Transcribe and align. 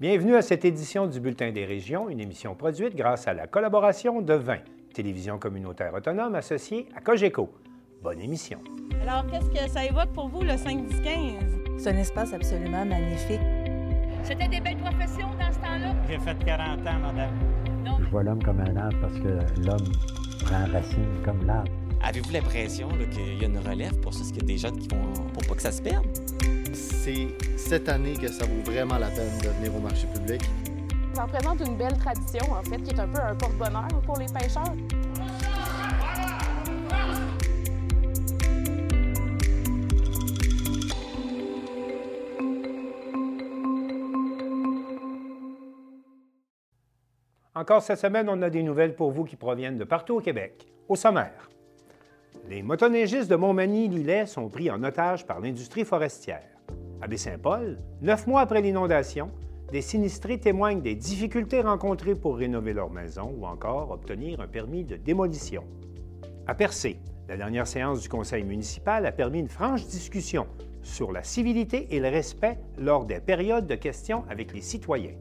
Bienvenue 0.00 0.36
à 0.36 0.42
cette 0.42 0.64
édition 0.64 1.08
du 1.08 1.18
Bulletin 1.18 1.50
des 1.50 1.64
régions, 1.64 2.08
une 2.08 2.20
émission 2.20 2.54
produite 2.54 2.94
grâce 2.94 3.26
à 3.26 3.34
la 3.34 3.48
collaboration 3.48 4.22
de 4.22 4.32
20, 4.32 4.58
télévision 4.94 5.40
communautaire 5.40 5.92
autonome 5.92 6.36
associée 6.36 6.86
à 6.94 7.00
Cogeco. 7.00 7.52
Bonne 8.00 8.20
émission. 8.20 8.60
Alors, 9.02 9.26
qu'est-ce 9.26 9.50
que 9.50 9.68
ça 9.68 9.84
évoque 9.84 10.12
pour 10.14 10.28
vous, 10.28 10.42
le 10.42 10.52
5-10-15? 10.52 11.78
C'est 11.78 11.90
un 11.90 11.96
espace 11.96 12.32
absolument 12.32 12.84
magnifique. 12.84 13.40
C'était 14.22 14.46
des 14.46 14.60
belles 14.60 14.76
professions 14.76 15.30
dans 15.36 15.52
ce 15.52 15.58
temps-là? 15.58 15.92
J'ai 16.08 16.18
fait 16.20 16.44
40 16.44 16.78
ans, 16.86 16.98
madame. 17.00 17.34
Non. 17.84 17.98
Je 17.98 18.08
vois 18.08 18.22
l'homme 18.22 18.42
comme 18.44 18.60
un 18.60 18.76
arbre 18.76 19.00
parce 19.00 19.18
que 19.18 19.66
l'homme 19.66 19.92
prend 20.44 20.64
racine 20.72 21.22
comme 21.24 21.44
l'arbre. 21.44 21.72
Avez-vous 22.04 22.32
l'impression 22.32 22.88
qu'il 23.10 23.40
y 23.40 23.44
a 23.44 23.48
une 23.48 23.58
relève 23.58 23.98
pour 23.98 24.14
ça? 24.14 24.20
Est-ce 24.20 24.32
qu'il 24.32 24.42
y 24.42 24.44
a 24.44 24.46
des 24.46 24.58
jeunes 24.58 24.78
qui 24.78 24.86
vont. 24.94 25.26
pour 25.32 25.44
pas 25.44 25.54
que 25.56 25.62
ça 25.62 25.72
se 25.72 25.82
perde? 25.82 26.06
C'est 26.78 27.28
cette 27.56 27.88
année 27.88 28.14
que 28.14 28.28
ça 28.28 28.46
vaut 28.46 28.62
vraiment 28.70 28.98
la 28.98 29.08
peine 29.08 29.36
de 29.42 29.48
venir 29.48 29.74
au 29.74 29.80
marché 29.80 30.06
public. 30.14 30.42
Ça 31.12 31.24
représente 31.24 31.60
une 31.66 31.76
belle 31.76 31.98
tradition, 31.98 32.52
en 32.52 32.62
fait, 32.62 32.78
qui 32.78 32.90
est 32.90 33.00
un 33.00 33.08
peu 33.08 33.20
un 33.20 33.34
porte-bonheur 33.34 33.88
pour 34.06 34.16
les 34.18 34.26
pêcheurs. 34.26 34.74
Encore 47.56 47.82
cette 47.82 47.98
semaine, 47.98 48.28
on 48.28 48.40
a 48.42 48.50
des 48.50 48.62
nouvelles 48.62 48.94
pour 48.94 49.10
vous 49.10 49.24
qui 49.24 49.34
proviennent 49.34 49.78
de 49.78 49.84
partout 49.84 50.18
au 50.18 50.20
Québec. 50.20 50.68
Au 50.88 50.94
sommaire, 50.94 51.50
les 52.48 52.62
motoneigistes 52.62 53.28
de 53.28 53.34
Montmagny-Lillet 53.34 54.26
sont 54.26 54.48
pris 54.48 54.70
en 54.70 54.84
otage 54.84 55.26
par 55.26 55.40
l'industrie 55.40 55.84
forestière. 55.84 56.57
À 57.00 57.06
Baie-Saint-Paul, 57.06 57.78
neuf 58.02 58.26
mois 58.26 58.40
après 58.40 58.60
l'inondation, 58.60 59.30
des 59.70 59.82
sinistrés 59.82 60.38
témoignent 60.38 60.80
des 60.80 60.96
difficultés 60.96 61.60
rencontrées 61.60 62.16
pour 62.16 62.36
rénover 62.36 62.72
leur 62.72 62.90
maison 62.90 63.32
ou 63.38 63.46
encore 63.46 63.92
obtenir 63.92 64.40
un 64.40 64.48
permis 64.48 64.82
de 64.82 64.96
démolition. 64.96 65.62
À 66.46 66.54
Percé, 66.54 66.98
la 67.28 67.36
dernière 67.36 67.68
séance 67.68 68.00
du 68.00 68.08
conseil 68.08 68.42
municipal 68.42 69.06
a 69.06 69.12
permis 69.12 69.38
une 69.38 69.48
franche 69.48 69.86
discussion 69.86 70.46
sur 70.82 71.12
la 71.12 71.22
civilité 71.22 71.94
et 71.94 72.00
le 72.00 72.08
respect 72.08 72.58
lors 72.78 73.04
des 73.04 73.20
périodes 73.20 73.66
de 73.66 73.74
questions 73.76 74.24
avec 74.28 74.52
les 74.52 74.62
citoyens. 74.62 75.14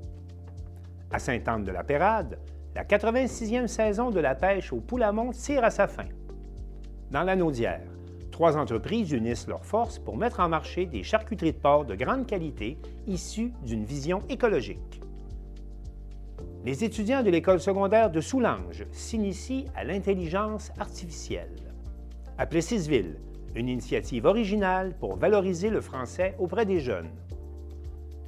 À 1.12 1.20
Sainte-Anne-de-la-Pérade, 1.20 2.40
la 2.76 2.86
86e 2.86 3.68
saison 3.68 4.10
de 4.10 4.20
la 4.20 4.34
pêche 4.34 4.74
au 4.74 4.78
Poulamont 4.78 5.32
tire 5.32 5.64
à 5.64 5.70
sa 5.70 5.88
fin. 5.88 6.08
Dans 7.12 7.24
la 7.24 7.36
Naudière, 7.36 7.97
trois 8.38 8.56
entreprises 8.56 9.14
unissent 9.14 9.48
leurs 9.48 9.66
forces 9.66 9.98
pour 9.98 10.16
mettre 10.16 10.42
en 10.42 10.48
marché 10.48 10.86
des 10.86 11.02
charcuteries 11.02 11.54
de 11.54 11.58
porc 11.58 11.86
de 11.86 11.96
grande 11.96 12.28
qualité 12.28 12.78
issues 13.08 13.52
d'une 13.66 13.84
vision 13.84 14.22
écologique. 14.30 15.02
Les 16.64 16.84
étudiants 16.84 17.24
de 17.24 17.32
l'école 17.32 17.60
secondaire 17.60 18.12
de 18.12 18.22
Soulanges 18.22 18.86
s'initient 18.92 19.66
à 19.76 19.84
l'intelligence 19.84 20.72
artificielle. 20.78 21.74
À 22.38 22.46
Plessisville, 22.46 23.16
une 23.56 23.70
initiative 23.70 24.26
originale 24.26 24.94
pour 25.00 25.16
valoriser 25.16 25.72
le 25.72 25.82
français 25.82 26.36
auprès 26.38 26.68
des 26.68 26.80
jeunes. 26.80 27.10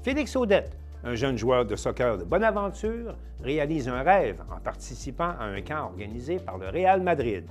Félix 0.01 0.35
Audette, 0.35 0.75
un 1.03 1.13
jeune 1.13 1.37
joueur 1.37 1.67
de 1.67 1.75
soccer 1.75 2.17
de 2.17 2.23
Bonaventure, 2.23 3.15
réalise 3.43 3.87
un 3.87 4.01
rêve 4.01 4.41
en 4.51 4.59
participant 4.59 5.35
à 5.39 5.43
un 5.43 5.61
camp 5.61 5.83
organisé 5.83 6.37
par 6.37 6.57
le 6.57 6.69
Real 6.69 6.99
Madrid. 7.03 7.45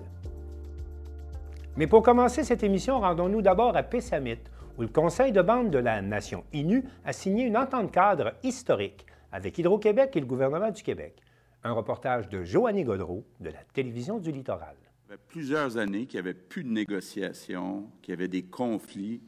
Mais 1.78 1.86
pour 1.86 2.02
commencer 2.02 2.42
cette 2.42 2.64
émission, 2.64 2.98
rendons-nous 2.98 3.40
d'abord 3.40 3.76
à 3.76 3.84
Pessamit, 3.84 4.40
où 4.76 4.82
le 4.82 4.88
Conseil 4.88 5.30
de 5.30 5.40
bande 5.40 5.70
de 5.70 5.78
la 5.78 6.02
nation 6.02 6.42
Innu 6.52 6.82
a 7.04 7.12
signé 7.12 7.44
une 7.44 7.56
entente 7.56 7.92
cadre 7.92 8.34
historique 8.42 9.06
avec 9.30 9.56
Hydro-Québec 9.58 10.10
et 10.16 10.18
le 10.20 10.26
gouvernement 10.26 10.72
du 10.72 10.82
Québec. 10.82 11.22
Un 11.62 11.70
reportage 11.70 12.28
de 12.28 12.42
Joanny 12.42 12.82
Godreau 12.82 13.24
de 13.38 13.50
la 13.50 13.62
télévision 13.72 14.18
du 14.18 14.32
littoral. 14.32 14.74
Ça 15.06 15.14
fait 15.14 15.20
plusieurs 15.28 15.76
années 15.76 16.06
qu'il 16.06 16.20
n'y 16.20 16.28
avait 16.28 16.34
plus 16.34 16.64
de 16.64 16.70
négociations, 16.70 17.88
qu'il 18.02 18.10
y 18.10 18.16
avait 18.16 18.26
des 18.26 18.42
conflits, 18.42 19.22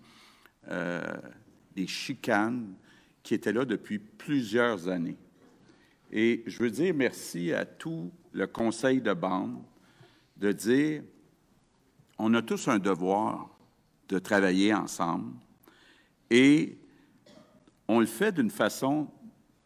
euh, 0.73 1.01
des 1.77 1.87
chicanes 1.87 2.75
qui 3.23 3.35
étaient 3.35 3.53
là 3.53 3.65
depuis 3.65 4.01
plusieurs 4.01 4.89
années. 4.89 5.19
Et 6.11 6.43
je 6.49 6.61
veux 6.61 6.73
dire 6.73 6.95
merci 6.97 7.53
à 7.53 7.65
tout 7.65 8.11
le 8.33 8.49
conseil 8.49 9.01
de 9.01 9.13
bande 9.13 9.63
de 10.37 10.51
dire 10.51 11.03
on 12.21 12.35
a 12.35 12.43
tous 12.43 12.69
un 12.69 12.79
devoir 12.79 13.49
de 14.09 14.19
travailler 14.19 14.75
ensemble 14.75 15.33
et 16.29 16.77
on 17.89 17.99
le 17.99 18.07
fait 18.07 18.31
d'une 18.33 18.51
façon 18.51 19.09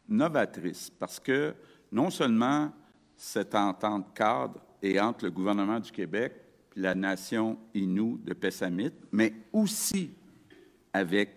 novatrice 0.09 0.88
parce 0.88 1.19
que 1.19 1.54
non 1.91 2.10
seulement 2.10 2.70
cette 3.16 3.54
entente 3.56 4.15
cadre 4.15 4.60
est 4.82 5.00
entre 5.00 5.25
le 5.25 5.31
gouvernement 5.32 5.81
du 5.81 5.91
Québec 5.91 6.32
et 6.76 6.81
la 6.81 6.94
nation 6.94 7.59
Innu 7.75 8.19
de 8.22 8.34
Pessamit, 8.34 8.92
mais 9.10 9.32
aussi 9.53 10.10
avec 10.92 11.31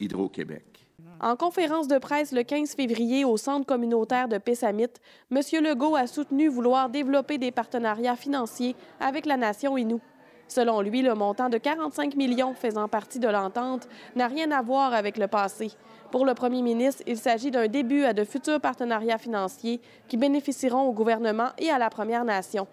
Hydro-Québec. 0.00 0.74
En 1.20 1.36
conférence 1.36 1.86
de 1.86 1.98
presse 1.98 2.32
le 2.32 2.42
15 2.42 2.74
février 2.74 3.24
au 3.24 3.36
Centre 3.36 3.64
communautaire 3.64 4.28
de 4.28 4.38
Pessamit, 4.38 4.88
M. 5.30 5.40
Legault 5.62 5.94
a 5.94 6.06
soutenu 6.06 6.48
vouloir 6.48 6.90
développer 6.90 7.38
des 7.38 7.52
partenariats 7.52 8.16
financiers 8.16 8.74
avec 9.00 9.24
la 9.26 9.36
nation 9.36 9.78
Innu. 9.78 10.00
Selon 10.48 10.80
lui, 10.80 11.02
le 11.02 11.14
montant 11.14 11.48
de 11.48 11.58
45 11.58 12.16
millions 12.16 12.54
faisant 12.54 12.88
partie 12.88 13.18
de 13.18 13.28
l'entente 13.28 13.88
n'a 14.14 14.28
rien 14.28 14.50
à 14.50 14.62
voir 14.62 14.92
avec 14.92 15.16
le 15.16 15.26
passé. 15.26 15.70
Pour 16.10 16.24
le 16.24 16.34
premier 16.34 16.62
ministre, 16.62 17.02
il 17.06 17.16
s'agit 17.16 17.50
d'un 17.50 17.66
début 17.66 18.04
à 18.04 18.12
de 18.12 18.24
futurs 18.24 18.60
partenariats 18.60 19.18
financiers 19.18 19.80
qui 20.06 20.16
bénéficieront 20.16 20.82
au 20.82 20.92
gouvernement 20.92 21.48
et 21.58 21.70
à 21.70 21.78
la 21.78 21.90
Première 21.90 22.24
Nation. 22.24 22.66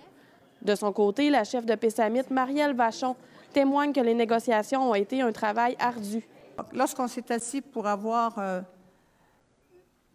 De 0.62 0.76
son 0.76 0.92
côté, 0.92 1.30
la 1.30 1.44
chef 1.44 1.66
de 1.66 1.74
Pessamit, 1.74 2.22
Marielle 2.30 2.76
Vachon, 2.76 3.16
témoigne 3.52 3.94
que 3.94 4.00
les 4.00 4.14
négociations 4.14 4.92
ont 4.92 4.96
été 4.96 5.22
un 5.22 5.32
travail 5.32 5.76
ardu. 5.80 6.28
Lorsqu'on 6.74 7.08
s'est 7.08 7.32
assis 7.32 7.62
pour 7.62 7.88
avoir 7.88 8.38
euh, 8.38 8.62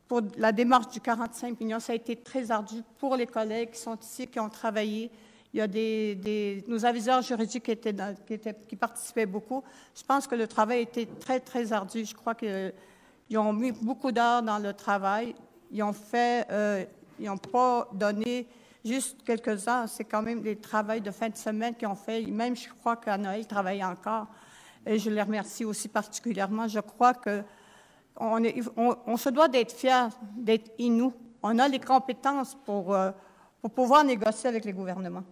pour 0.06 0.20
la 0.36 0.52
démarche 0.52 0.88
du 0.88 1.00
45 1.00 1.60
millions, 1.60 1.80
ça 1.80 1.92
a 1.92 1.96
été 1.96 2.14
très 2.16 2.50
ardu 2.50 2.82
pour 2.98 3.16
les 3.16 3.26
collègues 3.26 3.72
qui 3.72 3.80
sont 3.80 3.96
ici, 3.96 4.26
qui 4.28 4.38
ont 4.38 4.48
travaillé. 4.48 5.10
Il 5.56 5.60
y 5.60 5.62
a 5.62 5.68
des, 5.68 6.14
des 6.16 6.64
nos 6.68 6.84
aviseurs 6.84 7.22
juridiques 7.22 7.80
qui, 7.80 8.76
participaient 8.76 9.24
beaucoup. 9.24 9.64
Je 9.94 10.02
pense 10.04 10.26
que 10.26 10.34
le 10.34 10.46
travail 10.46 10.82
été 10.82 11.06
très, 11.06 11.40
très 11.40 11.72
ardu. 11.72 12.04
Je 12.04 12.14
crois 12.14 12.34
qu'ils 12.34 13.38
ont 13.38 13.54
mis 13.54 13.72
beaucoup 13.72 14.12
d'heures 14.12 14.42
dans 14.42 14.58
le 14.58 14.74
travail. 14.74 15.34
Ils 15.72 15.82
ont 15.82 15.94
fait, 15.94 16.46
euh, 16.50 16.84
ils 17.18 17.24
n'ont 17.24 17.38
pas 17.38 17.88
donné 17.94 18.46
juste 18.84 19.22
quelques 19.24 19.66
heures. 19.66 19.88
C'est 19.88 20.04
quand 20.04 20.20
même 20.20 20.42
des 20.42 20.56
travaux 20.56 21.00
de 21.00 21.10
fin 21.10 21.30
de 21.30 21.36
semaine 21.36 21.74
qu'ils 21.74 21.88
ont 21.88 21.94
fait. 21.94 22.26
Même, 22.26 22.54
je 22.54 22.68
crois 22.68 22.96
qu'à 22.96 23.16
Noël, 23.16 23.40
ils 23.40 23.46
travaillaient 23.46 23.82
encore. 23.82 24.26
Et 24.84 24.98
je 24.98 25.08
les 25.08 25.22
remercie 25.22 25.64
aussi 25.64 25.88
particulièrement. 25.88 26.68
Je 26.68 26.80
crois 26.80 27.14
que 27.14 27.42
on, 28.18 29.16
se 29.16 29.30
doit 29.30 29.48
d'être 29.48 29.72
fiers 29.72 30.08
d'être 30.36 30.70
Inou. 30.76 31.14
On 31.42 31.58
a 31.58 31.66
les 31.66 31.80
compétences 31.80 32.54
pour, 32.66 32.92
euh, 32.92 33.10
pour 33.62 33.70
pouvoir 33.70 34.04
négocier 34.04 34.50
avec 34.50 34.66
les 34.66 34.74
gouvernements 34.74 35.24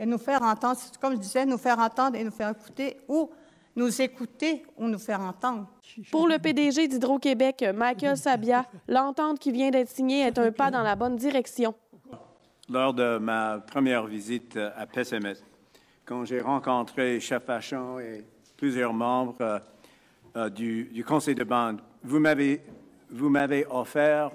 et 0.00 0.06
nous 0.06 0.18
faire 0.18 0.42
entendre, 0.42 0.80
comme 0.98 1.12
je 1.12 1.18
disais, 1.18 1.44
nous 1.44 1.58
faire 1.58 1.78
entendre 1.78 2.16
et 2.16 2.24
nous 2.24 2.30
faire 2.30 2.50
écouter 2.50 2.96
ou 3.06 3.30
nous 3.76 4.00
écouter 4.00 4.64
ou 4.78 4.88
nous 4.88 4.98
faire 4.98 5.20
entendre. 5.20 5.68
Pour 6.10 6.26
le 6.26 6.38
PDG 6.38 6.88
d'Hydro-Québec, 6.88 7.66
Michael 7.74 8.16
Sabia, 8.16 8.64
l'entente 8.88 9.38
qui 9.38 9.52
vient 9.52 9.70
d'être 9.70 9.90
signée 9.90 10.22
est 10.22 10.38
un 10.38 10.52
pas 10.52 10.70
dans 10.70 10.82
la 10.82 10.96
bonne 10.96 11.16
direction. 11.16 11.74
Lors 12.70 12.94
de 12.94 13.18
ma 13.18 13.58
première 13.58 14.06
visite 14.06 14.56
à 14.56 14.86
Pessemet, 14.86 15.34
quand 16.06 16.24
j'ai 16.24 16.40
rencontré 16.40 17.20
Chef 17.20 17.44
Vachon 17.46 17.98
et 18.00 18.24
plusieurs 18.56 18.94
membres 18.94 19.36
euh, 19.42 19.58
euh, 20.36 20.48
du, 20.48 20.84
du, 20.84 21.04
conseil 21.04 21.34
de 21.34 21.44
bande, 21.44 21.80
vous 22.02 22.20
m'avez, 22.20 22.62
vous 23.10 23.28
m'avez 23.28 23.66
offert 23.68 24.30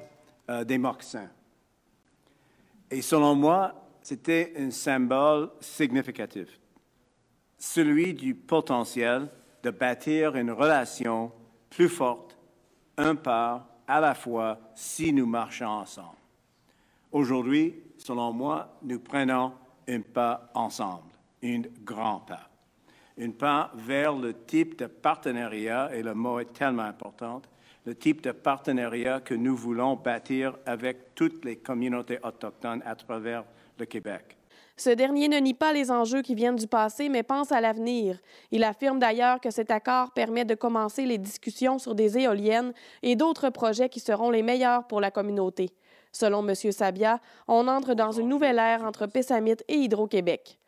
euh, 0.49 0.63
des 0.63 0.77
moccasins. 0.77 1.29
Et 2.91 3.01
selon 3.01 3.33
moi, 3.33 3.84
c'était 4.05 4.53
un 4.59 4.69
symbole 4.69 5.49
significatif, 5.59 6.59
celui 7.57 8.13
du 8.13 8.35
potentiel 8.35 9.27
de 9.63 9.71
bâtir 9.71 10.35
une 10.35 10.51
relation 10.51 11.31
plus 11.71 11.89
forte, 11.89 12.37
un 12.97 13.15
pas 13.15 13.67
à 13.87 13.99
la 13.99 14.13
fois, 14.13 14.59
si 14.75 15.11
nous 15.11 15.25
marchons 15.25 15.65
ensemble. 15.65 16.19
Aujourd'hui, 17.11 17.81
selon 17.97 18.31
moi, 18.31 18.77
nous 18.83 18.99
prenons 18.99 19.53
un 19.89 20.01
pas 20.01 20.51
ensemble, 20.53 21.11
un 21.43 21.61
grand 21.83 22.19
pas. 22.19 22.47
Un 23.19 23.31
pas 23.31 23.71
vers 23.73 24.15
le 24.15 24.35
type 24.45 24.77
de 24.77 24.85
partenariat, 24.85 25.89
et 25.95 26.03
le 26.03 26.13
mot 26.13 26.39
est 26.39 26.53
tellement 26.53 26.83
important, 26.83 27.41
le 27.87 27.95
type 27.95 28.21
de 28.21 28.33
partenariat 28.33 29.19
que 29.21 29.33
nous 29.33 29.55
voulons 29.55 29.95
bâtir 29.95 30.55
avec 30.67 31.15
toutes 31.15 31.43
les 31.43 31.55
communautés 31.55 32.19
autochtones 32.21 32.83
à 32.85 32.93
travers 32.93 33.45
Ce 34.77 34.89
dernier 34.89 35.29
ne 35.29 35.37
nie 35.37 35.53
pas 35.53 35.71
les 35.71 35.89
enjeux 35.89 36.21
qui 36.21 36.35
viennent 36.35 36.57
du 36.57 36.67
passé, 36.67 37.07
mais 37.07 37.23
pense 37.23 37.53
à 37.53 37.61
l'avenir. 37.61 38.19
Il 38.51 38.63
affirme 38.63 38.99
d'ailleurs 38.99 39.39
que 39.39 39.49
cet 39.49 39.71
accord 39.71 40.11
permet 40.11 40.43
de 40.43 40.53
commencer 40.53 41.05
les 41.05 41.17
discussions 41.17 41.79
sur 41.79 41.95
des 41.95 42.17
éoliennes 42.17 42.73
et 43.01 43.15
d'autres 43.15 43.49
projets 43.49 43.87
qui 43.87 44.01
seront 44.01 44.29
les 44.31 44.43
meilleurs 44.43 44.85
pour 44.87 44.99
la 44.99 45.11
communauté. 45.11 45.69
Selon 46.11 46.45
M. 46.47 46.53
Sabia, 46.55 47.19
on 47.47 47.67
entre 47.69 47.93
dans 47.93 48.11
une 48.11 48.27
nouvelle 48.27 48.59
ère 48.59 48.83
entre 48.83 49.05
Pessamit 49.05 49.55
et 49.69 49.75
Hydro-Québec. 49.75 50.59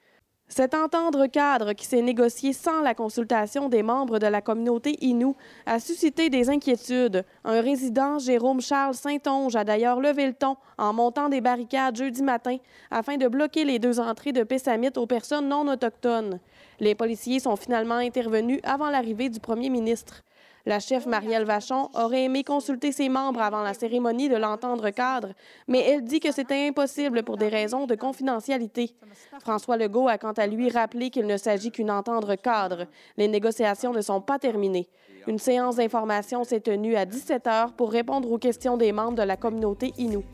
Cet 0.49 0.73
entendre 0.73 1.27
cadre 1.27 1.73
qui 1.73 1.85
s'est 1.85 2.01
négocié 2.01 2.53
sans 2.53 2.81
la 2.81 2.95
consultation 2.95 3.67
des 3.67 3.83
membres 3.83 4.17
de 4.17 4.27
la 4.27 4.41
communauté 4.41 4.95
Innu 5.01 5.33
a 5.65 5.79
suscité 5.79 6.29
des 6.29 6.49
inquiétudes. 6.49 7.25
Un 7.43 7.59
résident, 7.59 8.17
Jérôme 8.17 8.61
Charles 8.61 8.95
Saint-Onge, 8.95 9.57
a 9.57 9.65
d'ailleurs 9.65 9.99
levé 9.99 10.25
le 10.25 10.33
ton 10.33 10.55
en 10.77 10.93
montant 10.93 11.27
des 11.27 11.41
barricades 11.41 11.97
jeudi 11.97 12.23
matin 12.23 12.57
afin 12.91 13.17
de 13.17 13.27
bloquer 13.27 13.65
les 13.65 13.77
deux 13.77 13.99
entrées 13.99 14.31
de 14.31 14.43
Pessamit 14.43 14.91
aux 14.95 15.05
personnes 15.05 15.49
non 15.49 15.67
autochtones. 15.67 16.39
Les 16.79 16.95
policiers 16.95 17.41
sont 17.41 17.57
finalement 17.57 17.95
intervenus 17.95 18.61
avant 18.63 18.89
l'arrivée 18.89 19.29
du 19.29 19.41
premier 19.41 19.69
ministre. 19.69 20.23
La 20.67 20.81
chef 20.81 21.05
Marielle 21.05 21.45
Vachon 21.45 21.87
aurait 21.93 22.25
aimé 22.25 22.43
consulter 22.43 22.91
ses 22.91 23.07
membres 23.07 23.41
avant 23.41 23.61
la 23.61 23.73
cérémonie 23.73 24.27
de 24.27 24.35
l'entendre 24.35 24.89
cadre, 24.89 25.29
mais 25.65 25.79
elle 25.79 26.03
dit 26.03 26.19
que 26.19 26.33
c'était 26.33 26.67
impossible 26.67 27.23
pour 27.23 27.37
des 27.37 27.47
raisons 27.47 27.85
de 27.85 27.95
confidentialité. 27.95 28.93
François 29.39 29.77
Legault 29.77 30.09
a 30.09 30.17
quant 30.17 30.33
à 30.33 30.45
lui 30.45 30.69
rappelé 30.69 31.09
qu'il 31.09 31.25
ne 31.25 31.37
s'agit 31.37 31.71
qu'une 31.71 31.89
entendre 31.89 32.35
cadre. 32.35 32.85
Les 33.15 33.29
négociations 33.29 33.93
ne 33.93 34.01
sont 34.01 34.19
pas 34.19 34.39
terminées. 34.39 34.89
Une 35.25 35.39
séance 35.39 35.77
d'information 35.77 36.43
s'est 36.43 36.59
tenue 36.59 36.97
à 36.97 37.05
17 37.05 37.47
heures 37.47 37.71
pour 37.71 37.89
répondre 37.89 38.29
aux 38.29 38.37
questions 38.37 38.75
des 38.75 38.91
membres 38.91 39.15
de 39.15 39.23
la 39.23 39.37
communauté 39.37 39.93
Innu. 39.97 40.25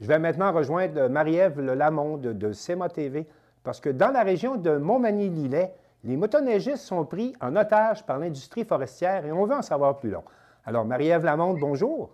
Je 0.00 0.06
vais 0.06 0.20
maintenant 0.20 0.52
rejoindre 0.52 1.08
Marie-Ève 1.08 1.60
Lamonde 1.60 2.38
de 2.38 2.52
CEMA 2.52 2.88
TV 2.88 3.26
parce 3.66 3.80
que 3.80 3.88
dans 3.88 4.12
la 4.12 4.22
région 4.22 4.54
de 4.54 4.76
Montmagny-Lillet, 4.76 5.74
les 6.04 6.16
motoneigistes 6.16 6.84
sont 6.84 7.04
pris 7.04 7.34
en 7.40 7.56
otage 7.56 8.06
par 8.06 8.20
l'industrie 8.20 8.64
forestière 8.64 9.26
et 9.26 9.32
on 9.32 9.44
veut 9.44 9.56
en 9.56 9.62
savoir 9.62 9.96
plus 9.96 10.08
long. 10.08 10.22
Alors, 10.64 10.84
Marie-Ève 10.84 11.24
Lamonde, 11.24 11.58
bonjour. 11.58 12.10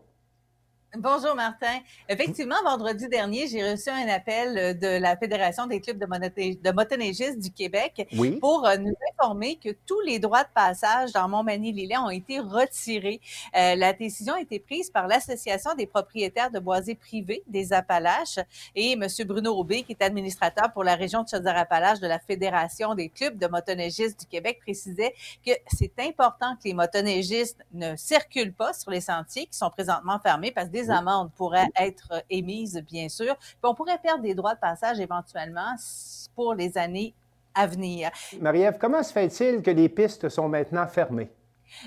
Bonjour 0.99 1.35
Martin. 1.35 1.79
Effectivement, 2.07 2.63
vendredi 2.65 3.09
dernier, 3.09 3.49
j'ai 3.49 3.63
reçu 3.63 3.89
un 3.89 4.09
appel 4.09 4.59
euh, 4.59 4.75
de 4.75 5.01
la 5.01 5.17
Fédération 5.17 5.67
des 5.67 5.81
clubs 5.81 5.97
de, 5.97 6.71
motoneigistes 6.71 7.39
du 7.39 7.51
Québec 7.51 8.07
pour 8.43 8.67
euh, 8.67 8.77
nous 8.77 8.93
informer 9.11 9.57
que 9.57 9.71
tous 9.87 10.01
les 10.03 10.19
droits 10.19 10.43
de 10.43 10.51
passage 10.55 11.11
dans 11.13 11.31
Montmagny-Lillet 11.31 11.97
ont 11.97 12.11
été 12.11 12.41
retirés. 12.41 13.23
Euh, 13.57 13.75
la 13.75 13.95
décision 13.95 14.35
a 14.35 14.43
été 14.43 14.59
prise 14.59 14.91
par 14.91 15.09
l'Association 15.09 15.75
des 15.75 15.87
propriétaires 15.87 16.51
de 16.51 16.59
boisés 16.59 16.95
privés 16.95 17.43
des 17.47 17.73
Appalaches 17.73 18.39
et 18.77 18.93
M. 18.93 19.07
Bruno 19.25 19.57
Aubé, 19.57 19.85
qui 19.85 19.93
est 19.93 20.03
administrateur 20.03 20.75
pour 20.75 20.85
la 20.85 20.95
région 20.95 21.23
de 21.23 21.29
Chaudière-Appalaches 21.31 22.01
de 22.01 22.07
la 22.07 22.19
Fédération 22.19 22.95
des 22.95 23.09
clubs 23.09 23.39
de 23.39 23.47
motoneigistes 23.47 24.21
du 24.21 24.27
Québec, 24.27 24.59
précisait 24.61 25.15
que 25.43 25.53
c'est 25.69 25.99
important 26.01 26.55
que 26.57 26.69
les 26.69 26.75
motoneigistes 26.75 27.65
ne 27.73 27.97
circulent 27.97 28.53
pas 28.53 28.75
sur 28.75 28.91
les 28.91 29.01
sentiers 29.01 29.47
qui 29.47 29.57
sont 29.57 29.71
présentement 29.71 30.19
fermés 30.19 30.53
parce 30.53 30.69
que 30.69 30.82
des 30.83 30.91
amendes 30.91 31.31
pourraient 31.35 31.69
être 31.79 32.25
émises, 32.31 32.83
bien 32.87 33.09
sûr. 33.09 33.37
Puis 33.37 33.57
on 33.65 33.75
pourrait 33.75 33.99
perdre 33.99 34.23
des 34.23 34.35
droits 34.35 34.55
de 34.55 34.61
passage 34.61 35.01
éventuellement 35.01 35.75
pour 36.35 36.55
les 36.55 36.77
années 36.79 37.15
à 37.55 37.67
venir. 37.67 38.11
Marie-Ève, 38.41 38.79
comment 38.81 39.03
se 39.03 39.13
fait-il 39.13 39.63
que 39.63 39.71
les 39.71 39.89
pistes 39.89 40.29
sont 40.29 40.49
maintenant 40.49 40.87
fermées? 40.87 41.31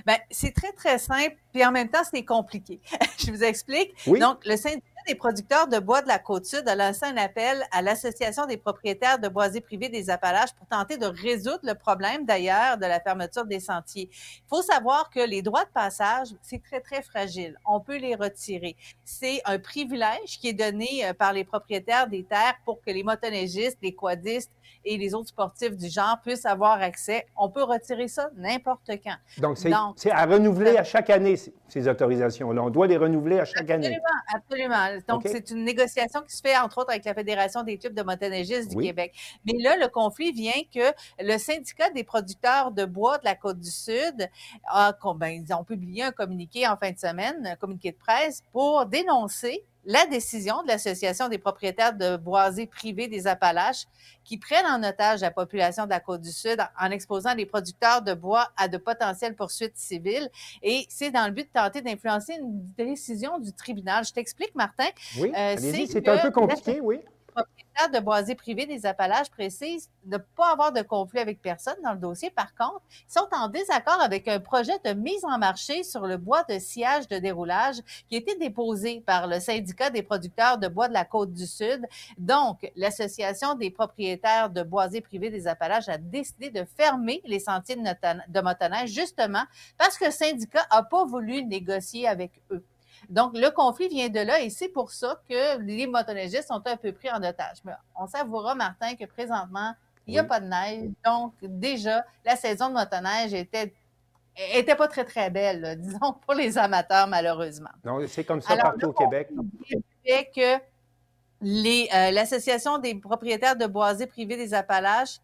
Bien, 0.06 0.18
c'est 0.31 0.53
très, 0.53 0.71
très 0.71 0.97
simple, 0.97 1.36
puis 1.53 1.63
en 1.65 1.71
même 1.71 1.89
temps, 1.89 2.03
c'est 2.09 2.25
compliqué. 2.25 2.81
Je 3.19 3.31
vous 3.31 3.44
explique. 3.44 3.94
Donc, 4.19 4.45
le 4.45 4.57
syndicat 4.57 4.94
des 5.06 5.16
producteurs 5.16 5.68
de 5.68 5.78
bois 5.78 6.02
de 6.02 6.07
la 6.07 6.18
Côte-Sud 6.18 6.68
a 6.68 6.75
lancé 6.75 7.06
un 7.06 7.18
appel 7.18 7.63
à 7.72 7.81
l'Association 7.81 8.46
des 8.48 8.57
propriétaires 8.57 9.19
de 9.19 9.28
boisés 9.28 9.62
privés 9.62 9.90
des 9.90 10.10
Appalaches 10.10 10.54
pour 10.54 10.68
tenter 10.68 10.98
de 10.98 11.06
résoudre 11.06 11.60
le 11.63 11.75
problème, 11.75 12.25
d'ailleurs, 12.25 12.78
de 12.78 12.86
la 12.86 13.00
fermeture 13.00 13.46
des 13.46 13.60
sentiers. 13.60 14.10
Il 14.12 14.50
faut 14.50 14.63
savoir 14.63 15.10
que 15.12 15.19
les 15.19 15.44
droits 15.44 15.66
de 15.66 15.69
passage, 15.69 16.30
c'est 16.42 16.62
très, 16.62 16.81
très 16.81 17.04
fragile. 17.04 17.56
On 17.66 17.80
peut 17.80 17.98
les 17.98 18.16
retirer. 18.16 18.75
C'est 19.04 19.42
un 19.46 19.60
privilège 19.60 20.40
qui 20.40 20.50
est 20.50 20.54
donné 20.54 21.06
euh, 21.06 21.13
par 21.13 21.34
les 21.34 21.44
propriétaires 21.44 22.07
des 22.07 22.24
terres 22.24 22.56
pour 22.66 22.81
que 22.81 22.90
les 22.90 23.04
motoneigistes, 23.04 23.78
les 23.81 23.94
quadistes 23.94 24.52
et 24.83 24.97
les 24.97 25.13
autres 25.13 25.29
sportifs 25.29 25.75
du 25.75 25.89
genre 25.89 26.19
puissent 26.23 26.45
avoir 26.45 26.81
accès. 26.81 27.25
On 27.35 27.50
peut 27.50 27.63
retirer 27.63 28.07
ça 28.07 28.29
n'importe 28.35 28.89
quand. 29.03 29.15
Donc, 29.39 29.57
c'est 29.57 30.12
à 30.12 30.25
renouveler 30.25 30.77
à 30.77 30.83
chaque 30.83 31.09
année, 31.09 31.35
ces 31.67 31.88
autorisations-là. 31.88 32.63
On 32.63 32.69
doit 32.69 32.88
les 32.88 32.97
renouveler 32.97 33.39
à 33.39 33.45
chaque 33.45 33.69
année. 33.69 33.97
Absolument, 34.33 34.75
absolument. 34.75 35.01
Donc, 35.07 35.23
c'est 35.25 35.51
une 35.51 35.63
négociation 35.63 36.21
qui 36.21 36.35
se 36.35 36.41
fait, 36.41 36.57
entre 36.57 36.79
autres, 36.79 36.91
avec 36.91 37.06
la 37.06 37.13
Fédération 37.13 37.63
des 37.63 37.77
clubs 37.77 37.94
de 37.94 38.03
motoneigistes 38.03 38.69
du 38.69 38.77
Québec. 38.77 39.13
Mais 39.45 39.53
là, 39.62 39.75
le 39.77 39.88
conflit 39.88 40.31
vient 40.31 40.62
que 40.73 40.94
le 41.19 41.38
syndicat 41.38 41.89
des 41.89 42.03
producteurs 42.03 42.71
de 42.71 42.85
bois 42.85 43.18
de 43.18 43.25
la 43.25 43.35
Côte-du-Sud 43.35 44.29
a, 44.68 44.95
ben, 45.15 45.27
ils 45.27 45.53
ont 45.53 45.63
publié 45.63 46.03
un 46.03 46.11
communiqué 46.11 46.68
en 46.68 46.77
fin 46.77 46.91
de 46.91 47.00
semaine, 47.00 47.45
un 47.45 47.56
communiqué 47.56 47.91
de 47.91 47.97
presse, 47.97 48.44
pour 48.51 48.85
dénoncer 48.85 49.63
la 49.85 50.05
décision 50.07 50.63
de 50.63 50.67
l'Association 50.67 51.29
des 51.29 51.37
propriétaires 51.37 51.93
de 51.93 52.17
boisés 52.17 52.67
privés 52.67 53.07
des 53.07 53.27
Appalaches 53.27 53.85
qui 54.23 54.37
prennent 54.37 54.65
en 54.65 54.83
otage 54.83 55.21
la 55.21 55.31
population 55.31 55.85
de 55.85 55.91
la 55.91 55.99
Côte-du-Sud 55.99 56.57
en 56.79 56.91
exposant 56.91 57.35
les 57.35 57.45
producteurs 57.45 58.01
de 58.01 58.13
bois 58.13 58.49
à 58.57 58.67
de 58.67 58.77
potentielles 58.77 59.35
poursuites 59.35 59.77
civiles. 59.77 60.29
Et 60.63 60.85
c'est 60.89 61.11
dans 61.11 61.25
le 61.25 61.31
but 61.31 61.43
de 61.43 61.59
tenter 61.59 61.81
d'influencer 61.81 62.33
une 62.33 62.67
décision 62.77 63.39
du 63.39 63.53
tribunal. 63.53 64.03
Je 64.05 64.13
t'explique, 64.13 64.55
Martin. 64.55 64.87
Oui, 65.19 65.31
euh, 65.37 65.55
c'est 65.57 66.07
un 66.07 66.17
peu 66.17 66.31
compliqué, 66.31 66.79
oui 66.81 66.99
propriétaires 67.35 67.91
de 67.93 67.99
boisés 67.99 68.35
privés 68.35 68.65
des 68.65 68.85
Appalaches 68.85 69.29
précisent 69.29 69.89
ne 70.05 70.17
pas 70.17 70.53
avoir 70.53 70.71
de 70.71 70.81
conflit 70.81 71.19
avec 71.19 71.41
personne 71.41 71.75
dans 71.83 71.91
le 71.91 71.99
dossier. 71.99 72.29
Par 72.29 72.55
contre, 72.55 72.81
ils 73.07 73.11
sont 73.11 73.27
en 73.31 73.49
désaccord 73.49 74.01
avec 74.01 74.27
un 74.27 74.39
projet 74.39 74.77
de 74.85 74.93
mise 74.93 75.25
en 75.25 75.37
marché 75.37 75.83
sur 75.83 76.07
le 76.07 76.17
bois 76.17 76.43
de 76.43 76.57
sillage 76.59 77.07
de 77.07 77.17
déroulage 77.17 77.75
qui 78.07 78.15
a 78.15 78.19
été 78.19 78.35
déposé 78.37 79.01
par 79.05 79.27
le 79.27 79.39
syndicat 79.39 79.89
des 79.89 80.03
producteurs 80.03 80.57
de 80.57 80.67
bois 80.67 80.87
de 80.87 80.93
la 80.93 81.05
côte 81.05 81.33
du 81.33 81.45
Sud. 81.45 81.85
Donc, 82.17 82.71
l'Association 82.75 83.55
des 83.55 83.71
propriétaires 83.71 84.49
de 84.49 84.63
boisés 84.63 85.01
privés 85.01 85.29
des 85.29 85.47
Appalaches 85.47 85.89
a 85.89 85.97
décidé 85.97 86.49
de 86.49 86.65
fermer 86.77 87.21
les 87.25 87.39
sentiers 87.39 87.75
de 87.75 88.41
motoneige 88.41 88.91
justement 88.91 89.43
parce 89.77 89.97
que 89.97 90.05
le 90.05 90.11
syndicat 90.11 90.65
n'a 90.71 90.83
pas 90.83 91.05
voulu 91.05 91.43
négocier 91.43 92.07
avec 92.07 92.31
eux. 92.51 92.63
Donc, 93.09 93.38
le 93.38 93.50
conflit 93.51 93.88
vient 93.88 94.09
de 94.09 94.19
là 94.19 94.42
et 94.42 94.50
c'est 94.50 94.69
pour 94.69 94.92
ça 94.92 95.21
que 95.30 95.59
les 95.59 95.88
motoneigistes 95.88 96.47
sont 96.47 96.62
un 96.65 96.77
peu 96.77 96.92
pris 96.92 97.09
en 97.12 97.21
otage. 97.24 97.57
Mais 97.63 97.74
on 97.95 98.07
savoura, 98.07 98.56
Martin, 98.56 98.95
que 98.95 99.06
présentement, 99.06 99.74
il 100.07 100.13
n'y 100.13 100.19
a 100.19 100.24
pas 100.24 100.39
de 100.39 100.47
neige. 100.47 100.92
Donc, 101.03 101.33
déjà, 101.42 102.06
la 102.24 102.36
saison 102.36 102.69
de 102.69 102.74
motoneige 102.74 103.33
était 103.33 103.74
était 104.38 104.75
pas 104.75 104.87
très, 104.87 105.06
très 105.06 105.30
belle, 105.30 105.78
disons, 105.80 106.14
pour 106.25 106.33
les 106.33 106.57
amateurs, 106.57 107.07
malheureusement. 107.07 107.69
Non, 107.83 108.06
c'est 108.07 108.23
comme 108.23 108.42
ça 108.42 108.57
partout 108.57 108.87
au 108.87 108.94
Québec. 108.94 109.30
fait 110.06 110.30
que 110.35 110.56
euh, 111.44 112.11
l'Association 112.11 112.78
des 112.78 112.95
propriétaires 112.95 113.56
de 113.56 113.66
boisés 113.66 114.07
privés 114.07 114.37
des 114.37 114.54
Appalaches 114.54 115.19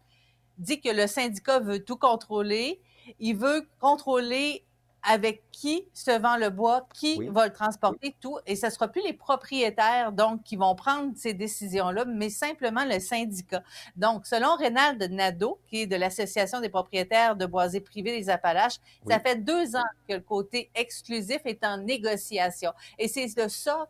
dit 0.58 0.80
que 0.80 0.90
le 0.90 1.06
syndicat 1.06 1.58
veut 1.58 1.82
tout 1.82 1.96
contrôler. 1.96 2.80
Il 3.18 3.36
veut 3.36 3.66
contrôler 3.80 4.64
avec 5.02 5.42
qui 5.50 5.84
se 5.92 6.10
vend 6.20 6.36
le 6.36 6.50
bois, 6.50 6.86
qui 6.94 7.26
va 7.28 7.46
le 7.46 7.52
transporter, 7.52 8.14
tout. 8.20 8.38
Et 8.46 8.56
ce 8.56 8.66
ne 8.66 8.70
sera 8.70 8.88
plus 8.88 9.02
les 9.02 9.12
propriétaires, 9.12 10.12
donc, 10.12 10.42
qui 10.44 10.56
vont 10.56 10.74
prendre 10.74 11.12
ces 11.16 11.34
décisions-là, 11.34 12.04
mais 12.04 12.30
simplement 12.30 12.84
le 12.84 13.00
syndicat. 13.00 13.62
Donc, 13.96 14.26
selon 14.26 14.54
Rénald 14.56 15.02
Nadeau, 15.10 15.58
qui 15.68 15.82
est 15.82 15.86
de 15.86 15.96
l'Association 15.96 16.60
des 16.60 16.68
propriétaires 16.68 17.36
de 17.36 17.46
boisés 17.46 17.80
privés 17.80 18.16
des 18.18 18.30
Appalaches, 18.30 18.78
ça 19.08 19.18
fait 19.18 19.36
deux 19.36 19.74
ans 19.76 19.84
que 20.08 20.14
le 20.14 20.20
côté 20.20 20.70
exclusif 20.74 21.40
est 21.44 21.64
en 21.64 21.78
négociation. 21.78 22.72
Et 22.98 23.08
c'est 23.08 23.26
de 23.36 23.48
ça 23.48 23.88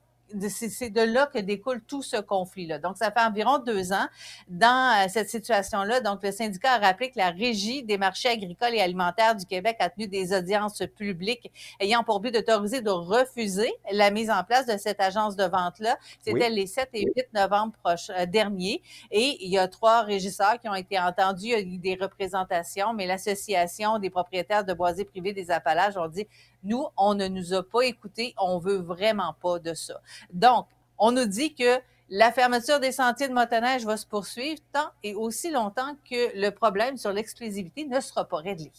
c'est 0.49 0.91
de 0.91 1.01
là 1.01 1.27
que 1.27 1.39
découle 1.39 1.83
tout 1.83 2.03
ce 2.03 2.17
conflit-là. 2.17 2.79
Donc, 2.79 2.97
ça 2.97 3.11
fait 3.11 3.21
environ 3.21 3.59
deux 3.59 3.93
ans 3.93 4.07
dans 4.49 5.05
euh, 5.05 5.09
cette 5.09 5.31
situation-là. 5.31 6.01
Donc, 6.01 6.23
le 6.23 6.33
syndicat 6.33 6.73
a 6.73 6.79
rappelé 6.79 7.11
que 7.11 7.19
la 7.19 7.31
Régie 7.31 7.83
des 7.83 7.99
marchés 7.99 8.29
agricoles 8.29 8.75
et 8.75 8.81
alimentaires 8.81 9.37
du 9.37 9.47
Québec 9.47 9.77
a 9.81 9.91
tenu 9.91 10.09
des 10.09 10.33
audiences 10.33 10.83
publiques 10.97 11.51
ayant 11.81 12.05
pour 12.05 12.21
but 12.21 12.33
d'autoriser 12.33 12.81
de 12.81 12.91
refuser 12.91 13.73
la 13.91 14.11
mise 14.11 14.31
en 14.31 14.45
place 14.45 14.67
de 14.67 14.77
cette 14.77 15.01
agence 15.01 15.37
de 15.37 15.45
vente-là. 15.45 15.99
C'était 16.21 16.51
les 16.51 16.67
7 16.67 16.89
et 16.95 17.07
8 17.17 17.27
novembre 17.35 17.73
euh, 17.87 18.27
dernier. 18.27 18.83
Et 19.11 19.39
il 19.45 19.51
y 19.51 19.59
a 19.59 19.69
trois 19.69 20.03
régisseurs 20.03 20.59
qui 20.61 20.69
ont 20.69 20.75
été 20.75 20.99
entendus. 20.99 21.47
Il 21.47 21.51
y 21.51 21.55
a 21.55 21.61
eu 21.61 21.79
des 21.79 21.95
représentations, 21.95 22.93
mais 22.95 23.07
l'Association 23.07 23.99
des 23.99 24.11
propriétaires 24.11 24.65
de 24.65 24.73
boisés 24.73 25.05
privés 25.05 25.33
des 25.33 25.51
Appalaches 25.51 25.97
ont 25.97 26.09
dit 26.09 26.27
nous, 26.65 26.87
on 26.97 27.15
ne 27.15 27.27
nous 27.27 27.55
a 27.55 27.63
pas 27.63 27.83
écoutés, 27.83 28.35
on 28.39 28.59
veut 28.59 28.77
vraiment 28.77 29.35
pas 29.41 29.59
de 29.59 29.75
ça. 29.75 30.01
Donc, 30.33 30.67
on 30.99 31.13
nous 31.13 31.27
dit 31.27 31.55
que 31.55 31.81
la 32.11 32.31
fermeture 32.31 32.79
des 32.79 32.93
sentiers 32.93 33.29
de 33.29 33.33
motoneige 33.33 33.87
va 33.87 33.97
se 33.97 34.07
poursuivre 34.07 34.61
tant 34.73 34.91
et 35.03 35.15
aussi 35.15 35.51
longtemps 35.51 35.97
que 36.09 36.39
le 36.39 36.51
problème 36.51 36.97
sur 36.97 37.13
l'exclusivité 37.13 37.87
ne 37.87 38.01
sera 38.01 38.27
pas 38.27 38.37
réglé. 38.37 38.71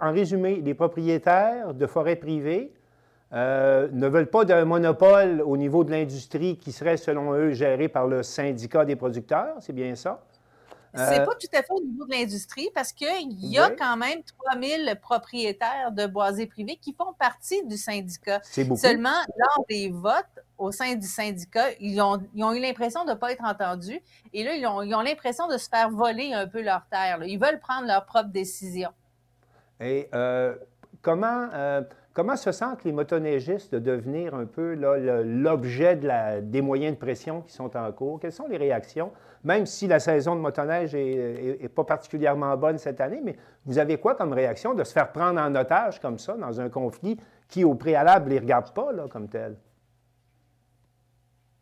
En 0.00 0.12
résumé, 0.12 0.60
les 0.64 0.74
propriétaires 0.74 1.74
de 1.74 1.86
forêts 1.86 2.16
privées 2.16 2.72
euh, 3.32 3.88
ne 3.92 4.06
veulent 4.06 4.30
pas 4.30 4.44
d'un 4.44 4.64
monopole 4.64 5.42
au 5.44 5.56
niveau 5.56 5.84
de 5.84 5.90
l'industrie 5.90 6.56
qui 6.56 6.72
serait, 6.72 6.96
selon 6.96 7.32
eux, 7.32 7.50
géré 7.50 7.88
par 7.88 8.06
le 8.06 8.22
syndicat 8.22 8.84
des 8.84 8.96
producteurs. 8.96 9.56
C'est 9.60 9.74
bien 9.74 9.94
ça? 9.94 10.22
C'est 10.94 11.24
pas 11.24 11.34
tout 11.34 11.48
à 11.52 11.62
fait 11.62 11.72
au 11.72 11.82
niveau 11.82 12.04
de 12.06 12.12
l'industrie 12.12 12.70
parce 12.74 12.92
qu'il 12.92 13.32
y 13.44 13.58
a 13.58 13.70
quand 13.70 13.96
même 13.96 14.22
3000 14.50 14.98
propriétaires 15.00 15.92
de 15.92 16.06
boisés 16.06 16.46
privés 16.46 16.76
qui 16.76 16.94
font 16.94 17.12
partie 17.18 17.64
du 17.66 17.76
syndicat. 17.76 18.40
C'est 18.42 18.64
beaucoup. 18.64 18.80
Seulement, 18.80 19.10
lors 19.36 19.64
des 19.68 19.90
votes 19.90 20.44
au 20.56 20.72
sein 20.72 20.94
du 20.94 21.06
syndicat, 21.06 21.66
ils 21.80 22.00
ont, 22.00 22.20
ils 22.34 22.42
ont 22.42 22.52
eu 22.52 22.60
l'impression 22.60 23.04
de 23.04 23.10
ne 23.10 23.14
pas 23.14 23.32
être 23.32 23.44
entendus 23.44 24.00
et 24.32 24.44
là, 24.44 24.54
ils 24.54 24.66
ont, 24.66 24.82
ils 24.82 24.94
ont 24.94 25.00
l'impression 25.02 25.46
de 25.46 25.56
se 25.56 25.68
faire 25.68 25.90
voler 25.90 26.32
un 26.32 26.46
peu 26.46 26.62
leur 26.62 26.86
terre. 26.90 27.18
là. 27.18 27.26
Ils 27.26 27.38
veulent 27.38 27.60
prendre 27.60 27.86
leurs 27.86 28.04
propres 28.04 28.30
décisions. 28.30 28.92
Et 29.80 30.08
euh, 30.14 30.54
comment, 31.02 31.48
euh, 31.52 31.82
comment 32.12 32.36
se 32.36 32.52
sentent 32.52 32.84
les 32.84 32.92
motoneigistes 32.92 33.72
de 33.72 33.78
devenir 33.78 34.34
un 34.34 34.46
peu 34.46 34.74
l'objet 34.74 35.96
de 35.96 36.40
des 36.40 36.62
moyens 36.62 36.94
de 36.94 36.98
pression 36.98 37.42
qui 37.42 37.52
sont 37.52 37.76
en 37.76 37.92
cours? 37.92 38.18
Quelles 38.20 38.32
sont 38.32 38.48
les 38.48 38.56
réactions? 38.56 39.12
Même 39.44 39.66
si 39.66 39.86
la 39.86 40.00
saison 40.00 40.34
de 40.34 40.40
motoneige 40.40 40.94
n'est 40.94 41.68
pas 41.68 41.84
particulièrement 41.84 42.56
bonne 42.56 42.78
cette 42.78 43.00
année, 43.00 43.20
mais 43.22 43.36
vous 43.66 43.78
avez 43.78 43.98
quoi 43.98 44.14
comme 44.14 44.32
réaction 44.32 44.74
de 44.74 44.84
se 44.84 44.92
faire 44.92 45.12
prendre 45.12 45.40
en 45.40 45.54
otage 45.54 46.00
comme 46.00 46.18
ça 46.18 46.34
dans 46.34 46.60
un 46.60 46.68
conflit 46.68 47.18
qui, 47.48 47.64
au 47.64 47.74
préalable, 47.74 48.26
ne 48.26 48.34
les 48.34 48.40
regarde 48.40 48.72
pas 48.72 48.92
là, 48.92 49.06
comme 49.08 49.28
tel? 49.28 49.56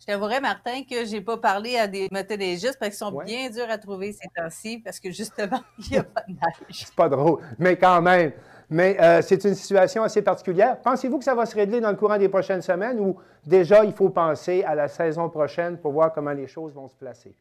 Je 0.00 0.06
t'avouerais, 0.12 0.40
Martin, 0.40 0.82
que 0.88 1.04
j'ai 1.04 1.20
pas 1.20 1.36
parlé 1.36 1.76
à 1.76 1.86
des 1.86 2.08
motoneigistes 2.12 2.78
parce 2.78 2.90
qu'ils 2.90 2.98
sont 2.98 3.22
bien 3.24 3.50
durs 3.50 3.68
à 3.68 3.78
trouver 3.78 4.12
ces 4.12 4.28
temps-ci 4.36 4.78
parce 4.78 5.00
que 5.00 5.10
justement, 5.10 5.60
il 5.78 5.90
n'y 5.90 5.98
a 5.98 6.04
pas 6.04 6.22
de 6.28 6.32
neige. 6.32 6.66
C'est 6.70 6.94
pas 6.94 7.08
drôle, 7.08 7.40
mais 7.58 7.76
quand 7.76 8.02
même. 8.02 8.32
Mais 8.68 8.96
euh, 9.00 9.22
c'est 9.22 9.42
une 9.44 9.54
situation 9.54 10.02
assez 10.02 10.22
particulière. 10.22 10.80
Pensez-vous 10.80 11.18
que 11.18 11.24
ça 11.24 11.34
va 11.34 11.46
se 11.46 11.54
régler 11.54 11.80
dans 11.80 11.90
le 11.90 11.96
courant 11.96 12.18
des 12.18 12.28
prochaines 12.28 12.62
semaines 12.62 12.98
ou 12.98 13.16
déjà 13.44 13.84
il 13.84 13.92
faut 13.92 14.10
penser 14.10 14.64
à 14.64 14.74
la 14.74 14.88
saison 14.88 15.28
prochaine 15.28 15.78
pour 15.78 15.92
voir 15.92 16.12
comment 16.12 16.32
les 16.32 16.48
choses 16.48 16.72
vont 16.74 16.88
se 16.88 16.94
placer? 16.94 17.34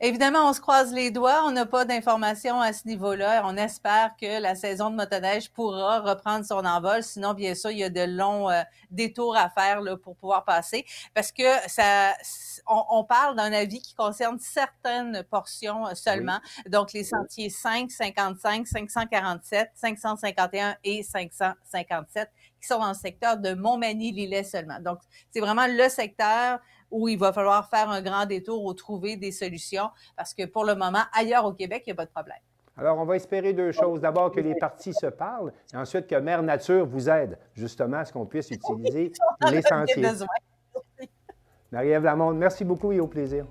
Évidemment, 0.00 0.48
on 0.48 0.52
se 0.52 0.60
croise 0.60 0.92
les 0.92 1.10
doigts. 1.10 1.44
On 1.46 1.52
n'a 1.52 1.66
pas 1.66 1.84
d'informations 1.84 2.60
à 2.60 2.72
ce 2.72 2.86
niveau-là. 2.86 3.42
On 3.46 3.56
espère 3.56 4.10
que 4.20 4.40
la 4.40 4.56
saison 4.56 4.90
de 4.90 4.96
motoneige 4.96 5.50
pourra 5.50 6.00
reprendre 6.00 6.44
son 6.44 6.64
envol. 6.64 7.02
Sinon, 7.02 7.32
bien 7.32 7.54
sûr, 7.54 7.70
il 7.70 7.78
y 7.78 7.84
a 7.84 7.90
de 7.90 8.02
longs 8.02 8.50
euh, 8.50 8.62
détours 8.90 9.36
à 9.36 9.48
faire 9.48 9.80
là, 9.80 9.96
pour 9.96 10.16
pouvoir 10.16 10.44
passer. 10.44 10.84
Parce 11.14 11.30
que 11.30 11.44
ça, 11.68 12.12
on, 12.66 12.82
on 12.90 13.04
parle 13.04 13.36
d'un 13.36 13.52
avis 13.52 13.80
qui 13.80 13.94
concerne 13.94 14.38
certaines 14.40 15.22
portions 15.30 15.86
euh, 15.86 15.94
seulement. 15.94 16.40
Donc, 16.66 16.92
les 16.92 17.04
sentiers 17.04 17.48
5, 17.48 17.90
55, 17.90 18.66
547, 18.66 19.70
551 19.74 20.76
et 20.82 21.04
557 21.04 22.30
qui 22.60 22.68
sont 22.68 22.78
dans 22.78 22.88
le 22.88 22.94
secteur 22.94 23.36
de 23.36 23.52
Montmagny-Lillet 23.52 24.42
seulement. 24.42 24.80
Donc, 24.80 24.98
c'est 25.30 25.40
vraiment 25.40 25.66
le 25.68 25.88
secteur 25.88 26.58
où 26.90 27.08
il 27.08 27.18
va 27.18 27.32
falloir 27.32 27.68
faire 27.68 27.90
un 27.90 28.02
grand 28.02 28.26
détour 28.26 28.64
ou 28.64 28.74
trouver 28.74 29.16
des 29.16 29.32
solutions 29.32 29.90
parce 30.16 30.34
que 30.34 30.46
pour 30.46 30.64
le 30.64 30.74
moment, 30.74 31.02
ailleurs 31.12 31.44
au 31.44 31.52
Québec, 31.52 31.84
il 31.86 31.90
n'y 31.90 31.92
a 31.92 31.96
pas 31.96 32.06
de 32.06 32.10
problème. 32.10 32.38
Alors, 32.76 32.98
on 32.98 33.04
va 33.04 33.14
espérer 33.16 33.52
deux 33.52 33.70
choses. 33.70 34.00
D'abord, 34.00 34.32
que 34.32 34.40
les 34.40 34.56
partis 34.56 34.92
se 34.92 35.06
parlent, 35.06 35.52
et 35.72 35.76
ensuite 35.76 36.08
que 36.08 36.16
Mère 36.16 36.42
Nature 36.42 36.84
vous 36.86 37.08
aide 37.08 37.38
justement 37.54 37.98
à 37.98 38.04
ce 38.04 38.12
qu'on 38.12 38.26
puisse 38.26 38.50
utiliser 38.50 39.12
les 39.48 39.62
sentiers. 39.62 40.02
Marie-Ève 41.72 42.02
Lamonde, 42.02 42.36
merci 42.36 42.64
beaucoup 42.64 42.90
et 42.92 43.00
au 43.00 43.06
plaisir. 43.06 43.46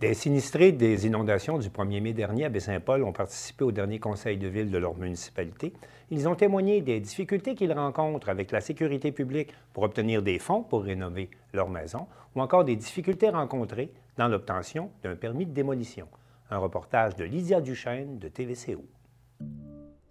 Des 0.00 0.14
sinistrés 0.14 0.70
des 0.70 1.06
inondations 1.06 1.58
du 1.58 1.70
1er 1.70 2.00
mai 2.00 2.12
dernier 2.12 2.44
à 2.44 2.48
Baie-Saint-Paul 2.50 3.02
ont 3.02 3.12
participé 3.12 3.64
au 3.64 3.72
dernier 3.72 3.98
conseil 3.98 4.38
de 4.38 4.46
ville 4.46 4.70
de 4.70 4.78
leur 4.78 4.96
municipalité. 4.96 5.72
Ils 6.10 6.26
ont 6.26 6.34
témoigné 6.34 6.80
des 6.80 7.00
difficultés 7.00 7.54
qu'ils 7.54 7.72
rencontrent 7.72 8.30
avec 8.30 8.50
la 8.50 8.60
sécurité 8.60 9.12
publique 9.12 9.52
pour 9.74 9.82
obtenir 9.82 10.22
des 10.22 10.38
fonds 10.38 10.62
pour 10.62 10.82
rénover 10.82 11.28
leur 11.52 11.68
maison 11.68 12.06
ou 12.34 12.40
encore 12.40 12.64
des 12.64 12.76
difficultés 12.76 13.28
rencontrées 13.28 13.90
dans 14.16 14.28
l'obtention 14.28 14.90
d'un 15.02 15.16
permis 15.16 15.44
de 15.44 15.52
démolition. 15.52 16.08
Un 16.50 16.58
reportage 16.58 17.14
de 17.16 17.24
Lydia 17.24 17.60
Duchesne 17.60 18.18
de 18.18 18.28
TVCO. 18.28 18.84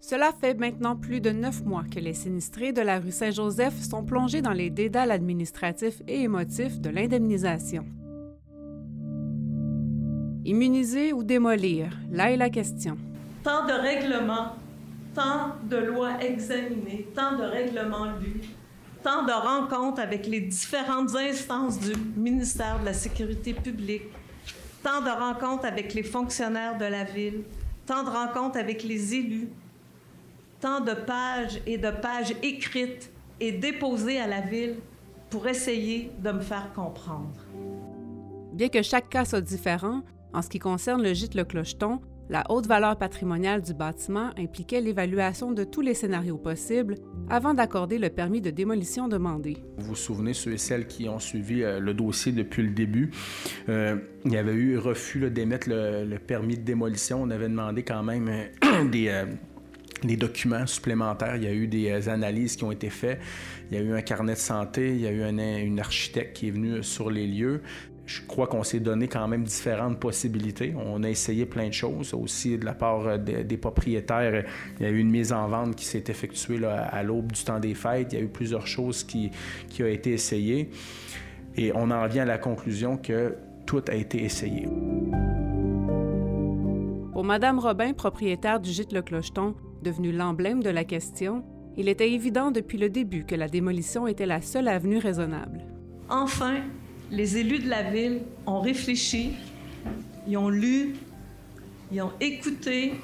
Cela 0.00 0.30
fait 0.40 0.54
maintenant 0.54 0.94
plus 0.94 1.20
de 1.20 1.30
neuf 1.30 1.64
mois 1.64 1.82
que 1.92 1.98
les 1.98 2.14
sinistrés 2.14 2.72
de 2.72 2.80
la 2.80 3.00
rue 3.00 3.10
Saint-Joseph 3.10 3.74
sont 3.80 4.04
plongés 4.04 4.42
dans 4.42 4.52
les 4.52 4.70
dédales 4.70 5.10
administratifs 5.10 6.00
et 6.06 6.22
émotifs 6.22 6.80
de 6.80 6.90
l'indemnisation. 6.90 7.84
Immuniser 10.44 11.12
ou 11.12 11.24
démolir, 11.24 11.90
là 12.12 12.30
est 12.30 12.36
la 12.36 12.48
question. 12.48 12.96
tant 13.42 13.66
de 13.66 13.72
règlements, 13.72 14.52
tant 15.18 15.56
de 15.68 15.76
lois 15.76 16.22
examinées, 16.22 17.08
tant 17.12 17.36
de 17.36 17.42
règlements 17.42 18.12
lus, 18.20 18.40
tant 19.02 19.24
de 19.24 19.32
rencontres 19.32 20.00
avec 20.00 20.28
les 20.28 20.42
différentes 20.42 21.12
instances 21.16 21.80
du 21.80 21.92
ministère 22.16 22.78
de 22.78 22.84
la 22.84 22.92
Sécurité 22.92 23.52
publique, 23.52 24.04
tant 24.84 25.00
de 25.00 25.10
rencontres 25.10 25.64
avec 25.64 25.92
les 25.94 26.04
fonctionnaires 26.04 26.78
de 26.78 26.84
la 26.84 27.02
ville, 27.02 27.42
tant 27.84 28.04
de 28.04 28.10
rencontres 28.10 28.58
avec 28.58 28.84
les 28.84 29.16
élus, 29.16 29.48
tant 30.60 30.80
de 30.80 30.94
pages 30.94 31.60
et 31.66 31.78
de 31.78 31.90
pages 31.90 32.36
écrites 32.44 33.10
et 33.40 33.50
déposées 33.50 34.20
à 34.20 34.28
la 34.28 34.40
ville 34.40 34.76
pour 35.30 35.48
essayer 35.48 36.12
de 36.20 36.30
me 36.30 36.40
faire 36.40 36.72
comprendre. 36.72 37.34
Bien 38.52 38.68
que 38.68 38.82
chaque 38.82 39.08
cas 39.08 39.24
soit 39.24 39.40
différent, 39.40 40.02
en 40.32 40.42
ce 40.42 40.48
qui 40.48 40.60
concerne 40.60 41.02
le 41.02 41.12
gîte 41.12 41.34
Le 41.34 41.42
Clocheton, 41.42 42.00
la 42.30 42.44
haute 42.50 42.66
valeur 42.66 42.96
patrimoniale 42.96 43.62
du 43.62 43.72
bâtiment 43.72 44.30
impliquait 44.38 44.80
l'évaluation 44.80 45.52
de 45.52 45.64
tous 45.64 45.80
les 45.80 45.94
scénarios 45.94 46.36
possibles 46.36 46.96
avant 47.30 47.54
d'accorder 47.54 47.98
le 47.98 48.10
permis 48.10 48.40
de 48.40 48.50
démolition 48.50 49.08
demandé. 49.08 49.56
Vous 49.78 49.88
vous 49.88 49.96
souvenez, 49.96 50.34
ceux 50.34 50.52
et 50.52 50.58
celles 50.58 50.86
qui 50.86 51.08
ont 51.08 51.18
suivi 51.18 51.62
euh, 51.62 51.80
le 51.80 51.94
dossier 51.94 52.32
depuis 52.32 52.62
le 52.62 52.70
début, 52.70 53.10
euh, 53.68 53.96
il 54.24 54.32
y 54.32 54.36
avait 54.36 54.52
eu 54.52 54.78
refus 54.78 55.30
d'émettre 55.30 55.68
le, 55.68 56.04
le 56.04 56.18
permis 56.18 56.56
de 56.56 56.62
démolition. 56.62 57.22
On 57.22 57.30
avait 57.30 57.48
demandé 57.48 57.82
quand 57.82 58.02
même 58.02 58.28
euh, 58.28 58.84
des, 60.04 60.16
documents 60.16 60.66
supplémentaires. 60.66 61.36
Il 61.36 61.44
y 61.44 61.48
a 61.48 61.54
eu 61.54 61.66
des 61.66 62.08
analyses 62.08 62.56
qui 62.56 62.64
ont 62.64 62.72
été 62.72 62.90
faites. 62.90 63.20
Il 63.70 63.76
y 63.76 63.80
a 63.80 63.82
eu 63.82 63.92
un 63.92 64.02
carnet 64.02 64.34
de 64.34 64.38
santé. 64.38 64.90
Il 64.90 65.00
y 65.00 65.06
a 65.06 65.12
eu 65.12 65.22
un, 65.22 65.38
une 65.38 65.80
architecte 65.80 66.36
qui 66.36 66.48
est 66.48 66.52
venu 66.52 66.82
sur 66.82 67.10
les 67.10 67.26
lieux. 67.26 67.62
Je 68.08 68.22
crois 68.22 68.46
qu'on 68.46 68.64
s'est 68.64 68.80
donné 68.80 69.06
quand 69.06 69.28
même 69.28 69.44
différentes 69.44 70.00
possibilités. 70.00 70.74
On 70.74 71.02
a 71.02 71.10
essayé 71.10 71.44
plein 71.44 71.68
de 71.68 71.74
choses. 71.74 72.14
Aussi, 72.14 72.56
de 72.56 72.64
la 72.64 72.72
part 72.72 73.06
euh, 73.06 73.18
des, 73.18 73.44
des 73.44 73.58
propriétaires, 73.58 74.46
il 74.80 74.82
y 74.82 74.88
a 74.88 74.90
eu 74.90 74.98
une 74.98 75.10
mise 75.10 75.30
en 75.30 75.46
vente 75.46 75.76
qui 75.76 75.84
s'est 75.84 76.04
effectuée 76.08 76.56
là, 76.56 76.84
à 76.84 77.02
l'aube 77.02 77.32
du 77.32 77.44
temps 77.44 77.60
des 77.60 77.74
fêtes. 77.74 78.14
Il 78.14 78.18
y 78.18 78.22
a 78.22 78.24
eu 78.24 78.28
plusieurs 78.28 78.66
choses 78.66 79.04
qui, 79.04 79.30
qui 79.68 79.82
ont 79.82 79.88
été 79.88 80.12
essayées. 80.12 80.70
Et 81.54 81.70
on 81.74 81.90
en 81.90 82.06
vient 82.06 82.22
à 82.22 82.26
la 82.26 82.38
conclusion 82.38 82.96
que 82.96 83.36
tout 83.66 83.82
a 83.88 83.94
été 83.94 84.24
essayé. 84.24 84.66
Pour 87.12 87.24
Madame 87.24 87.58
Robin, 87.58 87.92
propriétaire 87.92 88.58
du 88.58 88.70
gîte 88.70 88.94
Le 88.94 89.02
Clocheton, 89.02 89.54
devenu 89.82 90.12
l'emblème 90.12 90.62
de 90.62 90.70
la 90.70 90.84
question, 90.84 91.44
il 91.76 91.90
était 91.90 92.10
évident 92.10 92.52
depuis 92.52 92.78
le 92.78 92.88
début 92.88 93.26
que 93.26 93.34
la 93.34 93.48
démolition 93.48 94.06
était 94.06 94.24
la 94.24 94.40
seule 94.40 94.68
avenue 94.68 94.96
raisonnable. 94.96 95.60
Enfin, 96.08 96.62
les 97.10 97.36
élus 97.38 97.60
de 97.60 97.68
la 97.68 97.82
ville 97.82 98.22
ont 98.46 98.60
réfléchi, 98.60 99.32
ils 100.26 100.36
ont 100.36 100.48
lu, 100.48 100.94
ils 101.90 102.02
ont 102.02 102.12
écouté 102.20 102.94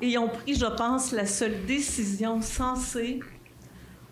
et 0.00 0.08
ils 0.08 0.18
ont 0.18 0.28
pris, 0.28 0.54
je 0.54 0.66
pense, 0.66 1.12
la 1.12 1.26
seule 1.26 1.64
décision 1.66 2.42
sensée 2.42 3.20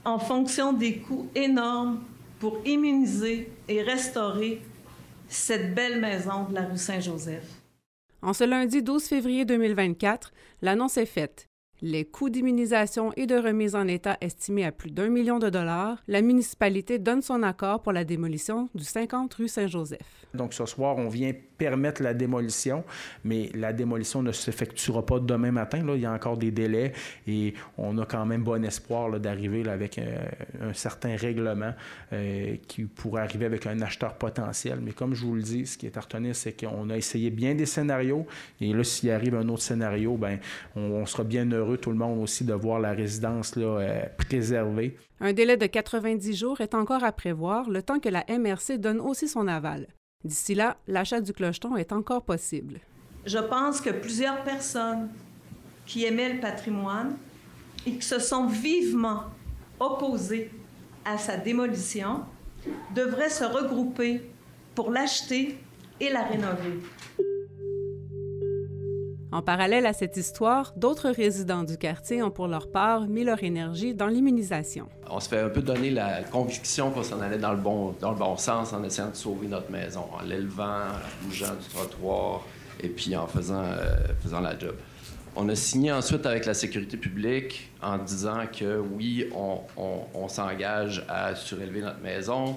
en 0.05 0.19
fonction 0.19 0.73
des 0.73 0.99
coûts 0.99 1.29
énormes 1.35 2.01
pour 2.39 2.61
immuniser 2.65 3.51
et 3.69 3.83
restaurer 3.83 4.63
cette 5.29 5.75
belle 5.75 6.01
maison 6.01 6.45
de 6.45 6.55
la 6.55 6.63
rue 6.63 6.79
Saint-Joseph. 6.79 7.63
En 8.23 8.33
ce 8.33 8.45
lundi 8.45 8.83
12 8.83 9.05
février 9.05 9.45
2024, 9.45 10.33
l'annonce 10.63 10.97
est 10.97 11.07
faite. 11.07 11.49
Les 11.83 12.07
coûts 12.07 12.31
d'immunisation 12.31 13.13
et 13.17 13.27
de 13.27 13.35
remise 13.35 13.75
en 13.75 13.87
état 13.87 14.17
estimés 14.23 14.65
à 14.65 14.73
plus 14.73 14.91
d'un 14.91 15.09
million 15.09 15.39
de 15.39 15.51
dollars, 15.51 16.03
la 16.09 16.23
municipalité 16.23 16.99
donne 16.99 17.21
son 17.21 17.43
accord 17.43 17.83
pour 17.83 17.93
la 17.93 18.05
démolition 18.05 18.71
du 18.75 18.85
50 18.85 19.35
rue 19.35 19.49
Saint-Joseph. 19.49 20.27
Donc 20.33 20.55
ce 20.55 20.65
soir, 20.67 20.97
on 20.97 21.09
vient 21.09 21.33
permettre 21.59 22.03
la 22.03 22.15
démolition, 22.15 22.85
mais 23.25 23.51
la 23.55 23.73
démolition 23.73 24.23
ne 24.23 24.33
s'effectuera 24.33 25.05
pas 25.05 25.19
demain 25.19 25.51
matin. 25.51 25.83
Là. 25.85 25.95
Il 25.95 26.03
y 26.03 26.07
a 26.07 26.13
encore 26.13 26.37
des 26.37 26.51
délais 26.51 26.93
et 27.27 27.55
on 27.79 27.97
a 27.99 28.05
quand 28.05 28.27
même 28.27 28.43
bon 28.43 28.63
espoir 28.65 29.19
d'arriver 29.19 29.67
avec 29.69 29.99
euh, 29.99 30.19
un 30.61 30.75
certain 30.75 31.17
règlement 31.17 31.73
euh, 32.13 32.57
qui 32.69 32.85
pourrait 32.85 33.23
arriver 33.23 33.47
avec 33.47 33.67
un 33.67 33.81
acheteur 33.81 34.15
potentiel. 34.15 34.81
Mais 34.83 34.93
comme 34.93 35.15
je 35.15 35.25
vous 35.25 35.35
le 35.35 35.43
dis, 35.43 35.67
ce 35.67 35.79
qui 35.79 35.87
est 35.87 35.97
à 35.97 36.01
retenir, 36.01 36.37
c'est 36.37 36.53
qu'on 36.53 36.91
a 36.91 36.97
essayé 36.97 37.31
bien 37.31 37.55
des 37.55 37.67
scénarios 37.67 38.27
et 38.61 38.73
là, 38.73 38.85
s'il 38.85 39.11
arrive 39.11 39.35
un 39.35 39.49
autre 39.49 39.63
scénario, 39.63 40.17
ben, 40.17 40.39
on, 40.75 40.81
on 40.81 41.07
sera 41.07 41.25
bien 41.25 41.51
heureux, 41.51 41.66
tout 41.75 41.91
le 41.91 41.97
monde 41.97 42.23
aussi, 42.23 42.45
de 42.45 42.55
voir 42.55 42.79
la 42.79 42.93
résidence 42.93 43.57
là, 43.57 43.67
euh, 43.67 44.03
préservée. 44.17 44.97
Un 45.21 45.33
délai 45.33 45.57
de 45.57 45.67
90 45.67 46.37
jours 46.37 46.61
est 46.61 46.75
encore 46.75 47.03
à 47.03 47.11
prévoir, 47.11 47.69
le 47.69 47.83
temps 47.83 47.99
que 47.99 48.09
la 48.09 48.25
MRC 48.29 48.79
donne 48.79 49.01
aussi 49.01 49.27
son 49.27 49.49
aval. 49.49 49.89
D'ici 50.25 50.55
là, 50.55 50.77
l'achat 50.87 51.21
du 51.21 51.33
clocheton 51.33 51.77
est 51.77 51.93
encore 51.93 52.25
possible. 52.25 52.81
je 53.25 53.39
pense 53.39 53.81
que 53.81 53.91
plusieurs 53.91 54.45
personnes 54.45 55.09
qui 55.85 56.05
aimaient 56.05 56.35
le 56.35 56.41
patrimoine 56.41 57.17
et 57.87 57.93
qui 57.93 58.07
se 58.07 58.21
sont 58.21 58.47
vivement 58.47 59.25
opposées 59.81 60.51
à 61.05 61.19
sa 61.19 61.37
démolition 61.37 62.23
devraient 62.95 63.31
se 63.31 63.45
regrouper 63.45 64.23
pour 64.75 64.91
l'acheter 64.91 65.59
et 66.01 66.11
la 66.11 66.25
rénover. 66.25 66.81
En 69.37 69.43
parallèle 69.43 69.85
à 69.85 69.93
cette 69.93 70.17
histoire, 70.17 70.73
d'autres 70.77 71.11
résidents 71.11 71.63
du 71.63 71.77
quartier 71.77 72.23
ont 72.23 72.31
pour 72.31 72.49
leur 72.49 72.71
part 72.71 73.03
mis 73.03 73.23
leur 73.23 73.45
énergie 73.45 73.93
dans 73.93 74.07
l'immunisation. 74.07 74.89
On 75.11 75.21
se 75.21 75.29
fait 75.29 75.41
un 75.41 75.51
peu 75.51 75.61
donner 75.61 75.91
la 75.91 76.23
conviction 76.23 76.91
qu'on 76.91 77.03
s'en 77.03 77.21
allait 77.21 77.37
dans 77.37 77.53
le, 77.53 77.59
bon, 77.59 77.95
dans 78.01 78.13
le 78.13 78.17
bon 78.17 78.39
sens 78.39 78.73
en 78.73 78.83
essayant 78.83 79.11
de 79.11 79.15
sauver 79.15 79.47
notre 79.49 79.71
maison, 79.71 80.05
en 80.19 80.23
l'élevant, 80.23 80.65
en 80.65 81.27
bougeant 81.27 81.55
du 81.55 81.69
trottoir 81.69 82.47
et 82.81 82.89
puis 82.89 83.15
en 83.15 83.27
faisant, 83.27 83.63
euh, 83.63 84.07
faisant 84.23 84.41
la 84.41 84.59
job. 84.59 84.75
On 85.37 85.47
a 85.51 85.55
signé 85.55 85.93
ensuite 85.93 86.25
avec 86.25 86.47
la 86.47 86.55
sécurité 86.55 86.97
publique 86.97 87.71
en 87.83 87.99
disant 87.99 88.45
que 88.51 88.79
oui, 88.79 89.29
on, 89.37 90.29
s'engage 90.29 91.05
à 91.11 91.35
surélever 91.35 91.83
notre 91.83 92.01
maison, 92.01 92.57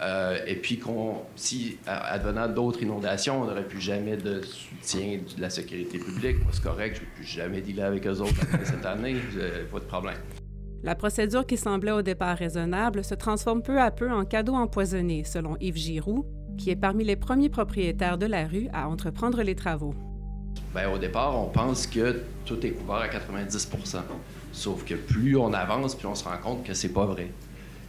euh, 0.00 0.38
et 0.46 0.56
puis, 0.56 0.78
qu'on, 0.78 1.16
si, 1.36 1.78
advenant 1.86 2.48
d'autres 2.48 2.82
inondations, 2.82 3.42
on 3.42 3.44
n'aurait 3.44 3.66
plus 3.66 3.80
jamais 3.80 4.16
de 4.16 4.40
soutien 4.42 5.18
de 5.36 5.40
la 5.40 5.50
sécurité 5.50 5.98
publique, 5.98 6.38
c'est 6.50 6.62
correct, 6.62 6.96
je 6.96 7.00
ne 7.00 7.04
vais 7.04 7.12
plus 7.14 7.24
jamais 7.24 7.60
dealer 7.60 7.84
avec 7.84 8.06
eux 8.06 8.20
autres 8.20 8.40
cette 8.64 8.86
année, 8.86 9.16
pas 9.70 9.78
de 9.78 9.84
problème. 9.84 10.18
La 10.82 10.96
procédure 10.96 11.46
qui 11.46 11.56
semblait 11.56 11.92
au 11.92 12.02
départ 12.02 12.36
raisonnable 12.36 13.04
se 13.04 13.14
transforme 13.14 13.62
peu 13.62 13.80
à 13.80 13.92
peu 13.92 14.10
en 14.10 14.24
cadeau 14.24 14.54
empoisonné, 14.54 15.22
selon 15.22 15.56
Yves 15.60 15.76
Giroux, 15.76 16.26
qui 16.58 16.70
est 16.70 16.76
parmi 16.76 17.04
les 17.04 17.14
premiers 17.14 17.50
propriétaires 17.50 18.18
de 18.18 18.26
la 18.26 18.48
rue 18.48 18.68
à 18.72 18.88
entreprendre 18.88 19.42
les 19.42 19.54
travaux. 19.54 19.94
Bien, 20.74 20.90
au 20.90 20.98
départ, 20.98 21.38
on 21.38 21.50
pense 21.50 21.86
que 21.86 22.22
tout 22.44 22.66
est 22.66 22.70
couvert 22.70 22.96
à 22.96 23.08
90 23.08 23.70
Sauf 24.52 24.84
que 24.84 24.94
plus 24.94 25.36
on 25.36 25.52
avance, 25.52 25.94
plus 25.94 26.08
on 26.08 26.14
se 26.14 26.24
rend 26.24 26.38
compte 26.42 26.64
que 26.64 26.74
c'est 26.74 26.92
pas 26.92 27.06
vrai 27.06 27.28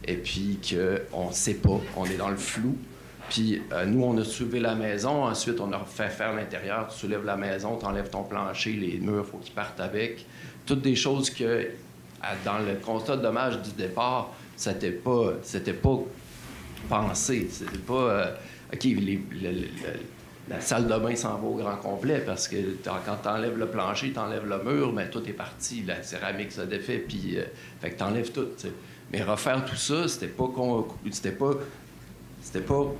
et 0.06 0.16
puis 0.16 0.58
qu'on 0.62 1.28
ne 1.28 1.32
sait 1.32 1.54
pas, 1.54 1.80
on 1.96 2.04
est 2.04 2.16
dans 2.16 2.30
le 2.30 2.36
flou. 2.36 2.76
Puis 3.30 3.62
euh, 3.72 3.86
nous, 3.86 4.02
on 4.02 4.16
a 4.18 4.24
soulevé 4.24 4.60
la 4.60 4.74
maison, 4.74 5.24
ensuite 5.24 5.58
on 5.60 5.72
a 5.72 5.80
fait 5.84 6.10
faire 6.10 6.34
l'intérieur, 6.34 6.88
tu 6.88 6.98
soulèves 6.98 7.24
la 7.24 7.36
maison, 7.36 7.78
tu 7.78 7.86
enlèves 7.86 8.10
ton 8.10 8.22
plancher, 8.22 8.72
les 8.72 8.98
murs, 8.98 9.24
il 9.26 9.30
faut 9.30 9.38
qu'ils 9.38 9.54
partent 9.54 9.80
avec. 9.80 10.26
Toutes 10.66 10.82
des 10.82 10.94
choses 10.94 11.30
que, 11.30 11.68
dans 12.44 12.58
le 12.58 12.74
constat 12.74 13.16
de 13.16 13.22
dommage 13.22 13.60
du 13.62 13.70
départ, 13.72 14.32
c'était 14.56 14.92
pas, 14.92 15.32
c'était 15.42 15.72
pas 15.72 15.98
pensé. 16.88 17.48
C'était 17.50 17.78
pas, 17.78 17.94
euh, 17.94 18.34
OK, 18.72 18.86
la 20.48 20.60
salle 20.60 20.86
de 20.86 20.98
bain 20.98 21.16
s'en 21.16 21.38
va 21.38 21.46
au 21.46 21.54
grand 21.54 21.76
complet 21.76 22.22
parce 22.24 22.48
que 22.48 22.56
quand 22.84 23.16
tu 23.22 23.28
enlèves 23.28 23.56
le 23.56 23.66
plancher, 23.66 24.12
tu 24.12 24.18
enlèves 24.18 24.46
le 24.46 24.62
mur, 24.62 24.92
mais 24.92 25.08
tout 25.08 25.26
est 25.26 25.32
parti, 25.32 25.82
la 25.86 26.02
céramique 26.02 26.52
se 26.52 26.60
défait, 26.62 26.98
puis 26.98 27.38
euh, 27.38 27.44
fait 27.80 27.90
que 27.90 27.96
tu 27.96 28.02
enlèves 28.02 28.30
tout. 28.30 28.48
Mais 29.14 29.22
refaire 29.22 29.64
tout 29.64 29.76
ça, 29.76 30.08
c'était 30.08 30.26
pas 30.26 30.50
c'était 31.12 31.30
pas 31.30 31.52
c'était 32.42 32.64
pas 32.64 32.92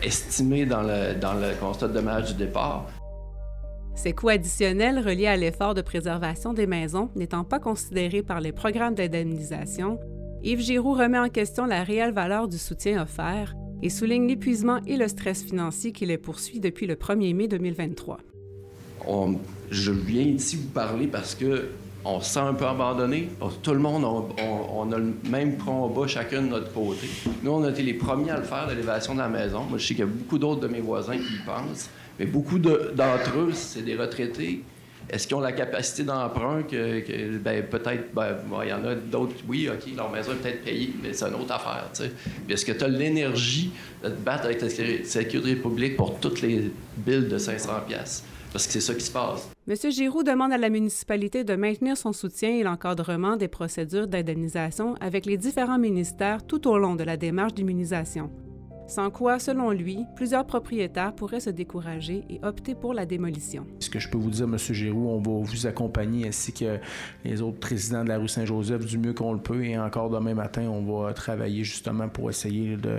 estimé 0.00 0.64
dans 0.64 0.82
le, 0.82 1.18
dans 1.18 1.34
le 1.34 1.58
constat 1.58 1.88
de 1.88 1.94
dommage 1.94 2.28
du 2.28 2.44
départ. 2.44 2.86
Ces 3.96 4.12
coûts 4.12 4.28
additionnels 4.28 5.00
reliés 5.00 5.26
à 5.26 5.36
l'effort 5.36 5.74
de 5.74 5.82
préservation 5.82 6.52
des 6.52 6.68
maisons 6.68 7.10
n'étant 7.16 7.42
pas 7.42 7.58
considérés 7.58 8.22
par 8.22 8.40
les 8.40 8.52
programmes 8.52 8.94
d'indemnisation, 8.94 9.98
Yves 10.44 10.60
Giroux 10.60 10.94
remet 10.94 11.18
en 11.18 11.28
question 11.30 11.66
la 11.66 11.82
réelle 11.82 12.12
valeur 12.12 12.46
du 12.46 12.56
soutien 12.56 13.02
offert 13.02 13.56
et 13.82 13.90
souligne 13.90 14.28
l'épuisement 14.28 14.78
et 14.86 14.96
le 14.96 15.08
stress 15.08 15.42
financier 15.42 15.90
qui 15.90 16.06
les 16.06 16.16
poursuit 16.16 16.60
depuis 16.60 16.86
le 16.86 16.94
1er 16.94 17.34
mai 17.34 17.48
2023. 17.48 18.18
je 19.72 19.90
viens 19.90 20.22
ici 20.22 20.54
vous 20.54 20.68
parler 20.68 21.08
parce 21.08 21.34
que 21.34 21.70
on 22.04 22.20
se 22.20 22.34
sent 22.34 22.40
un 22.40 22.54
peu 22.54 22.66
abandonné. 22.66 23.28
Tout 23.62 23.72
le 23.72 23.78
monde, 23.78 24.04
on, 24.04 24.92
a 24.92 24.98
le 24.98 25.14
même 25.28 25.58
combat 25.58 26.06
chacun 26.06 26.42
de 26.42 26.48
notre 26.48 26.72
côté. 26.72 27.08
Nous, 27.42 27.50
on 27.50 27.62
a 27.64 27.70
été 27.70 27.82
les 27.82 27.94
premiers 27.94 28.30
à 28.30 28.38
le 28.38 28.44
faire, 28.44 28.66
l'élévation 28.68 29.14
de 29.14 29.20
la 29.20 29.28
maison. 29.28 29.64
Moi, 29.64 29.78
je 29.78 29.86
sais 29.86 29.94
qu'il 29.94 30.04
y 30.04 30.08
a 30.08 30.10
beaucoup 30.10 30.38
d'autres 30.38 30.60
de 30.60 30.68
mes 30.68 30.80
voisins 30.80 31.16
qui 31.16 31.34
y 31.34 31.38
pensent, 31.44 31.90
mais 32.18 32.26
beaucoup 32.26 32.58
d'entre 32.58 33.38
eux, 33.38 33.50
c'est 33.52 33.82
des 33.82 33.96
retraités. 33.96 34.62
Est-ce 35.08 35.26
qu'ils 35.26 35.36
ont 35.36 35.40
la 35.40 35.52
capacité 35.52 36.04
d'emprunt 36.04 36.62
que, 36.62 37.36
ben, 37.38 37.64
peut-être, 37.64 38.14
ben, 38.14 38.36
il 38.62 38.68
y 38.68 38.72
en 38.72 38.84
a 38.84 38.94
d'autres, 38.94 39.34
oui, 39.48 39.68
OK, 39.68 39.90
leur 39.96 40.10
maison 40.10 40.32
est 40.32 40.36
peut-être 40.36 40.62
payée, 40.62 40.92
mais 41.02 41.12
c'est 41.12 41.26
une 41.26 41.34
autre 41.34 41.52
affaire, 41.52 41.90
est-ce 42.48 42.64
que 42.64 42.72
tu 42.72 42.84
as 42.84 42.88
l'énergie 42.88 43.72
de 44.04 44.08
te 44.08 44.14
battre 44.14 44.44
avec 44.44 44.62
la 44.62 44.68
sécurité 44.68 45.56
publique 45.56 45.96
pour 45.96 46.20
toutes 46.20 46.42
les 46.42 46.70
billes 46.96 47.26
de 47.26 47.38
500 47.38 47.72
pièces 47.88 48.24
parce 48.52 48.66
que 48.66 48.72
c'est 48.72 48.80
ça 48.80 48.94
qui 48.94 49.04
se 49.04 49.12
passe. 49.12 49.48
M. 49.68 49.90
Giroux 49.90 50.22
demande 50.22 50.52
à 50.52 50.58
la 50.58 50.70
municipalité 50.70 51.44
de 51.44 51.54
maintenir 51.54 51.96
son 51.96 52.12
soutien 52.12 52.50
et 52.50 52.62
l'encadrement 52.62 53.36
des 53.36 53.48
procédures 53.48 54.08
d'indemnisation 54.08 54.94
avec 55.00 55.26
les 55.26 55.36
différents 55.36 55.78
ministères 55.78 56.44
tout 56.46 56.68
au 56.68 56.78
long 56.78 56.96
de 56.96 57.04
la 57.04 57.16
démarche 57.16 57.54
d'immunisation. 57.54 58.30
Sans 58.90 59.08
quoi, 59.12 59.38
selon 59.38 59.70
lui, 59.70 60.04
plusieurs 60.16 60.44
propriétaires 60.44 61.14
pourraient 61.14 61.38
se 61.38 61.50
décourager 61.50 62.24
et 62.28 62.40
opter 62.42 62.74
pour 62.74 62.92
la 62.92 63.06
démolition. 63.06 63.64
Ce 63.78 63.88
que 63.88 64.00
je 64.00 64.08
peux 64.08 64.18
vous 64.18 64.30
dire, 64.30 64.46
M. 64.46 64.58
Giroux, 64.58 65.08
on 65.08 65.20
va 65.20 65.44
vous 65.44 65.66
accompagner 65.68 66.26
ainsi 66.26 66.52
que 66.52 66.80
les 67.24 67.40
autres 67.40 67.60
présidents 67.60 68.02
de 68.02 68.08
la 68.08 68.18
rue 68.18 68.26
Saint-Joseph 68.26 68.84
du 68.84 68.98
mieux 68.98 69.12
qu'on 69.12 69.32
le 69.32 69.38
peut. 69.38 69.64
Et 69.64 69.78
encore 69.78 70.10
demain 70.10 70.34
matin, 70.34 70.62
on 70.62 70.82
va 70.82 71.12
travailler 71.12 71.62
justement 71.62 72.08
pour 72.08 72.30
essayer 72.30 72.76
de 72.76 72.98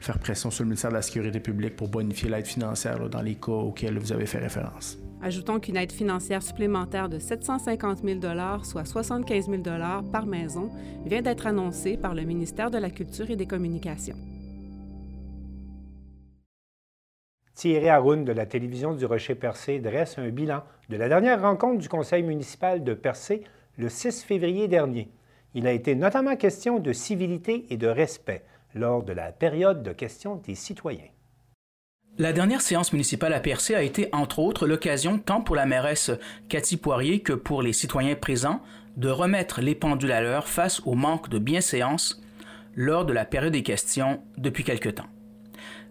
faire 0.00 0.20
pression 0.20 0.52
sur 0.52 0.62
le 0.62 0.68
ministère 0.68 0.90
de 0.90 0.94
la 0.94 1.02
Sécurité 1.02 1.40
publique 1.40 1.74
pour 1.74 1.88
bonifier 1.88 2.30
l'aide 2.30 2.46
financière 2.46 3.08
dans 3.10 3.22
les 3.22 3.34
cas 3.34 3.50
auxquels 3.50 3.98
vous 3.98 4.12
avez 4.12 4.26
fait 4.26 4.38
référence. 4.38 4.96
Ajoutons 5.22 5.58
qu'une 5.58 5.76
aide 5.76 5.90
financière 5.90 6.44
supplémentaire 6.44 7.08
de 7.08 7.18
750 7.18 7.98
000 8.04 8.20
soit 8.62 8.84
75 8.84 9.50
000 9.50 9.62
par 10.12 10.24
maison, 10.24 10.70
vient 11.04 11.20
d'être 11.20 11.48
annoncée 11.48 11.96
par 11.96 12.14
le 12.14 12.22
ministère 12.22 12.70
de 12.70 12.78
la 12.78 12.90
Culture 12.90 13.28
et 13.28 13.36
des 13.36 13.46
Communications. 13.46 14.16
Thierry 17.54 17.90
Haroun 17.90 18.24
de 18.24 18.32
la 18.32 18.46
télévision 18.46 18.94
du 18.94 19.04
Rocher-Percé 19.04 19.78
dresse 19.78 20.18
un 20.18 20.28
bilan 20.30 20.62
de 20.88 20.96
la 20.96 21.08
dernière 21.08 21.42
rencontre 21.42 21.78
du 21.78 21.88
conseil 21.88 22.22
municipal 22.22 22.82
de 22.82 22.94
Percé 22.94 23.42
le 23.76 23.88
6 23.88 24.24
février 24.24 24.68
dernier. 24.68 25.10
Il 25.54 25.66
a 25.66 25.72
été 25.72 25.94
notamment 25.94 26.34
question 26.36 26.78
de 26.78 26.92
civilité 26.92 27.66
et 27.68 27.76
de 27.76 27.88
respect 27.88 28.44
lors 28.74 29.02
de 29.02 29.12
la 29.12 29.32
période 29.32 29.82
de 29.82 29.92
questions 29.92 30.36
des 30.36 30.54
citoyens. 30.54 31.10
La 32.18 32.32
dernière 32.32 32.62
séance 32.62 32.92
municipale 32.92 33.32
à 33.34 33.40
Percé 33.40 33.74
a 33.74 33.82
été, 33.82 34.08
entre 34.12 34.38
autres, 34.38 34.66
l'occasion 34.66 35.18
tant 35.18 35.42
pour 35.42 35.56
la 35.56 35.66
mairesse 35.66 36.10
Cathy 36.48 36.76
Poirier 36.76 37.20
que 37.20 37.32
pour 37.32 37.62
les 37.62 37.72
citoyens 37.72 38.14
présents 38.14 38.60
de 38.96 39.08
remettre 39.08 39.60
les 39.60 39.74
pendules 39.74 40.12
à 40.12 40.20
l'heure 40.20 40.48
face 40.48 40.80
au 40.86 40.94
manque 40.94 41.28
de 41.28 41.38
bienséance 41.38 42.22
lors 42.74 43.04
de 43.04 43.12
la 43.12 43.24
période 43.24 43.52
des 43.52 43.62
questions 43.62 44.22
depuis 44.36 44.64
quelque 44.64 44.88
temps. 44.88 45.08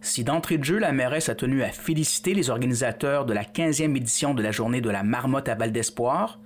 Si 0.03 0.23
d'entrée 0.23 0.57
de 0.57 0.63
jeu, 0.63 0.79
la 0.79 0.91
mairesse 0.91 1.29
a 1.29 1.35
tenu 1.35 1.61
à 1.61 1.69
féliciter 1.69 2.33
les 2.33 2.49
organisateurs 2.49 3.25
de 3.25 3.33
la 3.33 3.43
15e 3.43 3.95
édition 3.95 4.33
de 4.33 4.41
la 4.41 4.51
journée 4.51 4.81
de 4.81 4.89
la 4.89 5.03
marmotte 5.03 5.47
à 5.47 5.53
Val 5.53 5.71
d'Espoir, 5.71 6.39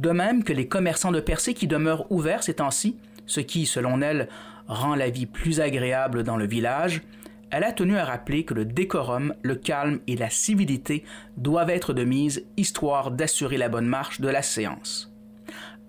de 0.00 0.10
même 0.10 0.42
que 0.42 0.52
les 0.52 0.66
commerçants 0.66 1.12
de 1.12 1.20
Percé 1.20 1.54
qui 1.54 1.68
demeurent 1.68 2.10
ouverts 2.10 2.42
ces 2.42 2.54
temps-ci, 2.54 2.96
ce 3.26 3.40
qui, 3.40 3.66
selon 3.66 4.00
elle, 4.02 4.28
rend 4.66 4.96
la 4.96 5.10
vie 5.10 5.26
plus 5.26 5.60
agréable 5.60 6.24
dans 6.24 6.36
le 6.36 6.46
village, 6.46 7.02
elle 7.50 7.64
a 7.64 7.72
tenu 7.72 7.96
à 7.96 8.04
rappeler 8.04 8.44
que 8.44 8.54
le 8.54 8.64
décorum, 8.64 9.32
le 9.42 9.54
calme 9.54 10.00
et 10.08 10.16
la 10.16 10.28
civilité 10.28 11.04
doivent 11.36 11.70
être 11.70 11.94
de 11.94 12.04
mise, 12.04 12.44
histoire 12.56 13.12
d'assurer 13.12 13.58
la 13.58 13.68
bonne 13.68 13.86
marche 13.86 14.20
de 14.20 14.28
la 14.28 14.42
séance. 14.42 15.14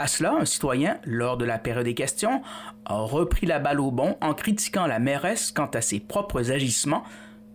À 0.02 0.08
cela, 0.08 0.32
un 0.34 0.46
citoyen, 0.46 0.98
lors 1.04 1.36
de 1.36 1.44
la 1.44 1.60
période 1.60 1.84
des 1.84 1.94
questions, 1.94 2.42
a 2.86 2.96
repris 2.96 3.46
la 3.46 3.60
balle 3.60 3.82
au 3.82 3.92
bon 3.92 4.16
en 4.22 4.34
critiquant 4.34 4.88
la 4.88 4.98
mairesse 4.98 5.52
quant 5.52 5.70
à 5.74 5.82
ses 5.82 6.00
propres 6.00 6.52
agissements, 6.52 7.04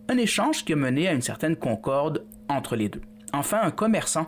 un 0.09 0.17
échange 0.17 0.63
qui 0.63 0.73
a 0.73 0.75
mené 0.75 1.07
à 1.07 1.13
une 1.13 1.23
certaine 1.23 1.55
concorde 1.55 2.23
entre 2.47 2.75
les 2.75 2.87
deux. 2.87 3.01
Enfin, 3.33 3.61
un 3.63 3.71
commerçant 3.71 4.27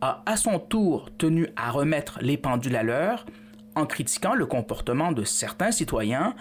a 0.00 0.22
à 0.24 0.38
son 0.38 0.58
tour 0.58 1.10
tenu 1.18 1.48
à 1.56 1.70
remettre 1.70 2.18
les 2.22 2.38
pendules 2.38 2.74
à 2.74 2.82
l'heure 2.82 3.26
en 3.74 3.84
critiquant 3.84 4.34
le 4.34 4.46
comportement 4.46 5.12
de 5.12 5.24
certains 5.24 5.70
citoyens, 5.70 6.34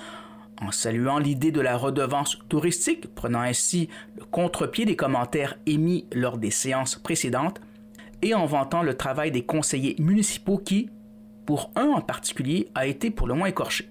en 0.62 0.72
saluant 0.72 1.20
l'idée 1.20 1.52
de 1.52 1.60
la 1.60 1.76
redevance 1.76 2.38
touristique, 2.48 3.13
prenant 3.13 3.42
ainsi 3.42 3.90
le 4.18 4.24
contre-pied 4.24 4.86
des 4.86 4.96
commentaires 4.96 5.56
émis 5.66 6.08
lors 6.13 6.38
des 6.38 6.52
séances 6.52 6.96
précédentes, 6.96 7.60
et 8.22 8.34
en 8.34 8.46
vantant 8.46 8.82
le 8.82 8.96
travail 8.96 9.32
des 9.32 9.44
conseillers 9.44 9.98
municipaux 10.00 10.58
qui, 10.58 10.90
pour 11.48 11.72
un 11.76 11.88
en 11.88 12.02
particulier, 12.02 12.68
a 12.76 12.86
été 12.86 13.10
pour 13.10 13.26
le 13.26 13.34
moins 13.34 13.48
écorché. 13.48 13.90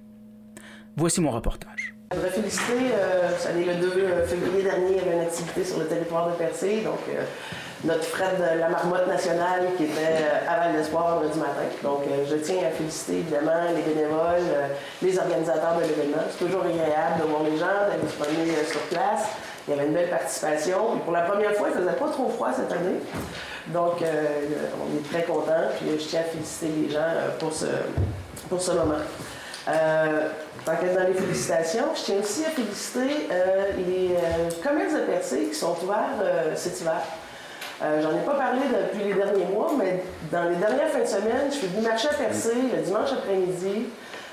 Voici 0.97 1.21
mon 1.21 1.31
reportage. 1.31 1.95
Je 2.13 2.17
voudrais 2.17 2.31
féliciter, 2.31 2.93
euh, 2.93 3.31
le 3.67 3.75
2 3.81 4.25
février 4.27 4.63
dernier, 4.63 4.91
il 4.91 4.97
y 4.97 5.01
avait 5.01 5.15
une 5.15 5.23
activité 5.23 5.65
sur 5.65 5.79
le 5.79 5.87
territoire 5.87 6.29
de 6.29 6.35
Percé, 6.35 6.83
donc 6.83 7.01
euh, 7.09 7.25
notre 7.85 8.05
Fred 8.05 8.37
de 8.39 8.61
la 8.61 8.69
marmotte 8.69 9.07
nationale 9.07 9.69
qui 9.77 9.85
était 9.85 10.23
euh, 10.23 10.49
à 10.51 10.59
Val 10.61 10.73
d'Espoir 10.75 11.17
vendredi 11.17 11.39
matin. 11.39 11.67
Donc 11.83 12.03
euh, 12.07 12.25
je 12.31 12.37
tiens 12.37 12.63
à 12.67 12.71
féliciter 12.71 13.19
évidemment 13.19 13.73
les 13.75 13.83
bénévoles, 13.83 14.49
euh, 14.49 14.69
les 15.03 15.19
organisateurs 15.19 15.77
de 15.77 15.83
l'événement. 15.83 16.23
C'est 16.31 16.45
toujours 16.45 16.63
agréable 16.63 17.23
de 17.23 17.29
voir 17.29 17.43
les 17.43 17.57
gens, 17.57 17.89
d'être 17.91 18.05
disponibles 18.05 18.51
euh, 18.51 18.71
sur 18.71 18.81
place. 18.93 19.29
Il 19.67 19.75
y 19.75 19.79
avait 19.79 19.87
une 19.89 19.95
belle 19.95 20.11
participation. 20.11 20.93
Puis 20.93 21.01
pour 21.01 21.13
la 21.13 21.23
première 21.23 21.53
fois, 21.55 21.69
il 21.71 21.77
ne 21.77 21.85
faisait 21.85 21.97
pas 21.97 22.09
trop 22.09 22.29
froid 22.29 22.51
cette 22.55 22.73
année. 22.73 23.01
Donc 23.69 24.01
euh, 24.03 24.25
on 24.81 24.97
est 24.97 25.09
très 25.11 25.25
contents. 25.25 25.69
Puis 25.79 25.99
je 25.99 26.07
tiens 26.09 26.21
à 26.21 26.25
féliciter 26.25 26.69
les 26.69 26.91
gens 26.93 26.99
euh, 27.01 27.31
pour 27.39 27.53
ce, 27.53 27.67
pour 28.49 28.61
ce 28.61 28.73
moment. 28.73 29.03
Euh, 29.69 30.29
tant 30.65 30.77
qu'être 30.77 30.95
dans 30.95 31.09
les 31.09 31.15
félicitations, 31.15 31.87
je 31.97 32.03
tiens 32.03 32.17
aussi 32.21 32.45
à 32.45 32.51
féliciter 32.51 33.29
les 33.77 34.17
commerces 34.63 34.95
de 34.95 35.01
Percé 35.01 35.45
qui 35.47 35.55
sont 35.55 35.77
ouverts 35.83 36.55
cet 36.55 36.81
hiver. 36.81 37.01
Euh, 37.83 38.01
J'en 38.03 38.11
ai 38.17 38.25
pas 38.25 38.35
parlé 38.35 38.61
depuis 38.73 39.05
les 39.05 39.15
derniers 39.15 39.45
mois, 39.45 39.73
mais 39.79 40.03
dans 40.33 40.45
les 40.49 40.57
dernières 40.57 40.89
fins 40.89 41.01
de 41.01 41.07
semaine, 41.07 41.51
je 41.51 41.57
suis 41.57 41.67
venue 41.67 41.87
marcher 41.87 42.09
à 42.09 42.15
Percé 42.15 42.53
le 42.75 42.83
dimanche 42.83 43.13
après-midi 43.13 43.89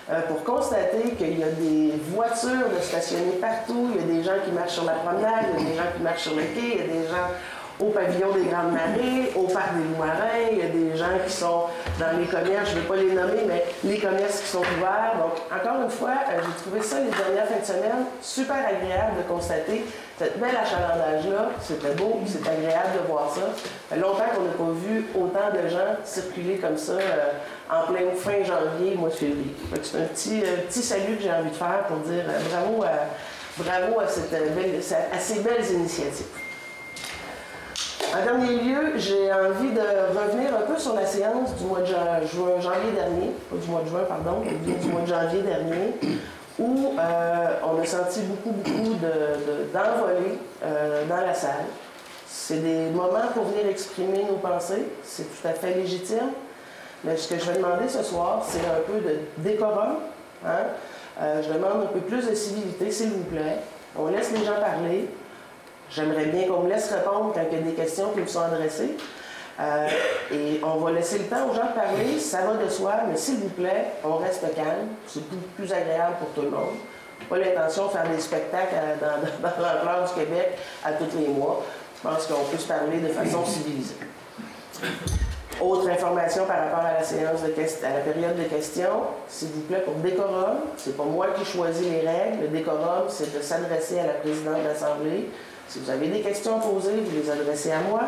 euh, 0.09 0.21
pour 0.27 0.43
constater 0.43 1.11
qu'il 1.17 1.39
y 1.39 1.43
a 1.43 1.49
des 1.51 1.93
voitures 2.09 2.69
de 2.75 2.81
stationnées 2.81 3.37
partout, 3.39 3.89
il 3.93 4.01
y 4.01 4.03
a 4.03 4.17
des 4.17 4.23
gens 4.23 4.43
qui 4.43 4.51
marchent 4.51 4.73
sur 4.73 4.83
la 4.83 4.93
promenade, 4.93 5.45
il 5.57 5.63
y 5.63 5.67
a 5.67 5.69
des 5.69 5.77
gens 5.77 5.89
qui 5.95 6.03
marchent 6.03 6.23
sur 6.23 6.35
le 6.35 6.41
quai, 6.41 6.73
il 6.73 6.77
y 6.77 6.81
a 6.81 6.87
des 6.87 7.07
gens 7.07 7.27
au 7.79 7.85
pavillon 7.89 8.31
des 8.31 8.43
Grandes 8.45 8.71
Marées, 8.71 9.31
au 9.35 9.43
parc 9.43 9.73
des 9.75 9.83
Loups-Marins, 9.83 10.45
il 10.51 10.57
y 10.59 10.61
a 10.61 10.69
des 10.69 10.95
gens 10.97 11.17
qui 11.25 11.33
sont 11.33 11.63
dans 11.99 12.17
les 12.19 12.25
commerces, 12.25 12.69
je 12.69 12.75
ne 12.75 12.81
vais 12.81 12.87
pas 12.87 12.95
les 12.95 13.11
nommer, 13.11 13.41
mais 13.47 13.65
les 13.83 13.97
commerces 13.99 14.41
qui 14.41 14.47
sont 14.47 14.59
ouverts. 14.59 15.15
Donc, 15.17 15.33
encore 15.51 15.81
une 15.83 15.89
fois, 15.89 16.11
euh, 16.29 16.39
j'ai 16.39 16.63
trouvé 16.63 16.81
ça 16.81 16.97
les 16.99 17.09
dernières 17.09 17.47
fins 17.47 17.59
de 17.59 17.65
semaine 17.65 18.05
super 18.21 18.55
agréable 18.57 19.17
de 19.17 19.23
constater 19.33 19.85
cette 20.19 20.39
bel 20.39 20.55
achalandage-là. 20.55 21.49
C'était 21.61 21.93
beau, 21.95 22.19
c'est 22.27 22.47
agréable 22.47 23.01
de 23.01 23.07
voir 23.11 23.31
ça. 23.33 23.41
Fait 23.89 23.99
longtemps 23.99 24.29
qu'on 24.35 24.43
n'a 24.43 24.53
pas 24.71 24.79
vu 24.79 25.05
autant 25.15 25.49
de 25.51 25.67
gens 25.67 25.97
circuler 26.05 26.57
comme 26.57 26.77
ça 26.77 26.93
euh, 26.93 27.31
en 27.71 27.91
pleine 27.91 28.11
fin 28.15 28.43
janvier, 28.43 28.95
mois 28.95 29.09
de 29.09 29.15
février. 29.15 29.55
C'est 29.81 29.97
un 29.97 30.05
petit, 30.05 30.41
euh, 30.45 30.57
petit 30.67 30.81
salut 30.83 31.15
que 31.17 31.23
j'ai 31.23 31.31
envie 31.31 31.49
de 31.49 31.55
faire 31.55 31.85
pour 31.87 31.97
dire 31.97 32.23
bravo 32.51 32.85
bravo 33.57 33.99
à, 33.99 34.07
cette, 34.07 34.31
belle- 34.31 34.79
à 35.11 35.19
ces 35.19 35.39
belles 35.39 35.65
initiatives. 35.73 36.25
En 38.15 38.23
dernier 38.23 38.55
lieu, 38.59 38.93
j'ai 38.97 39.31
envie 39.33 39.71
de 39.71 39.81
revenir 39.81 40.49
un 40.55 40.71
peu 40.71 40.77
sur 40.79 40.93
la 40.93 41.05
séance 41.05 41.55
du 41.55 41.65
mois 41.65 41.79
de 41.79 41.85
juin- 41.85 42.59
janvier 42.59 42.91
dernier, 42.95 43.31
pas 43.49 43.55
du 43.57 43.67
mois 43.71 43.81
de 43.81 43.87
juin, 43.89 44.01
pardon, 44.07 44.41
du 44.41 44.87
mois 44.89 45.01
de 45.01 45.07
janvier 45.07 45.41
dernier, 45.41 46.19
où 46.59 46.93
euh, 46.99 47.47
on 47.63 47.81
a 47.81 47.85
senti 47.85 48.19
beaucoup, 48.21 48.51
beaucoup 48.51 48.93
de- 48.93 48.97
de- 48.97 49.73
d'envolées 49.73 50.37
euh, 50.63 51.05
dans 51.07 51.17
la 51.25 51.33
salle. 51.33 51.65
C'est 52.27 52.57
des 52.61 52.89
moments 52.91 53.27
pour 53.33 53.45
venir 53.45 53.65
exprimer 53.67 54.25
nos 54.29 54.37
pensées, 54.37 54.85
c'est 55.03 55.23
tout 55.23 55.47
à 55.47 55.53
fait 55.53 55.73
légitime. 55.73 56.29
Mais 57.03 57.17
ce 57.17 57.33
que 57.33 57.39
je 57.39 57.49
vais 57.49 57.57
demander 57.57 57.89
ce 57.89 58.03
soir, 58.03 58.43
c'est 58.47 58.59
un 58.59 58.81
peu 58.85 58.99
de 58.99 59.19
décorum. 59.37 59.95
hein. 60.45 60.49
Euh, 61.21 61.41
je 61.43 61.49
demande 61.51 61.83
un 61.83 61.87
peu 61.93 61.99
plus 61.99 62.27
de 62.29 62.33
civilité, 62.35 62.91
s'il 62.91 63.09
vous 63.09 63.23
plaît. 63.23 63.57
On 63.97 64.07
laisse 64.07 64.31
les 64.31 64.43
gens 64.45 64.59
parler. 64.59 65.07
J'aimerais 65.95 66.25
bien 66.25 66.47
qu'on 66.47 66.61
me 66.61 66.69
laisse 66.69 66.91
répondre 66.91 67.31
quand 67.33 67.41
il 67.51 67.57
y 67.57 67.61
a 67.61 67.63
des 67.63 67.73
questions 67.73 68.09
qui 68.11 68.21
me 68.21 68.25
sont 68.27 68.41
adressées. 68.41 68.95
Euh, 69.59 69.87
et 70.31 70.59
on 70.63 70.77
va 70.77 70.91
laisser 70.91 71.19
le 71.19 71.25
temps 71.25 71.47
aux 71.47 71.53
gens 71.53 71.67
de 71.67 71.75
parler, 71.75 72.19
ça 72.19 72.39
va 72.41 72.55
de 72.55 72.67
soi, 72.69 72.93
mais 73.07 73.15
s'il 73.15 73.37
vous 73.37 73.49
plaît, 73.49 73.85
on 74.03 74.17
reste 74.17 74.41
calme. 74.55 74.87
C'est 75.07 75.21
plus, 75.55 75.71
agréable 75.71 76.15
pour 76.19 76.29
tout 76.29 76.41
le 76.41 76.49
monde. 76.49 76.75
Pas 77.29 77.37
l'intention 77.37 77.85
de 77.85 77.91
faire 77.91 78.09
des 78.09 78.19
spectacles 78.19 78.73
à- 78.73 78.95
dans, 78.95 79.21
dans 79.85 80.07
du 80.07 80.13
Québec 80.15 80.57
à 80.83 80.93
tous 80.93 81.15
les 81.15 81.27
mois. 81.27 81.63
Je 81.95 82.09
pense 82.09 82.25
qu'on 82.25 82.43
peut 82.45 82.57
se 82.57 82.67
parler 82.67 82.97
de 82.97 83.09
façon 83.09 83.45
civilisée. 83.45 83.95
Autre 85.61 85.87
information 85.87 86.45
par 86.45 86.57
rapport 86.57 86.85
à 86.85 86.93
la 86.93 87.03
séance 87.03 87.43
de 87.43 87.85
à 87.85 87.89
la 87.93 87.99
période 87.99 88.35
de 88.35 88.43
questions, 88.43 89.03
s'il 89.29 89.49
vous 89.49 89.61
plaît, 89.61 89.81
pour 89.85 89.93
décorum, 89.95 90.57
c'est 90.77 90.97
pas 90.97 91.03
moi 91.03 91.27
qui 91.37 91.45
choisis 91.45 91.87
les 91.87 91.99
règles. 91.99 92.41
Le 92.41 92.47
décorum, 92.47 93.05
c'est 93.07 93.33
de 93.37 93.41
s'adresser 93.41 93.99
à 93.99 94.07
la 94.07 94.13
présidente 94.13 94.63
de 94.63 94.67
l'Assemblée. 94.67 95.29
Si 95.67 95.79
vous 95.79 95.89
avez 95.89 96.07
des 96.07 96.21
questions 96.21 96.57
à 96.57 96.59
poser, 96.59 96.91
vous 97.05 97.15
les 97.15 97.29
adressez 97.29 97.71
à 97.71 97.79
moi. 97.81 98.01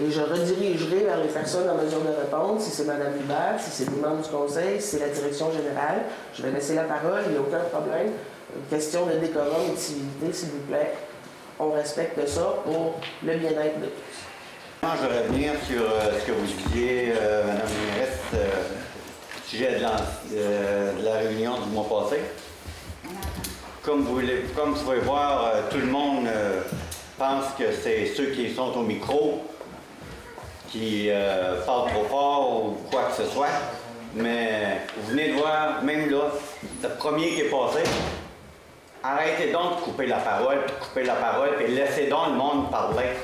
Et 0.00 0.10
je 0.10 0.20
redirigerai 0.20 1.04
vers 1.04 1.18
les 1.18 1.28
personnes 1.28 1.68
en 1.68 1.74
mesure 1.74 2.00
de 2.00 2.08
répondre, 2.08 2.60
si 2.60 2.70
c'est 2.70 2.84
Mme 2.84 3.14
Hubert, 3.20 3.56
si 3.60 3.70
c'est 3.70 3.90
des 3.90 4.00
membres 4.00 4.22
du 4.22 4.28
conseil, 4.28 4.80
si 4.80 4.96
c'est 4.96 5.00
la 5.00 5.08
direction 5.08 5.50
générale. 5.50 6.02
Je 6.34 6.42
vais 6.42 6.50
laisser 6.50 6.74
la 6.74 6.84
parole, 6.84 7.22
il 7.26 7.32
n'y 7.32 7.38
a 7.38 7.40
aucun 7.40 7.64
problème. 7.70 8.12
Une 8.56 8.76
question 8.76 9.06
de 9.06 9.12
décorum 9.18 9.62
et 9.68 9.74
de 9.74 9.78
civilité, 9.78 10.32
s'il 10.32 10.50
vous 10.50 10.66
plaît. 10.68 10.94
On 11.58 11.70
respecte 11.72 12.26
ça 12.28 12.54
pour 12.64 13.00
le 13.24 13.36
bien-être 13.36 13.80
de 13.80 13.86
tous. 13.86 14.28
Je 14.82 15.06
vais 15.08 15.18
revenir 15.22 15.52
sur 15.66 15.82
euh, 15.82 16.20
ce 16.20 16.26
que 16.26 16.32
vous 16.32 16.46
disiez, 16.46 17.12
euh, 17.20 17.44
Mme 17.44 17.58
mairesse, 17.96 18.18
euh, 18.34 18.46
sujet 19.44 19.80
euh, 20.34 20.92
de 20.98 21.04
la 21.04 21.14
réunion 21.14 21.58
du 21.60 21.70
mois 21.70 21.86
passé. 21.88 22.20
Comme 23.88 24.02
vous, 24.02 24.20
comme 24.54 24.74
vous 24.74 24.84
pouvez 24.84 24.98
voir, 24.98 25.46
euh, 25.46 25.62
tout 25.70 25.78
le 25.78 25.86
monde 25.86 26.26
euh, 26.26 26.60
pense 27.16 27.46
que 27.58 27.72
c'est 27.72 28.04
ceux 28.14 28.26
qui 28.32 28.54
sont 28.54 28.70
au 28.76 28.82
micro 28.82 29.42
qui 30.68 31.06
euh, 31.08 31.64
parlent 31.64 31.88
trop 31.88 32.04
fort 32.04 32.64
ou 32.66 32.76
quoi 32.90 33.04
que 33.04 33.22
ce 33.22 33.30
soit. 33.30 33.48
Mais 34.14 34.82
vous 34.94 35.12
venez 35.12 35.28
de 35.28 35.38
voir, 35.38 35.82
même 35.82 36.10
là, 36.10 36.24
le 36.82 36.88
premier 36.98 37.30
qui 37.30 37.40
est 37.40 37.44
passé, 37.44 37.78
arrêtez 39.02 39.52
donc 39.52 39.78
de 39.78 39.80
couper 39.80 40.06
la 40.06 40.18
parole, 40.18 40.66
puis 40.66 40.74
couper 40.86 41.04
la 41.04 41.14
parole, 41.14 41.56
puis 41.56 41.74
laissez 41.74 42.08
donc 42.08 42.26
le 42.28 42.34
monde 42.34 42.70
parler. 42.70 43.14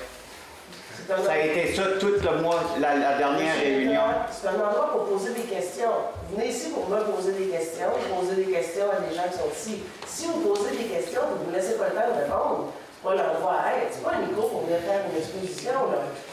Ça 1.07 1.33
a 1.33 1.39
été 1.39 1.75
ça 1.75 1.83
tout 2.01 2.07
le 2.23 2.43
mois, 2.43 2.61
la, 2.81 2.97
la 2.97 3.19
dernière 3.19 3.55
réunion. 3.57 4.01
C'est 4.33 4.49
un 4.49 4.55
endroit 4.55 4.91
pour 4.93 5.05
poser 5.05 5.33
des 5.35 5.43
questions. 5.43 5.91
Vous 6.31 6.37
venez 6.37 6.49
ici 6.49 6.71
pour 6.71 6.89
me 6.89 6.99
poser 7.05 7.33
des 7.33 7.47
questions, 7.49 7.89
poser 8.09 8.37
des 8.43 8.51
questions 8.53 8.87
à 8.91 9.01
des 9.05 9.15
gens 9.15 9.29
qui 9.31 9.37
sont 9.39 9.53
ici. 9.53 9.83
Si 10.07 10.27
vous 10.27 10.41
posez 10.41 10.71
des 10.77 10.85
questions, 10.85 11.21
vous 11.29 11.45
ne 11.45 11.51
me 11.53 11.57
laissez 11.57 11.75
pas 11.77 11.89
le 11.89 11.95
temps 11.95 12.09
de 12.09 12.23
répondre. 12.25 12.73
C'est 12.97 13.05
pas 13.05 13.17
l'endroit 13.21 13.57
à 13.61 13.85
être. 13.85 13.93
C'est 13.93 14.03
pas 14.03 14.17
un 14.17 14.25
micro 14.25 14.49
pour 14.49 14.61
venir 14.65 14.81
faire 14.81 15.05
une 15.05 15.19
exposition. 15.21 15.77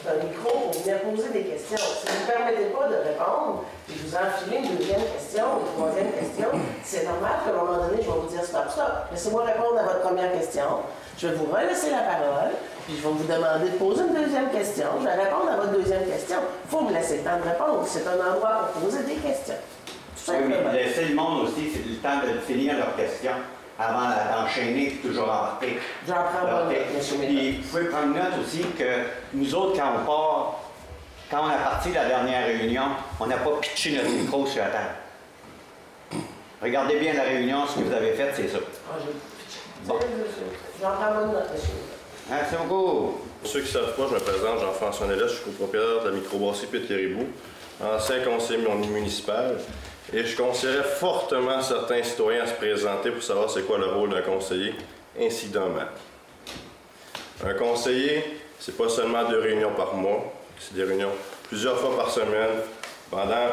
C'est 0.00 0.08
un 0.08 0.24
micro 0.24 0.48
pour 0.48 0.72
venir 0.72 0.96
poser 1.04 1.28
des 1.36 1.44
questions. 1.52 1.76
Si 1.76 2.06
vous 2.08 2.16
ne 2.16 2.20
me 2.24 2.26
permettez 2.32 2.66
pas 2.72 2.88
de 2.88 2.96
répondre, 3.12 3.64
puis 3.84 4.00
vous 4.00 4.12
enfilez 4.16 4.56
une 4.64 4.76
deuxième 4.80 5.04
question, 5.04 5.44
une 5.60 5.68
troisième 5.76 6.12
question, 6.16 6.48
c'est 6.80 7.04
normal 7.04 7.44
qu'à 7.44 7.52
un 7.52 7.60
moment 7.60 7.76
donné, 7.76 8.00
je 8.00 8.08
vais 8.08 8.16
vous 8.24 8.32
dire 8.32 8.40
stop, 8.40 8.72
stop. 8.72 9.12
Laissez-moi 9.12 9.44
répondre 9.44 9.76
à 9.76 9.84
votre 9.84 10.00
première 10.00 10.32
question. 10.32 10.80
Je 11.18 11.28
vais 11.28 11.34
vous 11.34 11.46
relaisser 11.46 11.90
la 11.90 11.98
parole, 11.98 12.50
puis 12.86 12.96
je 12.96 13.02
vais 13.02 13.14
vous 13.14 13.24
demander 13.24 13.70
de 13.70 13.76
poser 13.76 14.02
une 14.02 14.14
deuxième 14.14 14.50
question. 14.50 14.86
Je 15.00 15.04
vais 15.04 15.14
répondre 15.14 15.50
à 15.50 15.56
votre 15.56 15.72
deuxième 15.72 16.04
question. 16.04 16.38
Il 16.64 16.70
faut 16.70 16.80
me 16.82 16.92
laisser 16.92 17.18
le 17.18 17.22
temps 17.22 17.38
de 17.38 17.48
répondre. 17.48 17.84
C'est 17.86 18.06
un 18.06 18.32
endroit 18.32 18.70
pour 18.72 18.82
poser 18.82 19.04
des 19.04 19.14
questions. 19.16 19.54
Tout 20.24 20.32
Oui, 20.32 20.54
mais 20.64 20.84
laisser 20.84 21.04
le 21.06 21.14
monde 21.14 21.44
aussi, 21.44 21.70
c'est 21.72 21.88
le 21.88 21.96
temps 21.96 22.20
de 22.26 22.40
finir 22.40 22.76
leurs 22.76 22.96
questions 22.96 23.32
avant 23.78 24.08
d'enchaîner 24.08 24.88
et 24.88 24.96
toujours 24.96 25.24
embarquer. 25.24 25.78
J'en 26.06 26.14
prends 26.14 26.46
bonne 26.46 26.68
note. 26.68 26.76
Puis 27.20 27.52
vous 27.58 27.68
pouvez 27.68 27.84
prendre 27.86 28.14
note 28.14 28.38
aussi 28.44 28.62
que 28.78 29.04
nous 29.34 29.54
autres, 29.54 29.78
quand 29.78 29.92
on 30.00 30.04
part, 30.04 30.60
quand 31.30 31.44
on 31.44 31.48
a 31.50 31.70
parti 31.70 31.90
de 31.90 31.94
la 31.94 32.04
dernière 32.06 32.46
réunion, 32.46 32.82
on 33.18 33.26
n'a 33.26 33.36
pas 33.36 33.50
pitché 33.60 33.96
notre 33.96 34.10
micro 34.10 34.46
sur 34.46 34.62
la 34.62 34.70
table. 34.70 36.22
Regardez 36.62 36.96
bien 37.00 37.14
la 37.14 37.24
réunion, 37.24 37.66
ce 37.66 37.80
que 37.80 37.84
vous 37.84 37.92
avez 37.92 38.12
fait, 38.12 38.30
c'est 38.36 38.48
ça. 38.48 38.58
Monsieur. 39.84 41.74
Merci 42.30 42.54
beaucoup. 42.56 43.20
Pour 43.40 43.50
ceux 43.50 43.60
qui 43.60 43.66
ne 43.66 43.72
savent 43.72 43.96
pas, 43.96 44.06
je 44.08 44.14
me 44.14 44.20
présente 44.20 44.60
Jean-François 44.60 45.06
je 45.10 45.26
suis 45.26 45.44
copropriétaire 45.44 46.04
de 46.04 46.08
la 46.10 46.14
microbrasserie 46.14 46.68
Pit-Caribou, 46.68 47.26
ancien 47.82 48.20
conseiller 48.20 48.64
municipal. 48.88 49.56
Et 50.12 50.24
je 50.24 50.36
conseillerais 50.36 50.84
fortement 50.84 51.60
certains 51.62 52.02
citoyens 52.02 52.44
à 52.44 52.46
se 52.46 52.54
présenter 52.54 53.10
pour 53.10 53.22
savoir 53.22 53.50
c'est 53.50 53.62
quoi 53.62 53.78
le 53.78 53.86
rôle 53.86 54.10
d'un 54.10 54.22
conseiller, 54.22 54.74
ainsi. 55.20 55.50
Un 57.44 57.54
conseiller, 57.54 58.40
c'est 58.60 58.76
pas 58.76 58.88
seulement 58.88 59.24
deux 59.28 59.40
réunions 59.40 59.72
par 59.76 59.94
mois, 59.94 60.32
c'est 60.60 60.74
des 60.74 60.84
réunions 60.84 61.10
plusieurs 61.48 61.78
fois 61.78 61.96
par 61.96 62.10
semaine. 62.10 62.50
Pendant, 63.10 63.48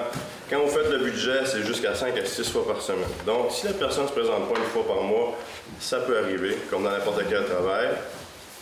quand 0.49 0.59
vous 0.59 0.67
faites 0.67 0.89
le 0.89 0.97
budget, 0.99 1.45
c'est 1.45 1.61
jusqu'à 1.63 1.93
5 1.95 2.17
à 2.17 2.25
6 2.25 2.51
fois 2.51 2.67
par 2.67 2.81
semaine. 2.81 3.03
Donc, 3.25 3.51
si 3.51 3.67
la 3.67 3.73
personne 3.73 4.03
ne 4.03 4.07
se 4.09 4.13
présente 4.13 4.51
pas 4.51 4.59
une 4.59 4.65
fois 4.65 4.85
par 4.87 5.03
mois, 5.03 5.35
ça 5.79 5.99
peut 5.99 6.17
arriver, 6.17 6.57
comme 6.69 6.83
dans 6.83 6.91
n'importe 6.91 7.21
quel 7.29 7.45
travail, 7.45 7.89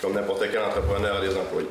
comme 0.02 0.13
n'importe 0.13 0.43
quel 0.52 0.62
entrepreneur 0.62 1.17
a 1.17 1.21
des 1.21 1.36
employés. 1.36 1.69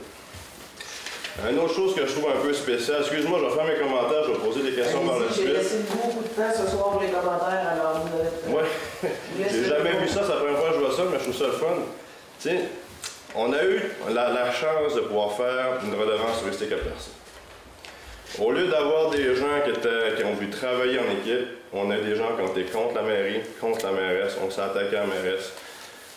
Une 1.50 1.58
autre 1.58 1.74
chose 1.74 1.94
que 1.94 2.06
je 2.06 2.12
trouve 2.12 2.30
un 2.30 2.40
peu 2.40 2.52
spéciale, 2.54 3.00
excuse-moi, 3.02 3.38
je 3.40 3.44
vais 3.44 3.50
faire 3.54 3.64
mes 3.66 3.78
commentaires, 3.78 4.24
je 4.24 4.32
vais 4.32 4.38
poser 4.38 4.62
des 4.62 4.72
questions 4.72 5.06
par 5.06 5.18
la 5.18 5.26
Allez-y, 5.26 5.34
J'ai 5.36 5.42
suite. 5.42 5.56
laissé 5.58 5.76
beaucoup 5.92 6.22
de 6.22 6.28
temps 6.28 6.52
ce 6.64 6.70
soir 6.70 6.90
pour 6.92 7.00
les 7.02 7.08
commentaires, 7.08 7.68
alors 7.72 8.00
vous 8.00 8.18
avez... 8.18 8.56
Ouais, 8.56 8.68
j'ai 9.52 9.64
jamais 9.64 9.90
vu 10.00 10.08
ça, 10.08 10.22
c'est 10.22 10.30
la 10.30 10.36
première 10.36 10.56
fois 10.58 10.68
que 10.70 10.74
je 10.76 10.80
vois 10.80 10.96
ça, 10.96 11.02
mais 11.12 11.18
je 11.18 11.24
trouve 11.24 11.36
ça 11.36 11.46
le 11.46 11.52
fun. 11.52 11.76
Tu 12.40 12.48
sais, 12.48 12.58
on 13.34 13.52
a 13.52 13.62
eu 13.64 13.82
la, 14.08 14.30
la 14.30 14.50
chance 14.50 14.94
de 14.94 15.00
pouvoir 15.02 15.32
faire 15.32 15.78
une 15.84 15.92
redevance 15.94 16.40
touristique 16.40 16.72
à 16.72 16.76
Percé. 16.76 17.10
Au 18.38 18.52
lieu 18.52 18.66
d'avoir 18.66 19.10
des 19.10 19.34
gens 19.34 19.60
qui, 19.64 19.70
étaient, 19.70 20.14
qui 20.16 20.24
ont 20.24 20.34
dû 20.34 20.50
travailler 20.50 20.98
en 20.98 21.10
équipe, 21.10 21.48
on 21.72 21.90
a 21.90 21.96
des 21.96 22.16
gens 22.16 22.36
qui 22.36 22.42
ont 22.42 22.54
été 22.54 22.64
contre 22.64 22.94
la 22.94 23.02
mairie, 23.02 23.40
contre 23.60 23.86
la 23.86 23.92
mairesse, 23.92 24.36
on 24.44 24.50
s'est 24.50 24.60
attaqué 24.60 24.96
à 24.96 25.00
la 25.00 25.06
mairesse. 25.06 25.52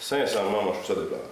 Sincèrement, 0.01 0.63
moi, 0.63 0.73
je 0.79 0.84
trouve 0.84 0.95
ça 0.95 1.01
déplorable. 1.01 1.29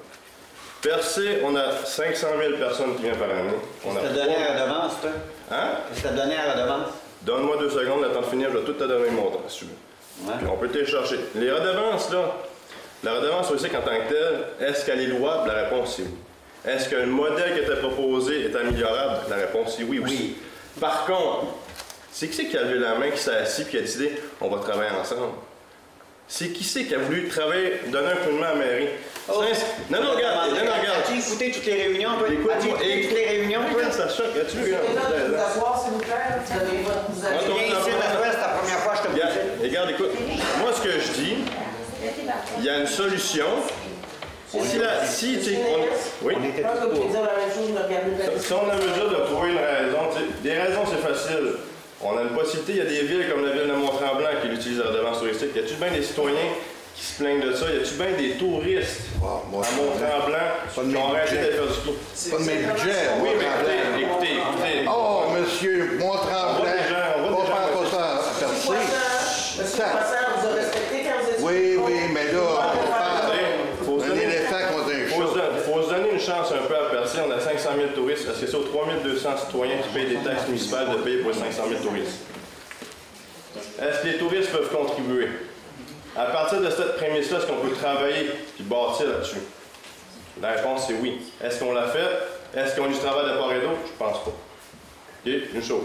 Percé, 0.81 1.39
on 1.43 1.55
a 1.55 1.71
500 1.83 2.27
000 2.39 2.57
personnes 2.57 2.95
qui 2.95 3.03
viennent 3.03 3.17
par 3.17 3.29
année. 3.29 3.57
On 3.85 3.97
a 3.97 4.07
donné 4.07 4.35
à 4.35 4.53
redevance, 4.53 5.01
toi? 5.01 5.09
Hein? 5.51 5.69
Qu'est-ce 5.89 6.03
que 6.03 6.07
t'as 6.07 6.13
donné 6.13 6.35
à 6.37 6.53
redevance? 6.53 6.89
Donne-moi 7.23 7.57
deux 7.57 7.69
secondes, 7.69 8.03
le 8.03 8.09
temps 8.09 8.21
de 8.21 8.25
finir, 8.25 8.49
je 8.53 8.57
vais 8.59 8.63
tout 8.63 8.73
te 8.73 8.83
donner 8.83 9.05
le 9.09 9.11
montant, 9.11 9.41
si 9.47 9.59
tu 9.59 9.65
veux. 9.65 10.31
Puis 10.37 10.47
on 10.51 10.57
peut 10.57 10.69
télécharger. 10.69 11.19
Les 11.35 11.51
redevances, 11.51 12.11
là, 12.11 12.33
la 13.03 13.13
redevance 13.13 13.51
aussi 13.51 13.65
en 13.67 13.81
tant 13.81 13.97
que 13.97 14.09
telle, 14.09 14.67
est-ce 14.67 14.85
qu'elle 14.85 15.01
est 15.01 15.07
louable? 15.07 15.49
La 15.49 15.63
réponse 15.63 15.99
est 15.99 16.03
oui. 16.03 16.09
Est-ce 16.65 16.89
que 16.89 16.95
le 16.95 17.07
modèle 17.07 17.53
qui 17.53 17.59
était 17.59 17.79
proposé 17.79 18.45
est 18.45 18.55
améliorable? 18.55 19.25
La 19.29 19.35
réponse 19.35 19.79
est 19.79 19.83
oui 19.83 19.99
aussi. 19.99 20.35
Par 20.79 21.05
contre, 21.05 21.45
c'est 22.11 22.27
qui 22.27 22.35
c'est 22.35 22.45
qui 22.45 22.57
a 22.57 22.63
levé 22.63 22.79
la 22.79 22.95
main, 22.95 23.09
qui 23.09 23.19
s'est 23.19 23.35
assis 23.35 23.63
et 23.63 23.65
qui 23.65 23.77
a 23.77 23.81
décidé 23.81 24.21
on 24.41 24.49
va 24.49 24.59
travailler 24.59 24.91
ensemble? 24.91 25.33
C'est 26.27 26.49
qui 26.49 26.63
c'est 26.63 26.83
qui 26.83 26.93
a 26.93 26.97
voulu 26.97 27.29
travailler, 27.29 27.81
donner 27.87 28.11
un 28.11 28.15
coup 28.17 28.31
de 28.31 28.37
main 28.37 28.47
à 28.47 28.53
la 28.53 28.55
mairie? 28.55 28.89
Oh. 29.29 29.43
Non, 29.89 30.03
non, 30.03 30.11
regarde, 30.11 30.51
non, 30.51 30.55
non, 30.55 30.71
regarde. 30.79 30.99
As-tu 31.03 31.19
écouté 31.19 31.51
toutes 31.51 31.65
les 31.65 31.83
réunions, 31.83 32.09
toi? 32.17 32.27
As-tu 32.53 32.67
écouté 32.67 33.01
toutes 33.03 33.17
les 33.17 33.25
réunions, 33.27 33.61
toi? 33.61 33.71
Regarde, 33.75 33.93
ça 33.93 34.09
choque, 34.09 34.35
as-tu 34.35 34.57
vu? 34.57 34.71
Là, 34.71 34.79
vous 35.27 35.35
asseoir, 35.35 35.81
s'il 35.81 35.93
vous 35.93 35.99
plaît. 35.99 36.15
Vous 36.45 36.51
avez 36.53 36.77
votre... 36.83 37.11
Vous 37.11 37.25
avez... 37.25 37.37
Tu 37.39 37.45
viens 37.45 37.79
ici, 37.79 37.89
la 37.91 38.09
fois, 38.17 38.27
c'est 38.31 38.37
la 38.37 38.47
première 38.49 38.79
fois 38.79 38.93
que 38.93 38.97
je 38.97 39.03
te 39.03 39.63
regarde, 39.63 39.89
écoute, 39.89 40.11
moi 40.59 40.71
ce 40.73 40.81
que 40.81 40.91
je 40.91 41.11
dis, 41.13 41.35
il 42.59 42.63
y 42.65 42.69
a 42.69 42.79
une 42.79 42.87
solution. 42.87 43.47
Si 44.49 44.77
la, 44.77 45.05
si, 45.05 45.37
on, 45.57 46.25
oui. 46.25 46.35
Je 46.55 46.61
pense 46.63 46.79
que 46.79 46.85
vous 46.85 46.95
pouvez 47.01 47.09
dire 47.11 47.21
la 47.21 47.35
même 47.35 47.51
chose, 47.51 47.67
de 47.67 47.83
regarder 47.83 48.11
la 48.17 48.39
Si 48.39 48.53
on 48.53 48.69
a 48.71 48.75
mesure 48.75 49.09
de 49.09 49.25
trouver 49.27 49.51
une 49.51 49.57
raison, 49.59 50.07
des 50.41 50.53
raisons 50.53 50.83
c'est 50.87 51.03
facile. 51.05 51.53
On 52.01 52.15
a 52.17 52.21
une 52.21 52.29
possibilité, 52.29 52.71
il 52.73 52.77
y 52.77 52.81
a 52.81 52.85
des 52.85 53.01
villes 53.07 53.27
comme 53.29 53.43
la 53.45 53.51
ville 53.51 53.67
de 53.67 53.73
Mont-Tremblant 53.73 54.29
qui 54.41 54.47
utilisent 54.49 54.79
la 54.79 54.91
redevance 54.91 55.19
touristique. 55.19 55.49
Y 55.55 55.59
a-tu 55.59 55.73
bien 55.75 55.91
des 55.91 56.03
citoyens 56.03 56.47
qui 56.95 57.03
se 57.03 57.17
plaignent 57.21 57.41
de 57.41 57.51
ça? 57.53 57.65
Y 57.73 57.77
a-tu 57.81 57.93
bien 57.95 58.11
des 58.17 58.31
touristes 58.37 59.01
à 59.21 59.43
Mont-Tremblant 59.51 60.47
qui 60.73 60.95
ont 60.95 61.09
arrêté 61.11 61.35
de 61.37 61.51
faire 61.51 61.67
du? 61.67 61.91
C'est 62.13 62.29
pas 62.31 62.37
de 62.37 62.43
mes 62.43 62.55
budgets. 62.55 63.17
Oui, 63.19 63.29
mais 63.35 63.45
écoutez, 63.51 63.77
écoutez, 63.99 64.31
écoutez. 64.39 64.87
Oh, 64.87 65.23
monsieur, 65.35 65.97
On 65.99 66.05
mon 66.05 66.11
voit 66.11 66.21
tremblant. 66.21 66.63
des 66.71 66.87
gens, 66.87 67.07
on 67.17 67.31
voit 67.33 67.43
Pas 67.43 67.43
des 67.43 67.51
gens. 67.51 67.57
faire 67.57 67.83
pas 67.83 67.89
ça 67.91 68.03
à 68.05 68.15
Monsieur 68.15 68.71
percer. 69.57 69.83
Poisson, 69.91 70.23
vous 70.39 70.47
a 70.47 70.53
respecté 70.53 70.97
quand 71.03 71.17
vous 71.19 71.31
étiez... 71.33 71.43
Oui, 71.43 71.79
oui, 71.83 71.99
mais 72.13 72.31
là, 72.31 72.39
on 72.39 73.85
Faut 73.85 73.97
se 73.97 74.05
parle 74.05 74.11
un 74.11 74.15
donner- 74.15 74.23
éléphant 74.23 74.61
contre 74.69 74.93
un 74.93 75.09
faut 75.09 75.33
se 75.33 75.33
chat. 75.33 75.49
don- 75.49 75.57
faut 75.65 75.81
se 75.81 75.89
donner 75.89 76.09
une 76.13 76.19
chance 76.19 76.51
un 76.53 76.65
peu 76.67 76.75
à 76.77 76.89
percer. 76.91 77.17
On 77.27 77.31
a 77.31 77.39
500 77.39 77.69
000 77.75 77.87
touristes. 77.95 78.27
Est-ce 78.29 78.41
que 78.41 78.47
c'est 78.47 78.55
aux 78.55 78.66
3200 78.77 79.37
citoyens 79.45 79.77
qui 79.77 79.89
payent 79.89 80.17
des 80.17 80.23
taxes 80.23 80.47
municipales 80.47 80.89
de 80.89 80.95
payer 80.97 81.17
pour 81.17 81.31
les 81.31 81.37
500 81.37 81.63
000 81.69 81.81
touristes? 81.81 82.19
Est-ce 83.81 84.01
que 84.01 84.07
les 84.07 84.17
touristes 84.17 84.51
peuvent 84.51 84.69
contribuer? 84.69 85.29
À 86.15 86.25
partir 86.25 86.61
de 86.61 86.69
cette 86.69 86.97
prémisse-là, 86.97 87.39
est-ce 87.39 87.47
qu'on 87.47 87.67
peut 87.67 87.75
travailler 87.75 88.31
et 88.59 88.63
bâtir 88.63 89.07
là-dessus? 89.07 89.41
La 90.41 90.51
réponse 90.51 90.89
est 90.89 90.95
oui. 91.01 91.21
Est-ce 91.43 91.59
qu'on 91.59 91.73
l'a 91.73 91.87
fait? 91.87 92.59
Est-ce 92.59 92.75
qu'on 92.75 92.85
a 92.85 92.89
du 92.89 92.97
travail 92.97 93.25
de 93.31 93.37
part 93.37 93.51
et 93.51 93.61
d'autre? 93.61 93.79
Je 93.85 93.97
pense 93.97 94.23
pas. 94.23 94.31
Une 95.25 95.63
chose. 95.63 95.83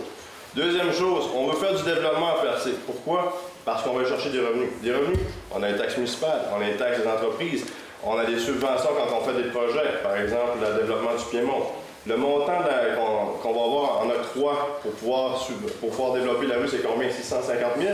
Deuxième 0.55 0.92
chose, 0.92 1.31
on 1.35 1.48
veut 1.48 1.57
faire 1.57 1.74
du 1.74 1.83
développement 1.83 2.37
à 2.37 2.42
percer. 2.42 2.72
Pourquoi? 2.87 3.40
Parce 3.64 3.83
qu'on 3.83 3.94
veut 3.94 4.07
chercher 4.07 4.31
des 4.31 4.40
revenus. 4.40 4.68
Des 4.83 4.92
revenus, 4.92 5.18
on 5.50 5.62
a 5.62 5.70
les 5.70 5.78
taxes 5.78 5.96
municipales, 5.96 6.42
on 6.55 6.61
a 6.61 6.66
les 6.66 6.76
taxes 6.76 7.00
des 7.00 7.09
entreprises, 7.09 7.64
on 8.05 8.18
a 8.18 8.26
des 8.26 8.38
subventions 8.38 8.90
quand 8.96 9.16
on 9.16 9.24
fait 9.24 9.42
des 9.42 9.48
projets, 9.48 10.00
par 10.02 10.16
exemple 10.16 10.59
le 10.61 10.83
développement 10.83 11.14
du 11.14 11.24
Piémont. 11.31 11.66
Le 12.07 12.17
montant 12.17 12.61
de 12.62 12.67
la- 12.69 12.95
qu'on 12.97 13.53
va 13.53 13.65
avoir 13.65 14.01
en 14.05 14.11
octroi 14.11 14.81
pour 14.83 14.91
pouvoir, 14.93 15.47
pour 15.81 15.91
pouvoir 15.91 16.12
développer 16.15 16.47
la 16.47 16.57
rue, 16.57 16.69
c'est 16.69 16.83
combien? 16.83 17.09
650 17.11 17.73
000? 17.81 17.93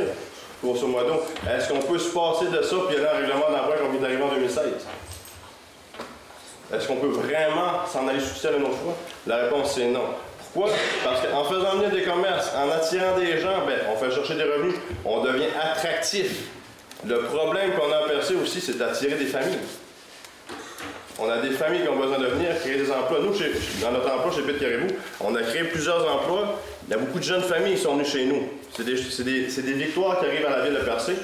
Grosso 0.64 0.86
modo. 0.86 1.22
Est-ce 1.48 1.68
qu'on 1.68 1.78
peut 1.80 1.98
se 1.98 2.08
passer 2.08 2.46
de 2.46 2.62
ça 2.62 2.76
puis 2.88 2.96
aller 2.96 3.06
en 3.06 3.16
règlement 3.16 3.50
d'emprunt 3.50 3.76
qu'on 3.82 3.90
vient 3.92 4.00
d'arriver 4.00 4.22
en 4.22 4.28
2016? 4.34 4.64
Est-ce 6.74 6.86
qu'on 6.86 6.96
peut 6.96 7.06
vraiment 7.08 7.86
s'en 7.90 8.06
aller 8.08 8.20
sous 8.20 8.46
une 8.46 8.62
autre 8.64 8.76
fois? 8.78 8.94
La 9.26 9.36
réponse 9.44 9.72
c'est 9.74 9.86
non. 9.86 10.00
Pourquoi? 10.52 10.72
Parce 11.04 11.20
qu'en 11.26 11.44
faisant 11.44 11.76
venir 11.76 11.90
des 11.90 12.02
commerces, 12.02 12.50
en 12.56 12.70
attirant 12.70 13.16
des 13.18 13.38
gens, 13.38 13.64
ben, 13.66 13.78
on 13.92 13.96
fait 13.96 14.10
chercher 14.10 14.34
des 14.34 14.44
revenus, 14.44 14.74
on 15.04 15.20
devient 15.22 15.46
attractif. 15.62 16.48
Le 17.06 17.20
problème 17.22 17.72
qu'on 17.74 17.92
a 17.92 18.08
percé 18.08 18.34
aussi, 18.34 18.60
c'est 18.60 18.76
d'attirer 18.76 19.14
des 19.16 19.26
familles. 19.26 19.58
On 21.18 21.28
a 21.28 21.38
des 21.38 21.50
familles 21.50 21.82
qui 21.82 21.88
ont 21.88 21.96
besoin 21.96 22.18
de 22.18 22.26
venir 22.26 22.50
créer 22.60 22.76
des 22.76 22.90
emplois. 22.90 23.18
Nous, 23.20 23.34
chez- 23.34 23.52
dans 23.82 23.90
notre 23.90 24.08
emploi 24.12 24.30
chez 24.32 24.42
Pete 24.42 24.60
Caribou, 24.60 24.86
on 25.20 25.34
a 25.34 25.42
créé 25.42 25.64
plusieurs 25.64 26.02
emplois. 26.14 26.60
Il 26.86 26.92
y 26.92 26.94
a 26.94 26.98
beaucoup 26.98 27.18
de 27.18 27.24
jeunes 27.24 27.42
familles 27.42 27.74
qui 27.74 27.82
sont 27.82 27.94
venues 27.94 28.04
chez 28.04 28.24
nous. 28.26 28.48
C'est 28.76 28.84
des, 28.84 28.94
des- 28.94 29.62
des 29.62 29.72
victoires 29.72 30.20
qui 30.20 30.26
arrivent 30.26 30.46
à 30.46 30.58
la 30.58 30.64
ville 30.64 30.74
de 30.74 30.84
Percé. 30.84 31.14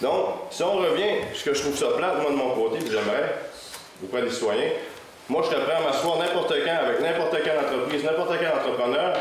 Donc, 0.00 0.26
si 0.50 0.62
on 0.62 0.72
revient, 0.78 1.20
ce 1.34 1.44
que 1.44 1.54
je 1.54 1.60
trouve 1.60 1.76
ça 1.76 1.88
plate, 1.96 2.20
moi 2.22 2.30
de 2.30 2.36
mon 2.36 2.50
côté, 2.54 2.78
j'aimerais, 2.86 3.34
auprès 4.02 4.22
des 4.22 4.30
citoyens, 4.30 4.70
moi 5.28 5.42
je 5.44 5.50
serais 5.54 5.62
prêt 5.64 5.74
à 5.74 5.80
m'asseoir 5.80 6.18
n'importe 6.18 6.52
quand 6.64 6.86
avec 6.86 7.00
n'importe 7.00 7.36
quelle 7.44 7.58
entreprise, 7.58 8.02
n'importe 8.02 8.32
quel 8.40 8.48
entrepreneur 8.48 9.14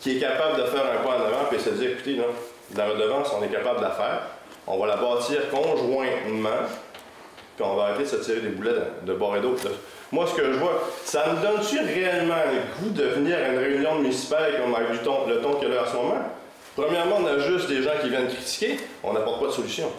qui 0.00 0.16
est 0.16 0.20
capable 0.20 0.56
de 0.60 0.66
faire 0.66 0.82
un 0.82 1.04
pas 1.06 1.10
en 1.10 1.20
avant 1.26 1.50
et 1.54 1.58
se 1.58 1.70
dire, 1.70 1.90
écoutez, 1.92 2.16
là, 2.16 2.24
la 2.76 2.86
redevance, 2.88 3.28
on 3.38 3.44
est 3.44 3.48
capable 3.48 3.78
de 3.78 3.84
la 3.84 3.90
faire. 3.90 4.20
On 4.66 4.78
va 4.78 4.86
la 4.88 4.96
bâtir 4.96 5.38
conjointement 5.50 6.66
puis 7.56 7.64
on 7.64 7.76
va 7.76 7.84
arrêter 7.84 8.02
de 8.02 8.08
se 8.08 8.16
tirer 8.16 8.40
des 8.40 8.48
boulets 8.48 8.72
de, 9.02 9.14
bord 9.14 9.36
et 9.36 9.40
d'autre. 9.40 9.68
Moi, 10.10 10.26
ce 10.26 10.34
que 10.34 10.52
je 10.52 10.58
vois, 10.58 10.82
ça 11.04 11.32
me 11.32 11.40
donne-tu 11.40 11.78
réellement 11.78 12.34
le 12.52 12.82
goût 12.82 12.90
de 12.90 13.04
venir 13.04 13.36
à 13.36 13.48
une 13.48 13.58
réunion 13.58 13.96
municipale 13.96 14.60
comme 14.60 14.74
avec 14.74 14.90
le 14.90 14.98
ton 14.98 15.54
qu'il 15.54 15.72
a 15.72 15.82
en 15.82 15.86
ce 15.86 15.94
moment? 15.94 16.22
Premièrement, 16.76 17.18
on 17.20 17.26
a 17.26 17.38
juste 17.38 17.68
des 17.68 17.82
gens 17.82 17.92
qui 18.02 18.08
viennent 18.08 18.26
critiquer, 18.26 18.78
on 19.02 19.12
n'apporte 19.12 19.40
pas 19.40 19.46
de 19.46 19.52
solution. 19.52 19.90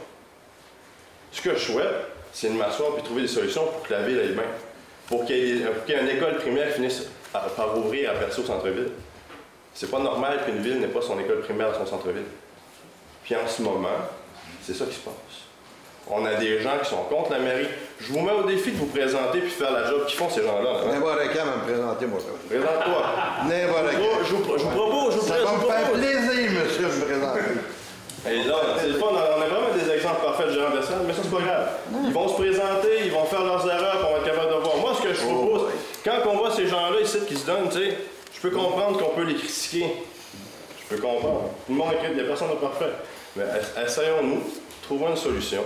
Ce 1.31 1.41
que 1.41 1.53
je 1.53 1.59
souhaite, 1.71 2.07
c'est 2.33 2.49
de 2.49 2.57
m'asseoir 2.57 2.91
et 2.97 3.01
trouver 3.01 3.23
des 3.23 3.27
solutions 3.29 3.65
pour 3.65 3.83
que 3.83 3.93
la 3.93 4.01
ville 4.01 4.19
aille 4.19 4.33
bien. 4.33 4.43
Pour 5.07 5.25
qu'il 5.25 5.37
y 5.37 5.93
une 5.93 6.09
école 6.09 6.35
primaire 6.37 6.73
finisse 6.73 7.03
par, 7.31 7.77
ouvrir 7.77 8.11
à 8.11 8.13
Percé 8.15 8.41
au 8.41 8.45
centre-ville. 8.45 8.89
C'est 9.73 9.91
pas 9.91 9.99
normal 9.99 10.39
qu'une 10.45 10.59
ville 10.59 10.79
n'ait 10.79 10.87
pas 10.87 11.01
son 11.01 11.19
école 11.19 11.41
primaire 11.41 11.71
dans 11.71 11.79
son 11.79 11.85
centre-ville. 11.85 12.25
Puis 13.23 13.35
en 13.35 13.47
ce 13.47 13.61
moment, 13.61 13.89
c'est 14.61 14.73
ça 14.73 14.85
qui 14.85 14.95
se 14.95 14.99
passe. 14.99 15.44
On 16.09 16.23
a 16.25 16.35
des 16.35 16.61
gens 16.61 16.77
qui 16.83 16.89
sont 16.89 17.03
contre 17.09 17.31
la 17.31 17.39
mairie. 17.39 17.67
Je 17.99 18.13
vous 18.13 18.19
mets 18.21 18.31
au 18.31 18.43
défi 18.43 18.71
de 18.71 18.77
vous 18.77 18.85
présenter 18.85 19.39
puis 19.39 19.49
faire 19.49 19.71
la 19.71 19.89
job 19.89 20.05
qu'ils 20.05 20.17
font 20.17 20.29
ces 20.29 20.43
gens-là. 20.43 20.61
là. 20.85 20.93
N'importe 20.93 21.17
quand 21.33 21.45
me 21.45 21.63
présenter, 21.65 22.05
moi. 22.05 22.19
Présente-toi. 22.47 23.01
N'importe 23.49 23.91
Je 24.29 24.35
vous- 24.35 24.57
je 24.57 24.65
propose, 24.65 25.13
je 25.15 25.19
vous 25.19 25.27
Ça 25.27 25.37
va 25.39 25.51
me 25.53 25.65
faire 25.65 25.91
plaisir, 25.93 26.51
monsieur, 26.51 26.87
de 26.87 26.93
me 26.93 27.05
présenter. 27.05 27.39
Et 28.27 28.43
là, 28.43 28.55
c'est 28.79 28.87
le 28.87 28.93
fun, 28.95 29.07
on 29.11 29.17
a 29.17 29.45
vraiment 29.45 29.67
des 29.77 29.91
exemples 29.93 30.21
parfaits 30.25 30.47
de 30.47 30.53
gérants 30.53 30.75
de 30.75 30.81
salle, 30.81 31.01
mais 31.07 31.13
ça, 31.13 31.19
c'est 31.23 31.31
pas 31.31 31.43
grave. 31.43 31.67
Ils 32.05 32.13
vont 32.13 32.27
se 32.27 32.33
présenter, 32.33 32.89
ils 33.05 33.11
vont 33.11 33.25
faire 33.25 33.43
leurs 33.43 33.65
erreurs, 33.67 33.97
puis 33.99 34.05
on 34.09 34.13
va 34.13 34.17
être 34.17 34.25
capable 34.25 34.51
de 34.55 34.59
voir. 34.63 34.77
Moi, 34.77 34.91
ce 34.97 35.07
que 35.07 35.13
je 35.13 35.21
propose, 35.21 35.61
quand 36.03 36.29
on 36.31 36.37
voit 36.37 36.51
ces 36.51 36.67
gens-là 36.67 37.01
ici 37.01 37.19
qui 37.27 37.35
se 37.35 37.45
donnent, 37.45 37.69
tu 37.69 37.77
sais, 37.77 37.97
je 38.35 38.41
peux 38.41 38.49
comprendre 38.55 38.97
qu'on 38.99 39.15
peut 39.15 39.23
les 39.23 39.35
critiquer. 39.35 39.85
Je 40.89 40.95
peux 40.95 41.01
comprendre. 41.01 41.49
Tout 41.67 41.71
le 41.73 41.75
monde 41.77 41.93
est 41.93 42.07
il 42.09 42.15
n'y 42.15 42.21
a 42.21 42.23
personne 42.25 42.49
de 42.49 42.55
parfait. 42.55 42.91
Mais 43.35 43.43
es- 43.43 43.85
essayons-nous, 43.85 44.41
trouvons 44.83 45.09
une 45.09 45.17
solution. 45.17 45.61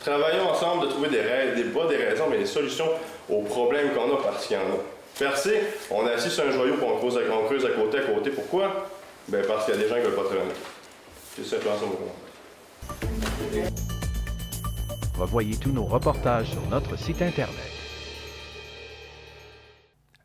Travaillons 0.00 0.48
ensemble 0.48 0.86
de 0.86 0.90
trouver 0.90 1.10
des, 1.10 1.62
des 1.62 1.68
pas 1.70 1.86
des 1.86 1.96
raisons, 1.96 2.24
mais 2.30 2.38
des 2.38 2.46
solutions 2.46 2.88
aux 3.28 3.42
problèmes 3.42 3.90
qu'on 3.92 4.14
a 4.14 4.22
parce 4.22 4.46
qu'il 4.46 4.56
y 4.56 4.60
en 4.60 4.62
a. 4.62 4.78
Percé, 5.18 5.60
on 5.90 6.06
est 6.06 6.12
assis 6.12 6.30
sur 6.30 6.44
un 6.46 6.50
joyau, 6.50 6.74
puis 6.76 6.86
on 6.86 6.96
creuse, 6.96 7.18
à, 7.18 7.20
on 7.30 7.44
creuse 7.44 7.66
à 7.66 7.70
côté 7.70 7.98
à 7.98 8.02
côté. 8.02 8.30
Pourquoi? 8.30 8.88
Ben 9.28 9.44
parce 9.46 9.66
qu'il 9.66 9.74
y 9.74 9.78
a 9.78 9.80
des 9.82 9.88
gens 9.88 9.96
qui 9.96 10.00
ne 10.00 10.06
veulent 10.06 10.16
pas 10.16 10.24
travailler. 10.24 10.52
C'est 11.36 11.44
simplement 11.44 11.76
ça 11.76 11.84
mon. 11.84 11.98
Revoyez 15.20 15.56
tous 15.58 15.72
nos 15.72 15.84
reportages 15.84 16.50
sur 16.50 16.66
notre 16.70 16.96
site 16.96 17.20
Internet. 17.20 17.70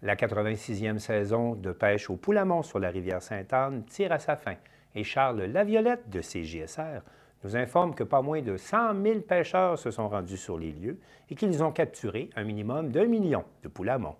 La 0.01 0.15
86e 0.15 0.99
saison 0.99 1.55
de 1.55 1.73
pêche 1.73 2.09
au 2.09 2.15
Poulamont 2.15 2.63
sur 2.63 2.79
la 2.79 2.89
rivière 2.89 3.21
Sainte-Anne 3.21 3.83
tire 3.89 4.13
à 4.13 4.19
sa 4.19 4.37
fin 4.37 4.55
et 4.95 5.03
Charles 5.03 5.41
Laviolette 5.43 6.09
de 6.09 6.21
CJSR 6.21 7.01
nous 7.45 7.55
informe 7.55 7.93
que 7.93 8.03
pas 8.03 8.23
moins 8.23 8.41
de 8.41 8.57
100 8.57 9.03
000 9.03 9.19
pêcheurs 9.19 9.77
se 9.77 9.91
sont 9.91 10.09
rendus 10.09 10.37
sur 10.37 10.57
les 10.57 10.71
lieux 10.71 10.97
et 11.29 11.35
qu'ils 11.35 11.63
ont 11.63 11.71
capturé 11.71 12.31
un 12.35 12.43
minimum 12.43 12.89
d'un 12.89 13.05
million 13.05 13.43
de 13.61 13.67
poulamons. 13.67 14.15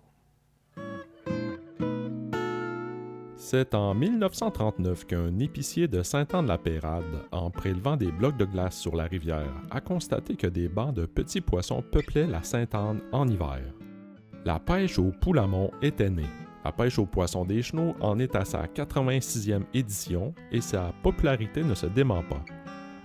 C'est 3.34 3.74
en 3.74 3.94
1939 3.94 5.06
qu'un 5.06 5.38
épicier 5.40 5.88
de 5.88 6.02
Saint-Anne-de-la-Pérade, 6.04 7.04
en 7.32 7.50
prélevant 7.50 7.96
des 7.96 8.12
blocs 8.12 8.36
de 8.36 8.44
glace 8.44 8.78
sur 8.78 8.94
la 8.94 9.04
rivière, 9.04 9.52
a 9.70 9.80
constaté 9.80 10.36
que 10.36 10.46
des 10.46 10.68
bancs 10.68 10.94
de 10.94 11.06
petits 11.06 11.40
poissons 11.40 11.82
peuplaient 11.82 12.26
la 12.28 12.44
Sainte-Anne 12.44 13.00
en 13.10 13.26
hiver. 13.26 13.60
La 14.44 14.60
pêche 14.60 15.00
au 15.00 15.10
poulamon 15.10 15.72
était 15.82 16.10
née. 16.10 16.30
La 16.64 16.70
pêche 16.70 16.98
aux 16.98 17.06
poissons 17.06 17.44
des 17.44 17.62
chenaux 17.62 17.94
en 18.00 18.20
est 18.20 18.36
à 18.36 18.44
sa 18.44 18.66
86e 18.66 19.64
édition 19.74 20.32
et 20.52 20.60
sa 20.60 20.92
popularité 21.02 21.64
ne 21.64 21.74
se 21.74 21.86
dément 21.86 22.22
pas. 22.22 22.55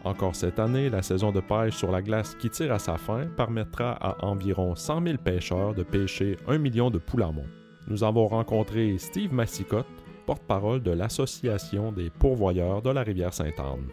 Encore 0.03 0.35
cette 0.35 0.57
année, 0.57 0.89
la 0.89 1.03
saison 1.03 1.31
de 1.31 1.39
pêche 1.39 1.75
sur 1.75 1.91
la 1.91 2.01
glace 2.01 2.33
qui 2.35 2.49
tire 2.49 2.73
à 2.73 2.79
sa 2.79 2.97
fin 2.97 3.27
permettra 3.37 3.91
à 3.91 4.25
environ 4.25 4.75
100 4.75 5.03
000 5.03 5.17
pêcheurs 5.17 5.75
de 5.75 5.83
pêcher 5.83 6.37
un 6.47 6.57
million 6.57 6.89
de 6.89 6.97
poulamons. 6.97 7.45
Nous 7.87 8.03
avons 8.03 8.27
rencontré 8.27 8.97
Steve 8.97 9.31
Massicotte, 9.31 9.85
porte-parole 10.25 10.81
de 10.81 10.91
l'Association 10.91 11.91
des 11.91 12.09
pourvoyeurs 12.09 12.81
de 12.81 12.89
la 12.89 13.03
rivière 13.03 13.33
Sainte-Anne. 13.33 13.87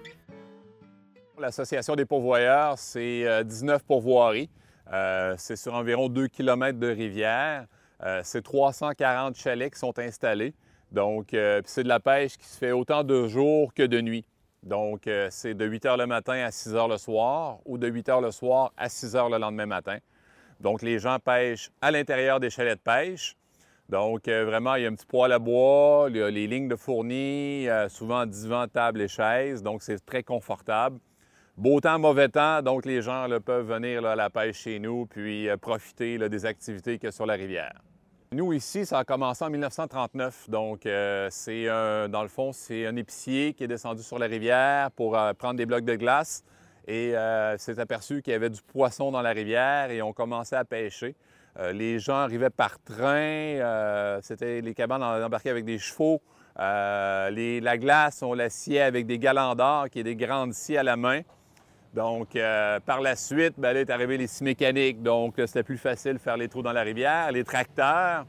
L'Association 1.39 1.95
des 1.95 2.07
pourvoyeurs, 2.07 2.79
c'est 2.79 3.27
euh, 3.27 3.45
19 3.45 3.85
pourvoiries. 3.85 4.49
Euh, 4.93 5.35
c'est 5.37 5.57
sur 5.57 5.75
environ 5.75 6.09
2 6.09 6.29
km 6.29 6.79
de 6.79 6.89
rivière. 6.89 7.67
Euh, 8.03 8.21
c'est 8.25 8.43
340 8.43 9.37
chalets 9.37 9.73
qui 9.73 9.79
sont 9.79 9.99
installés. 9.99 10.55
Donc, 10.93 11.35
euh, 11.35 11.61
c'est 11.67 11.83
de 11.83 11.89
la 11.89 12.01
pêche 12.01 12.39
qui 12.39 12.47
se 12.47 12.57
fait 12.57 12.73
autant 12.73 13.05
de 13.05 13.27
jour 13.27 13.75
que 13.75 13.83
de 13.83 14.01
nuit. 14.01 14.25
Donc, 14.63 15.07
euh, 15.07 15.29
c'est 15.31 15.55
de 15.55 15.65
8 15.65 15.85
h 15.85 15.99
le 15.99 16.07
matin 16.07 16.45
à 16.45 16.51
6 16.51 16.75
h 16.75 16.91
le 16.91 16.99
soir 16.99 17.59
ou 17.65 17.79
de 17.79 17.87
8 17.87 18.09
h 18.09 18.23
le 18.23 18.31
soir 18.31 18.73
à 18.77 18.89
6 18.89 19.15
h 19.15 19.31
le 19.31 19.39
lendemain 19.39 19.67
matin. 19.67 19.99
Donc, 20.61 20.83
les 20.83 20.99
gens 20.99 21.19
pêchent 21.19 21.71
à 21.81 21.91
l'intérieur 21.91 22.41
des 22.41 22.51
chalets 22.51 22.77
de 22.77 22.83
pêche. 22.83 23.37
Donc, 23.89 24.29
euh, 24.29 24.45
vraiment, 24.45 24.75
il 24.75 24.83
y 24.83 24.87
a 24.87 24.89
un 24.89 24.95
petit 24.95 25.07
poêle 25.07 25.33
à 25.33 25.39
bois, 25.39 26.09
il 26.11 26.17
y 26.17 26.23
a 26.23 26.31
les 26.31 26.47
lignes 26.47 26.69
de 26.69 26.77
fournis, 26.77 27.69
euh, 27.69 27.89
souvent 27.89 28.27
divan, 28.27 28.67
table 28.67 29.01
et 29.01 29.09
chaises. 29.09 29.63
Donc, 29.63 29.83
c'est 29.83 30.05
très 30.05 30.23
confortable. 30.23 30.99
Beau 31.57 31.81
temps, 31.81 31.99
mauvais 31.99 32.29
temps, 32.29 32.63
donc 32.63 32.85
les 32.85 33.03
gens 33.03 33.27
peuvent 33.45 33.67
venir 33.67 34.07
à 34.07 34.15
la 34.15 34.31
pêche 34.31 34.59
chez 34.59 34.79
nous 34.79 35.07
puis 35.07 35.49
profiter 35.61 36.17
des 36.29 36.47
activités 36.47 36.99
qu'il 36.99 37.07
y 37.07 37.09
a 37.09 37.13
sur 37.13 37.27
la 37.27 37.35
rivière. 37.35 37.83
Nous, 38.31 38.53
ici, 38.53 38.85
ça 38.85 38.99
a 38.99 39.05
commencé 39.05 39.43
en 39.43 39.49
1939. 39.49 40.51
Donc, 40.51 40.85
euh, 40.85 41.29
c'est 41.31 41.67
un- 41.69 42.11
dans 42.11 42.23
le 42.23 42.29
fond, 42.29 42.53
c'est 42.53 42.87
un 42.87 42.95
épicier 42.97 43.55
qui 43.55 43.65
est 43.65 43.69
descendu 43.69 44.03
sur 44.03 44.19
la 44.19 44.27
rivière 44.27 44.91
pour 44.91 45.17
euh, 45.17 45.33
prendre 45.33 45.55
des 45.57 45.65
blocs 45.65 45.87
de 45.87 45.95
glace 45.95 46.45
et 46.87 47.17
euh, 47.17 47.57
s'est 47.57 47.79
aperçu 47.79 48.21
qu'il 48.21 48.33
y 48.35 48.37
avait 48.37 48.51
du 48.51 48.61
poisson 48.61 49.11
dans 49.11 49.23
la 49.23 49.31
rivière 49.31 49.91
et 49.91 50.03
on 50.03 50.13
commençait 50.13 50.57
à 50.57 50.65
pêcher. 50.65 51.15
Les 51.73 51.99
gens 51.99 52.15
arrivaient 52.15 52.51
par 52.51 52.79
train, 52.79 54.21
c'était 54.23 54.61
les 54.61 54.75
cabanes 54.75 55.03
embarquées 55.03 55.51
avec 55.51 55.65
des 55.65 55.79
chevaux. 55.79 56.23
La 56.57 57.79
glace, 57.79 58.23
on 58.23 58.33
la 58.33 58.49
sciait 58.49 58.83
avec 58.83 59.07
des 59.07 59.19
galandars, 59.19 59.91
qui 59.91 59.99
est 59.99 60.05
des 60.05 60.15
grandes 60.15 60.53
scies 60.55 60.77
à 60.77 60.85
la 60.85 60.97
main. 60.97 61.23
Donc, 61.95 62.37
euh, 62.37 62.81
par 62.81 63.01
la 63.01 63.17
suite, 63.17 63.55
ben, 63.57 63.73
là 63.73 63.81
est 63.81 63.91
arrivé 63.91 64.19
les 64.19 64.27
scies 64.27 64.45
mécaniques. 64.45 65.03
Donc, 65.03 65.35
c'était 65.37 65.63
plus 65.63 65.79
facile 65.79 66.15
de 66.15 66.19
faire 66.19 66.37
les 66.37 66.49
trous 66.49 66.63
dans 66.63 66.73
la 66.73 66.83
rivière, 66.83 67.33
les 67.33 67.45
tracteurs. 67.45 68.27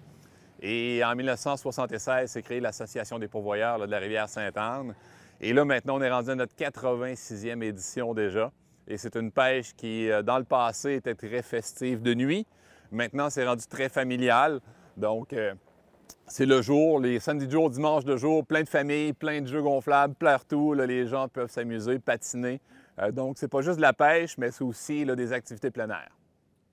Et 0.62 1.02
en 1.04 1.16
1976, 1.16 2.30
s'est 2.30 2.42
créée 2.42 2.60
l'Association 2.60 3.20
des 3.20 3.28
pourvoyeurs 3.28 3.80
de 3.80 3.86
la 3.86 4.00
rivière 4.00 4.28
Sainte-Anne. 4.28 4.94
Et 5.42 5.54
là, 5.54 5.64
maintenant, 5.64 5.98
on 5.98 6.02
est 6.02 6.12
rendu 6.12 6.32
à 6.32 6.36
notre 6.36 6.56
86e 6.56 7.64
édition 7.64 8.14
déjà. 8.14 8.52
Et 8.88 8.98
c'est 8.98 9.16
une 9.16 9.32
pêche 9.32 9.74
qui, 9.76 10.10
euh, 10.10 10.22
dans 10.22 10.38
le 10.38 10.44
passé, 10.44 10.96
était 10.96 11.16
très 11.16 11.42
festive 11.42 12.02
de 12.02 12.14
nuit. 12.14 12.46
Maintenant, 12.92 13.30
c'est 13.30 13.46
rendu 13.46 13.66
très 13.68 13.88
familial. 13.88 14.60
Donc, 14.98 15.32
euh, 15.32 15.54
c'est 16.28 16.46
le 16.46 16.62
jour, 16.62 17.00
les 17.00 17.20
samedis 17.20 17.50
jours, 17.50 17.70
dimanche 17.70 18.04
de 18.04 18.18
jour, 18.18 18.46
plein 18.46 18.64
de 18.64 18.70
familles, 18.70 19.14
plein 19.14 19.42
de 19.42 19.48
jeux 19.48 19.62
gonflables, 19.62 20.16
partout. 20.16 20.74
Là, 20.74 20.86
les 20.86 21.08
gens 21.08 21.28
peuvent 21.28 21.52
s'amuser, 21.52 22.00
patiner. 22.00 22.60
Euh, 23.02 23.12
donc, 23.12 23.38
c'est 23.38 23.48
pas 23.48 23.62
juste 23.62 23.78
de 23.78 23.82
la 23.82 23.94
pêche, 23.94 24.38
mais 24.38 24.52
c'est 24.52 24.64
aussi 24.64 25.06
des 25.06 25.34
activités 25.34 25.72
plein. 25.72 25.88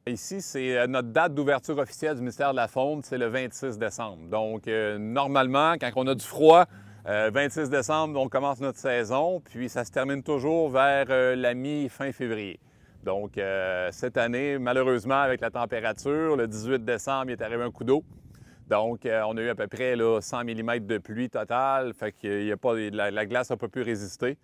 Ici, 0.07 0.41
c'est 0.41 0.79
euh, 0.79 0.87
notre 0.87 1.09
date 1.09 1.35
d'ouverture 1.35 1.79
officielle 1.79 2.15
du 2.15 2.21
ministère 2.21 2.53
de 2.53 2.57
la 2.57 2.69
Faune, 2.69 3.03
c'est 3.03 3.19
le 3.19 3.27
26 3.27 3.79
décembre. 3.79 4.29
Donc, 4.29 4.69
euh, 4.69 4.99
normalement, 4.99 5.75
quand 5.81 5.91
on 5.97 6.07
a 6.07 6.15
du 6.15 6.25
froid, 6.25 6.65
euh, 7.09 7.31
26 7.33 7.71
décembre, 7.71 8.21
on 8.21 8.29
commence 8.29 8.61
notre 8.61 8.79
saison, 8.79 9.41
puis 9.41 9.69
ça 9.69 9.85
se 9.85 9.91
termine 9.91 10.23
toujours 10.23 10.71
vers 10.71 11.07
euh, 11.11 11.35
la 11.37 11.55
mi-fin 11.55 12.13
février. 12.13 12.61
Donc, 13.05 13.39
cette 13.93 14.17
année, 14.17 14.59
malheureusement, 14.59 15.21
avec 15.21 15.41
la 15.41 15.51
température, 15.51 16.35
le 16.35 16.49
18 16.49 16.85
décembre, 16.85 17.27
il 17.29 17.33
est 17.35 17.43
arrivé 17.43 17.63
un 17.63 17.71
coup 17.71 17.85
d'eau. 17.85 18.03
Donc, 18.69 19.03
on 19.05 19.37
a 19.37 19.41
eu 19.41 19.49
à 19.49 19.55
peu 19.55 19.69
près 19.69 19.95
là, 19.95 20.21
100 20.21 20.43
mm 20.43 20.81
de 20.81 20.99
pluie 20.99 21.31
totale, 21.31 21.95
fait 21.95 22.11
que 22.11 22.53
a 22.53 22.57
pas, 22.57 22.75
la, 22.75 23.13
la 23.13 23.27
glace 23.27 23.51
n'a 23.51 23.57
pas 23.57 23.69
pu 23.69 23.83
résister. 23.83 24.37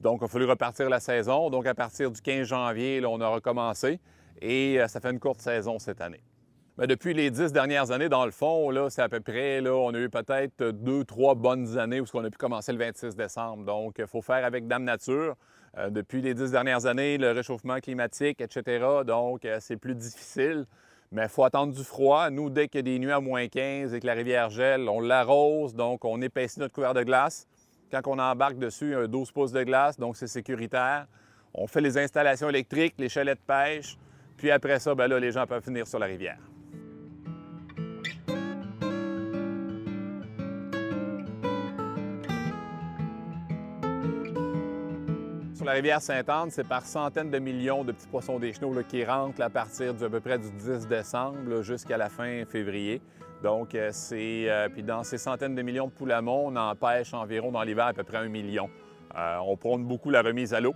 Donc, 0.00 0.20
il 0.22 0.24
a 0.24 0.28
fallu 0.28 0.44
repartir 0.46 0.88
la 0.88 1.00
saison. 1.00 1.50
Donc, 1.50 1.66
à 1.66 1.74
partir 1.74 2.10
du 2.10 2.20
15 2.20 2.46
janvier, 2.46 3.02
on 3.06 3.20
a 3.20 3.28
recommencé 3.28 4.00
et 4.40 4.80
euh, 4.80 4.88
ça 4.88 5.00
fait 5.00 5.10
une 5.10 5.20
courte 5.20 5.40
saison 5.40 5.78
cette 5.78 6.00
année. 6.00 6.22
Mais 6.78 6.86
depuis 6.86 7.12
les 7.12 7.30
dix 7.30 7.52
dernières 7.52 7.90
années, 7.90 8.08
dans 8.08 8.24
le 8.24 8.30
fond, 8.30 8.70
c'est 8.88 9.02
à 9.02 9.08
peu 9.10 9.20
près, 9.20 9.60
là, 9.60 9.74
on 9.74 9.92
a 9.92 9.98
eu 9.98 10.08
peut-être 10.08 10.70
deux, 10.70 11.04
trois 11.04 11.34
bonnes 11.34 11.76
années 11.76 12.00
où 12.00 12.06
on 12.14 12.24
a 12.24 12.30
pu 12.30 12.38
commencer 12.38 12.72
le 12.72 12.78
26 12.78 13.16
décembre. 13.16 13.64
Donc, 13.64 13.96
il 13.98 14.06
faut 14.06 14.22
faire 14.22 14.44
avec 14.44 14.66
Dame 14.66 14.84
Nature. 14.84 15.36
Euh, 15.78 15.90
depuis 15.90 16.22
les 16.22 16.34
dix 16.34 16.50
dernières 16.50 16.86
années, 16.86 17.18
le 17.18 17.30
réchauffement 17.32 17.78
climatique, 17.78 18.40
etc., 18.40 18.84
donc 19.06 19.44
euh, 19.44 19.58
c'est 19.60 19.76
plus 19.76 19.94
difficile. 19.94 20.66
Mais 21.12 21.24
il 21.24 21.28
faut 21.28 21.44
attendre 21.44 21.74
du 21.74 21.84
froid. 21.84 22.30
Nous, 22.30 22.50
dès 22.50 22.68
qu'il 22.68 22.78
y 22.78 22.80
a 22.80 22.82
des 22.82 22.98
nuits 22.98 23.12
à 23.12 23.20
moins 23.20 23.46
15 23.46 23.94
et 23.94 24.00
que 24.00 24.06
la 24.06 24.14
rivière 24.14 24.48
gèle, 24.48 24.88
on 24.88 25.00
l'arrose, 25.00 25.74
donc 25.74 26.04
on 26.04 26.22
épaissit 26.22 26.60
notre 26.60 26.72
couvert 26.72 26.94
de 26.94 27.02
glace. 27.02 27.46
Quand 27.90 28.02
on 28.06 28.18
embarque 28.20 28.56
dessus, 28.56 28.86
il 28.86 28.90
y 28.92 28.94
a 28.94 29.00
un 29.00 29.08
12 29.08 29.32
pouces 29.32 29.52
de 29.52 29.64
glace, 29.64 29.98
donc 29.98 30.16
c'est 30.16 30.28
sécuritaire. 30.28 31.06
On 31.52 31.66
fait 31.66 31.80
les 31.80 31.98
installations 31.98 32.48
électriques, 32.48 32.94
les 32.98 33.08
chalets 33.08 33.36
de 33.36 33.44
pêche, 33.44 33.98
puis 34.36 34.52
après 34.52 34.78
ça, 34.78 34.94
ben 34.94 35.08
les 35.08 35.32
gens 35.32 35.44
peuvent 35.44 35.64
venir 35.64 35.88
sur 35.88 35.98
la 35.98 36.06
rivière. 36.06 36.38
Sur 45.56 45.66
la 45.66 45.72
rivière 45.72 46.00
Sainte-Anne, 46.00 46.50
c'est 46.50 46.66
par 46.66 46.86
centaines 46.86 47.30
de 47.30 47.38
millions 47.40 47.82
de 47.82 47.90
petits 47.90 48.06
poissons 48.06 48.38
des 48.38 48.52
chenaux 48.52 48.82
qui 48.84 49.04
rentrent 49.04 49.42
à 49.42 49.50
partir 49.50 49.94
du, 49.94 50.04
à 50.04 50.08
peu 50.08 50.20
près 50.20 50.38
du 50.38 50.48
10 50.48 50.86
décembre 50.86 51.62
jusqu'à 51.62 51.96
la 51.96 52.08
fin 52.08 52.44
février. 52.46 53.02
Donc, 53.42 53.74
euh, 53.74 53.88
c'est. 53.92 54.50
euh, 54.50 54.68
puis 54.68 54.82
dans 54.82 55.02
ces 55.02 55.16
centaines 55.16 55.54
de 55.54 55.62
millions 55.62 55.86
de 55.86 55.92
poules 55.92 56.12
à 56.12 56.22
on 56.22 56.54
en 56.56 56.74
pêche 56.76 57.14
environ 57.14 57.50
dans 57.50 57.62
l'hiver 57.62 57.86
à 57.86 57.94
peu 57.94 58.04
près 58.04 58.18
un 58.18 58.28
million. 58.28 58.68
Euh, 59.16 59.38
on 59.38 59.56
prône 59.56 59.84
beaucoup 59.84 60.10
la 60.10 60.20
remise 60.20 60.52
à 60.52 60.60
l'eau 60.60 60.74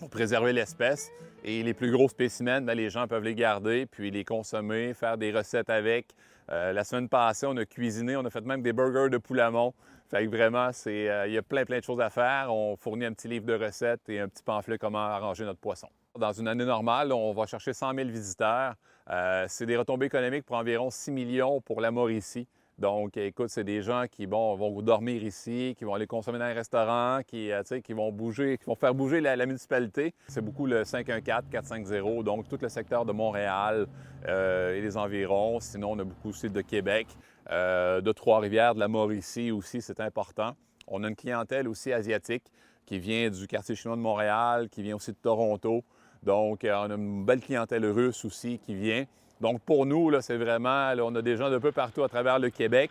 pour 0.00 0.10
préserver 0.10 0.52
l'espèce. 0.52 1.10
Et 1.44 1.62
les 1.62 1.74
plus 1.74 1.92
gros 1.92 2.08
spécimens, 2.08 2.62
ben, 2.62 2.74
les 2.74 2.90
gens 2.90 3.06
peuvent 3.06 3.22
les 3.22 3.36
garder, 3.36 3.86
puis 3.86 4.10
les 4.10 4.24
consommer, 4.24 4.92
faire 4.92 5.16
des 5.16 5.30
recettes 5.30 5.70
avec. 5.70 6.14
La 6.50 6.82
semaine 6.82 7.10
passée, 7.10 7.46
on 7.46 7.56
a 7.58 7.66
cuisiné, 7.66 8.16
on 8.16 8.24
a 8.24 8.30
fait 8.30 8.40
même 8.40 8.62
des 8.62 8.72
burgers 8.72 9.10
de 9.10 9.18
poulamon. 9.18 9.74
Fait 10.10 10.24
que 10.24 10.34
vraiment, 10.34 10.70
c'est, 10.72 11.26
il 11.26 11.32
y 11.32 11.36
a 11.36 11.42
plein, 11.42 11.66
plein 11.66 11.78
de 11.78 11.84
choses 11.84 12.00
à 12.00 12.08
faire. 12.08 12.46
On 12.48 12.74
fournit 12.74 13.04
un 13.04 13.12
petit 13.12 13.28
livre 13.28 13.44
de 13.44 13.52
recettes 13.52 14.08
et 14.08 14.18
un 14.18 14.28
petit 14.28 14.42
pamphlet 14.42 14.78
comment 14.78 14.98
arranger 14.98 15.44
notre 15.44 15.60
poisson. 15.60 15.88
Dans 16.18 16.32
une 16.32 16.48
année 16.48 16.64
normale, 16.64 17.12
on 17.12 17.34
va 17.34 17.44
chercher 17.44 17.74
100 17.74 17.94
000 17.94 18.08
visiteurs. 18.08 18.74
Euh, 19.10 19.46
c'est 19.48 19.66
des 19.66 19.76
retombées 19.76 20.06
économiques 20.06 20.44
pour 20.44 20.56
environ 20.56 20.90
6 20.90 21.10
millions 21.10 21.60
pour 21.60 21.80
la 21.80 21.90
Mauricie. 21.90 22.46
Donc, 22.78 23.16
écoute, 23.16 23.48
c'est 23.48 23.64
des 23.64 23.82
gens 23.82 24.04
qui 24.08 24.26
vont 24.26 24.82
dormir 24.82 25.24
ici, 25.24 25.74
qui 25.76 25.84
vont 25.84 25.94
aller 25.94 26.06
consommer 26.06 26.38
dans 26.38 26.46
les 26.46 26.52
restaurants, 26.52 27.20
qui, 27.26 27.50
euh, 27.50 27.62
qui 27.82 27.92
vont 27.92 28.12
bouger, 28.12 28.56
qui 28.56 28.66
vont 28.66 28.76
faire 28.76 28.94
bouger 28.94 29.20
la, 29.20 29.34
municipalité. 29.46 30.14
C'est 30.28 30.44
beaucoup 30.44 30.66
le 30.66 30.84
514-450, 30.84 32.22
donc 32.22 32.48
tout 32.48 32.58
le 32.60 32.68
secteur 32.68 33.04
de 33.04 33.10
Montréal 33.10 33.88
euh, 34.28 34.76
et 34.76 34.80
les 34.80 34.96
environs. 34.96 35.58
Sinon, 35.58 35.92
on 35.92 35.98
a 35.98 36.04
beaucoup 36.04 36.28
aussi 36.28 36.50
de 36.50 36.60
Québec, 36.60 37.08
de 37.50 38.12
Trois-Rivières, 38.12 38.74
de 38.74 38.80
la 38.80 38.88
Mauricie 38.88 39.50
aussi, 39.50 39.80
c'est 39.80 40.00
important. 40.00 40.54
On 40.86 41.02
a 41.02 41.08
une 41.08 41.16
clientèle 41.16 41.66
aussi 41.66 41.92
asiatique 41.92 42.44
qui 42.86 42.98
vient 42.98 43.28
du 43.28 43.46
quartier 43.46 43.74
chinois 43.74 43.96
de 43.96 44.02
Montréal, 44.02 44.68
qui 44.70 44.82
vient 44.82 44.96
aussi 44.96 45.12
de 45.12 45.16
Toronto. 45.16 45.82
Donc, 46.22 46.64
euh, 46.64 46.74
on 46.76 46.90
a 46.90 46.94
une 46.94 47.24
belle 47.24 47.40
clientèle 47.40 47.86
russe 47.86 48.24
aussi 48.24 48.58
qui 48.58 48.74
vient. 48.74 49.04
Donc, 49.40 49.60
pour 49.62 49.86
nous, 49.86 50.12
c'est 50.20 50.36
vraiment, 50.36 50.92
on 51.02 51.14
a 51.14 51.22
des 51.22 51.36
gens 51.36 51.48
de 51.50 51.58
peu 51.58 51.72
partout 51.72 52.02
à 52.02 52.08
travers 52.08 52.38
le 52.38 52.50
Québec, 52.50 52.90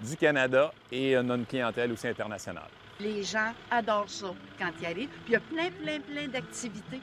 du 0.00 0.16
Canada 0.16 0.72
et 0.92 1.16
on 1.18 1.28
a 1.30 1.34
une 1.34 1.44
clientèle 1.46 1.90
aussi 1.90 2.06
internationale. 2.06 2.68
Les 3.00 3.22
gens 3.24 3.52
adorent 3.70 4.08
ça 4.10 4.28
quand 4.58 4.70
ils 4.80 4.86
arrivent. 4.86 5.08
Puis 5.24 5.28
il 5.28 5.32
y 5.32 5.36
a 5.36 5.40
plein, 5.40 5.70
plein, 5.70 6.00
plein 6.00 6.28
d'activités. 6.28 7.00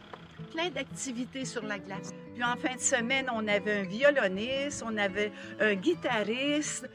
Plein 0.53 0.69
d'activités 0.69 1.45
sur 1.45 1.63
la 1.65 1.77
glace. 1.79 2.13
Puis 2.33 2.43
en 2.43 2.55
fin 2.55 2.75
de 2.75 2.79
semaine, 2.79 3.29
on 3.33 3.45
avait 3.47 3.79
un 3.79 3.83
violoniste, 3.83 4.83
on 4.85 4.95
avait 4.97 5.31
un 5.59 5.75
guitariste. 5.75 6.89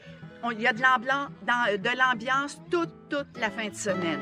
Il 0.51 0.61
y 0.61 0.67
a 0.67 0.73
de 0.73 0.81
l'ambiance, 0.81 1.29
dans- 1.45 1.79
de 1.81 1.89
l'ambiance 1.97 2.59
toute, 2.71 3.09
toute 3.09 3.37
la 3.39 3.49
fin 3.51 3.67
de 3.69 3.75
semaine. 3.75 4.19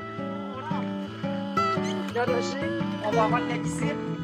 On 3.05 3.11
va 3.11 3.23
avoir 3.23 3.41
de 3.41 3.47
la 3.47 3.57
visite. 3.57 4.18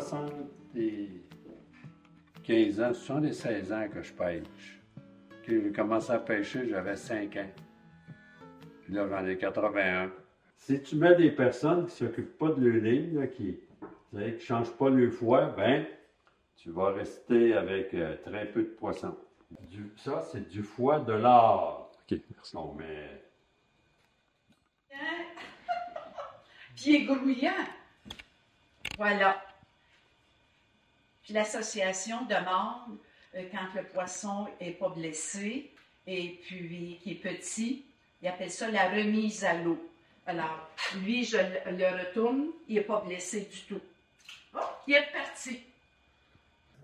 75 0.00 2.80
ans, 2.80 2.94
76 2.94 3.72
ans 3.72 3.88
que 3.92 4.02
je 4.02 4.12
pêche. 4.12 4.80
Quand 5.46 5.52
j'ai 5.62 5.72
commencé 5.72 6.12
à 6.12 6.18
pêcher, 6.18 6.68
j'avais 6.68 6.96
5 6.96 7.36
ans. 7.36 7.50
Puis 8.84 8.94
là, 8.94 9.06
j'en 9.08 9.26
ai 9.26 9.36
81. 9.36 10.10
Si 10.56 10.82
tu 10.82 10.96
mets 10.96 11.14
des 11.14 11.30
personnes 11.30 11.86
qui 11.86 12.02
ne 12.04 12.08
s'occupent 12.08 12.38
pas 12.38 12.48
de 12.50 12.66
leur 12.66 12.82
ligne, 12.82 13.20
là, 13.20 13.26
qui 13.26 13.58
ne 14.12 14.38
changent 14.38 14.72
pas 14.72 14.88
leur 14.90 15.12
foie, 15.12 15.46
ben, 15.56 15.86
tu 16.56 16.70
vas 16.70 16.90
rester 16.92 17.54
avec 17.54 17.94
euh, 17.94 18.16
très 18.24 18.46
peu 18.46 18.62
de 18.62 18.68
poissons. 18.68 19.16
Du- 19.70 19.92
ça, 19.96 20.22
c'est 20.22 20.48
du 20.48 20.62
foie 20.62 21.00
de 21.00 21.12
l'art. 21.12 21.90
OK, 22.10 22.18
merci. 22.34 22.56
Non, 22.56 22.74
mais 22.78 23.22
Puis 26.74 26.90
il 26.90 26.94
est 26.96 27.04
grouillant. 27.04 27.52
Voilà. 28.96 29.40
L'association 31.30 32.22
demande, 32.24 32.98
euh, 33.36 33.42
quand 33.52 33.78
le 33.78 33.84
poisson 33.84 34.46
n'est 34.60 34.70
pas 34.70 34.88
blessé 34.88 35.70
et 36.06 36.40
puis 36.42 36.98
qui 37.02 37.12
est 37.12 37.14
petit, 37.14 37.84
il 38.22 38.28
appelle 38.28 38.50
ça 38.50 38.70
la 38.70 38.88
remise 38.88 39.44
à 39.44 39.54
l'eau. 39.54 39.78
Alors, 40.26 40.68
lui, 41.02 41.24
je 41.24 41.36
le 41.36 41.98
retourne, 41.98 42.48
il 42.68 42.76
n'est 42.76 42.80
pas 42.82 43.02
blessé 43.06 43.48
du 43.50 43.60
tout. 43.62 43.80
Oh, 44.54 44.58
il 44.86 44.94
est 44.94 45.00
reparti. 45.00 45.60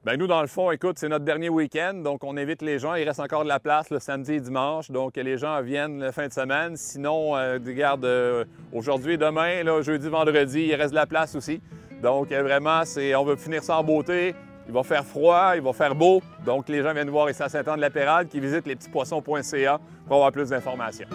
Ben 0.04 0.18
nous, 0.18 0.26
dans 0.26 0.42
le 0.42 0.46
fond, 0.46 0.70
écoute, 0.70 0.98
c'est 0.98 1.08
notre 1.08 1.24
dernier 1.24 1.48
week-end, 1.48 1.94
donc 1.94 2.24
on 2.24 2.36
invite 2.36 2.60
les 2.60 2.78
gens. 2.78 2.94
Il 2.94 3.08
reste 3.08 3.20
encore 3.20 3.42
de 3.42 3.48
la 3.48 3.58
place 3.58 3.88
le 3.88 3.98
samedi 3.98 4.34
et 4.34 4.40
dimanche, 4.40 4.90
donc 4.90 5.16
les 5.16 5.38
gens 5.38 5.62
viennent 5.62 6.00
la 6.00 6.12
fin 6.12 6.28
de 6.28 6.32
semaine. 6.32 6.76
Sinon, 6.76 7.34
euh, 7.34 7.54
regarde, 7.54 8.04
euh, 8.04 8.44
aujourd'hui 8.70 9.14
et 9.14 9.16
demain, 9.16 9.62
jeudi, 9.80 10.10
vendredi, 10.10 10.66
il 10.66 10.74
reste 10.74 10.90
de 10.90 10.96
la 10.96 11.06
place 11.06 11.34
aussi. 11.34 11.62
Donc 12.04 12.30
euh, 12.32 12.42
vraiment, 12.42 12.84
c'est, 12.84 13.14
on 13.14 13.24
veut 13.24 13.34
finir 13.34 13.62
ça 13.62 13.78
en 13.78 13.82
beauté. 13.82 14.34
Il 14.66 14.74
va 14.74 14.82
faire 14.82 15.06
froid, 15.06 15.52
il 15.56 15.62
va 15.62 15.72
faire 15.72 15.94
beau. 15.94 16.20
Donc 16.44 16.68
les 16.68 16.82
gens 16.82 16.92
viennent 16.92 17.06
nous 17.06 17.14
voir 17.14 17.30
ici 17.30 17.42
à 17.42 17.48
Saint-Anne-de-la-Pérade, 17.48 18.28
qui 18.28 18.40
visitent 18.40 18.66
lespetitspoissons.ca 18.66 19.80
pour 20.06 20.16
avoir 20.16 20.30
plus 20.30 20.50
d'informations. 20.50 21.08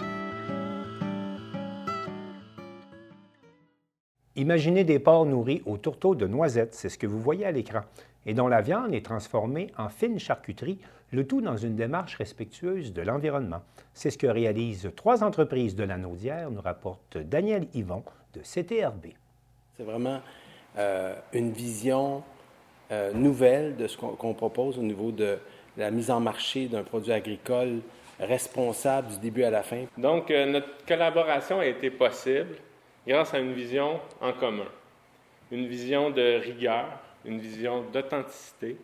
Imaginez 4.34 4.82
des 4.82 4.98
porcs 4.98 5.26
nourris 5.26 5.62
au 5.64 5.76
tourteau 5.76 6.16
de 6.16 6.26
noisettes, 6.26 6.74
c'est 6.74 6.88
ce 6.88 6.98
que 6.98 7.06
vous 7.06 7.20
voyez 7.20 7.46
à 7.46 7.52
l'écran, 7.52 7.82
et 8.26 8.34
dont 8.34 8.48
la 8.48 8.60
viande 8.60 8.92
est 8.92 9.04
transformée 9.04 9.70
en 9.78 9.90
fine 9.90 10.18
charcuterie, 10.18 10.80
le 11.12 11.24
tout 11.24 11.40
dans 11.40 11.56
une 11.56 11.76
démarche 11.76 12.16
respectueuse 12.16 12.92
de 12.92 13.02
l'environnement. 13.02 13.62
C'est 13.94 14.10
ce 14.10 14.18
que 14.18 14.26
réalisent 14.26 14.90
trois 14.96 15.22
entreprises 15.22 15.76
de 15.76 15.84
la 15.84 15.98
Naudière, 15.98 16.50
nous 16.50 16.60
rapporte 16.60 17.16
Daniel 17.16 17.68
Yvon 17.74 18.02
de 18.34 18.40
CTRB. 18.40 19.14
C'est 19.76 19.84
vraiment 19.84 20.20
euh, 20.78 21.14
une 21.32 21.52
vision 21.52 22.22
euh, 22.92 23.12
nouvelle 23.12 23.76
de 23.76 23.86
ce 23.86 23.96
qu'on 23.96 24.34
propose 24.34 24.78
au 24.78 24.82
niveau 24.82 25.10
de 25.10 25.38
la 25.76 25.90
mise 25.90 26.10
en 26.10 26.20
marché 26.20 26.66
d'un 26.66 26.82
produit 26.82 27.12
agricole 27.12 27.80
responsable 28.20 29.08
du 29.08 29.18
début 29.18 29.44
à 29.44 29.50
la 29.50 29.62
fin. 29.62 29.84
Donc, 29.96 30.30
euh, 30.30 30.46
notre 30.46 30.68
collaboration 30.86 31.60
a 31.60 31.66
été 31.66 31.90
possible 31.90 32.56
grâce 33.06 33.32
à 33.34 33.38
une 33.38 33.54
vision 33.54 33.98
en 34.20 34.32
commun, 34.32 34.66
une 35.50 35.66
vision 35.66 36.10
de 36.10 36.38
rigueur, 36.40 36.86
une 37.24 37.40
vision 37.40 37.84
d'authenticité 37.92 38.76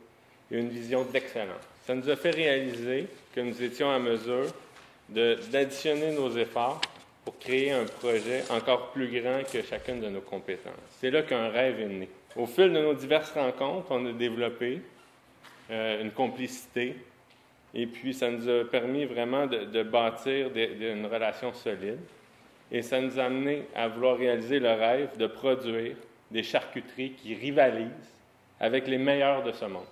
et 0.51 0.59
une 0.59 0.69
vision 0.69 1.05
d'excellence. 1.05 1.63
Ça 1.87 1.95
nous 1.95 2.09
a 2.09 2.17
fait 2.17 2.31
réaliser 2.31 3.07
que 3.35 3.41
nous 3.41 3.63
étions 3.63 3.91
à 3.91 3.99
mesure 3.99 4.47
d'additionner 5.09 6.13
nos 6.13 6.37
efforts 6.37 6.81
pour 7.27 7.39
créer 7.41 7.73
un 7.73 7.85
projet 7.85 8.45
encore 8.51 8.93
plus 8.93 9.09
grand 9.21 9.43
que 9.43 9.61
chacune 9.63 10.01
de 10.01 10.09
nos 10.09 10.21
compétences. 10.21 10.73
C'est 11.01 11.11
là 11.11 11.23
qu'un 11.23 11.49
rêve 11.49 11.81
est 11.81 11.87
né. 11.87 12.09
Au 12.37 12.47
fil 12.47 12.73
de 12.73 12.79
nos 12.81 12.95
diverses 12.95 13.33
rencontres, 13.33 13.89
on 13.91 14.07
a 14.07 14.13
développé 14.13 14.81
euh, 15.71 16.03
une 16.03 16.13
complicité 16.13 16.95
et 17.75 17.87
puis 17.89 18.15
ça 18.15 18.31
nous 18.31 18.49
a 18.49 18.65
permis 18.65 19.05
vraiment 19.07 19.47
de, 19.47 19.65
de 19.65 19.83
bâtir 19.83 20.51
des- 20.51 20.93
une 20.93 21.07
relation 21.07 21.53
solide. 21.53 21.99
Et 22.71 22.81
ça 22.83 23.01
nous 23.01 23.19
a 23.19 23.25
amené 23.25 23.63
à 23.75 23.89
vouloir 23.89 24.17
réaliser 24.19 24.61
le 24.61 24.71
rêve 24.71 25.17
de 25.17 25.27
produire 25.27 25.97
des 26.31 26.45
charcuteries 26.45 27.13
qui 27.13 27.35
rivalisent 27.35 27.91
avec 28.61 28.87
les 28.87 28.99
meilleurs 28.99 29.43
de 29.43 29.51
ce 29.53 29.65
monde. 29.65 29.85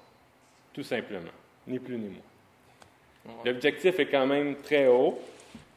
Tout 0.72 0.82
simplement. 0.84 1.30
Ni 1.66 1.80
plus 1.80 1.96
ni 1.96 2.10
moins. 2.10 3.34
L'objectif 3.44 3.98
est 3.98 4.06
quand 4.06 4.26
même 4.26 4.56
très 4.62 4.86
haut, 4.86 5.20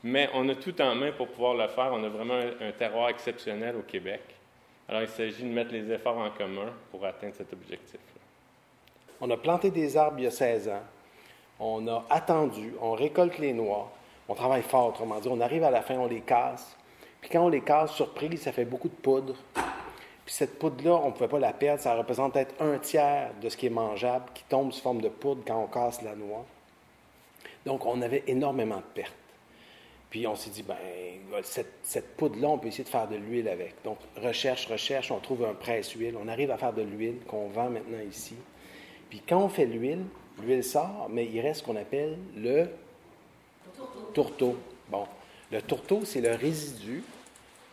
mais 0.03 0.29
on 0.33 0.47
a 0.49 0.55
tout 0.55 0.79
en 0.81 0.95
main 0.95 1.11
pour 1.11 1.27
pouvoir 1.27 1.55
le 1.55 1.67
faire. 1.67 1.89
On 1.91 2.03
a 2.03 2.09
vraiment 2.09 2.39
un, 2.61 2.71
terroir 2.71 3.09
exceptionnel 3.09 3.75
au 3.75 3.81
Québec. 3.81 4.21
Alors 4.87 5.01
il 5.01 5.07
s'agit 5.07 5.43
de 5.43 5.49
mettre 5.49 5.71
les 5.71 5.91
efforts 5.91 6.17
en 6.17 6.29
commun 6.29 6.71
pour 6.91 7.05
atteindre 7.05 7.33
cet 7.35 7.51
objectif. 7.53 7.99
On 9.19 9.29
a 9.29 9.37
planté 9.37 9.71
des 9.71 9.97
arbres 9.97 10.19
il 10.19 10.25
y 10.25 10.27
a 10.27 10.31
16 10.31 10.69
ans. 10.69 10.83
On 11.59 11.87
a 11.87 12.05
attendu, 12.09 12.73
on 12.81 12.93
récolte 12.93 13.39
les 13.39 13.53
noix. 13.53 13.91
On 14.29 14.35
travaille 14.35 14.61
fort, 14.61 14.89
autrement 14.89 15.19
dit. 15.19 15.27
On 15.29 15.41
arrive 15.41 15.63
à 15.63 15.71
la 15.71 15.81
fin, 15.81 15.95
on 15.95 16.07
les 16.07 16.21
casse. 16.21 16.75
Puis 17.21 17.29
quand 17.29 17.45
on 17.45 17.49
les 17.49 17.61
casse, 17.61 17.93
surprise, 17.93 18.41
ça 18.41 18.51
fait 18.51 18.65
beaucoup 18.65 18.89
de 18.89 18.93
poudre. 18.93 19.35
Puis 20.25 20.35
cette 20.35 20.59
poudre-là, 20.59 20.99
on 21.03 21.07
ne 21.07 21.11
pouvait 21.11 21.29
pas 21.29 21.39
la 21.39 21.53
perdre. 21.53 21.81
Ça 21.81 21.95
représente 21.95 22.33
peut-être 22.33 22.61
un 22.61 22.77
tiers 22.77 23.31
de 23.41 23.49
ce 23.49 23.57
qui 23.57 23.67
est 23.67 23.71
mangeable 23.71 24.25
qui 24.33 24.43
tombe 24.43 24.71
sous 24.71 24.81
forme 24.81 25.01
de 25.01 25.09
poudre 25.09 25.41
quand 25.47 25.61
on 25.61 25.67
casse 25.67 26.01
la 26.01 26.15
noix. 26.15 26.45
Donc, 27.65 27.85
on 27.85 28.01
avait 28.01 28.23
énormément 28.27 28.77
de 28.77 28.93
pertes. 28.93 29.13
Puis 30.09 30.25
on 30.25 30.35
s'est 30.35 30.49
dit, 30.49 30.63
ben, 30.63 30.77
cette, 31.43 31.73
cette 31.83 32.15
poudre-là, 32.15 32.47
on 32.47 32.57
peut 32.57 32.67
essayer 32.67 32.83
de 32.83 32.89
faire 32.89 33.07
de 33.07 33.15
l'huile 33.15 33.49
avec. 33.49 33.75
Donc, 33.83 33.97
recherche, 34.21 34.67
recherche, 34.67 35.11
on 35.11 35.19
trouve 35.19 35.45
un 35.45 35.53
presse-huile. 35.53 36.15
On 36.21 36.27
arrive 36.27 36.51
à 36.51 36.57
faire 36.57 36.73
de 36.73 36.81
l'huile 36.81 37.17
qu'on 37.27 37.47
vend 37.47 37.69
maintenant 37.69 37.99
ici. 38.09 38.35
Puis 39.09 39.21
quand 39.27 39.39
on 39.39 39.49
fait 39.49 39.65
l'huile, 39.65 40.03
l'huile 40.41 40.63
sort, 40.63 41.07
mais 41.09 41.25
il 41.25 41.39
reste 41.41 41.61
ce 41.61 41.65
qu'on 41.65 41.75
appelle 41.75 42.17
le 42.37 42.67
tourteau. 44.13 44.55
Bon, 44.89 45.05
le 45.51 45.61
tourteau, 45.61 46.01
c'est 46.05 46.21
le 46.21 46.31
résidu 46.31 47.03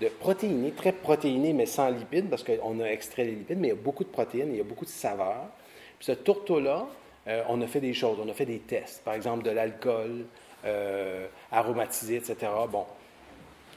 de 0.01 0.09
protéiné, 0.09 0.73
très 0.73 0.93
protéiné, 0.93 1.53
mais 1.53 1.67
sans 1.67 1.89
lipides, 1.89 2.29
parce 2.29 2.43
qu'on 2.43 2.81
a 2.81 2.87
extrait 2.87 3.25
les 3.25 3.33
lipides, 3.33 3.59
mais 3.59 3.69
il 3.69 3.71
y 3.71 3.79
a 3.79 3.81
beaucoup 3.81 4.05
de 4.05 4.09
protéines, 4.09 4.51
il 4.51 4.57
y 4.57 4.61
a 4.61 4.65
beaucoup 4.65 4.85
de 4.85 4.91
saveurs. 4.91 5.47
Puis 5.99 6.07
ce 6.07 6.13
tourteau-là, 6.13 6.89
euh, 7.29 7.43
on 7.49 7.61
a 7.63 7.67
fait 7.67 7.81
des 7.81 7.95
choses, 7.95 8.19
on 8.21 8.29
a 8.29 8.35
fait 8.35 8.47
des 8.47 8.59
tests, 8.59 9.03
par 9.05 9.15
exemple 9.15 9.45
de 9.45 9.51
l'alcool, 9.51 10.27
euh, 10.65 11.24
aromatisé, 11.55 12.17
etc. 12.17 12.51
Bon. 12.71 12.85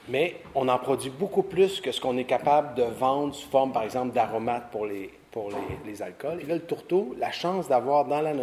Mais 0.09 0.38
on 0.55 0.67
en 0.69 0.78
produit 0.80 1.09
beaucoup 1.09 1.43
plus 1.43 1.82
que 1.82 1.91
ce 1.91 1.99
qu'on 1.99 2.17
est 2.17 2.23
capable 2.25 2.75
de 2.75 2.84
vendre 2.84 3.36
sous 3.36 3.49
forme, 3.49 3.73
par 3.73 3.84
exemple, 3.84 4.13
d'aromates 4.13 4.71
pour 4.71 4.86
les, 4.86 5.11
pour 5.32 5.49
les, 5.86 6.01
alcools. 6.01 6.41
Et 6.41 6.45
là, 6.45 6.55
le 6.55 6.61
tourteau, 6.61 7.15
la 7.19 7.32
chance 7.32 7.67
d'avoir 7.67 8.05
dans 8.05 8.21
la 8.21 8.34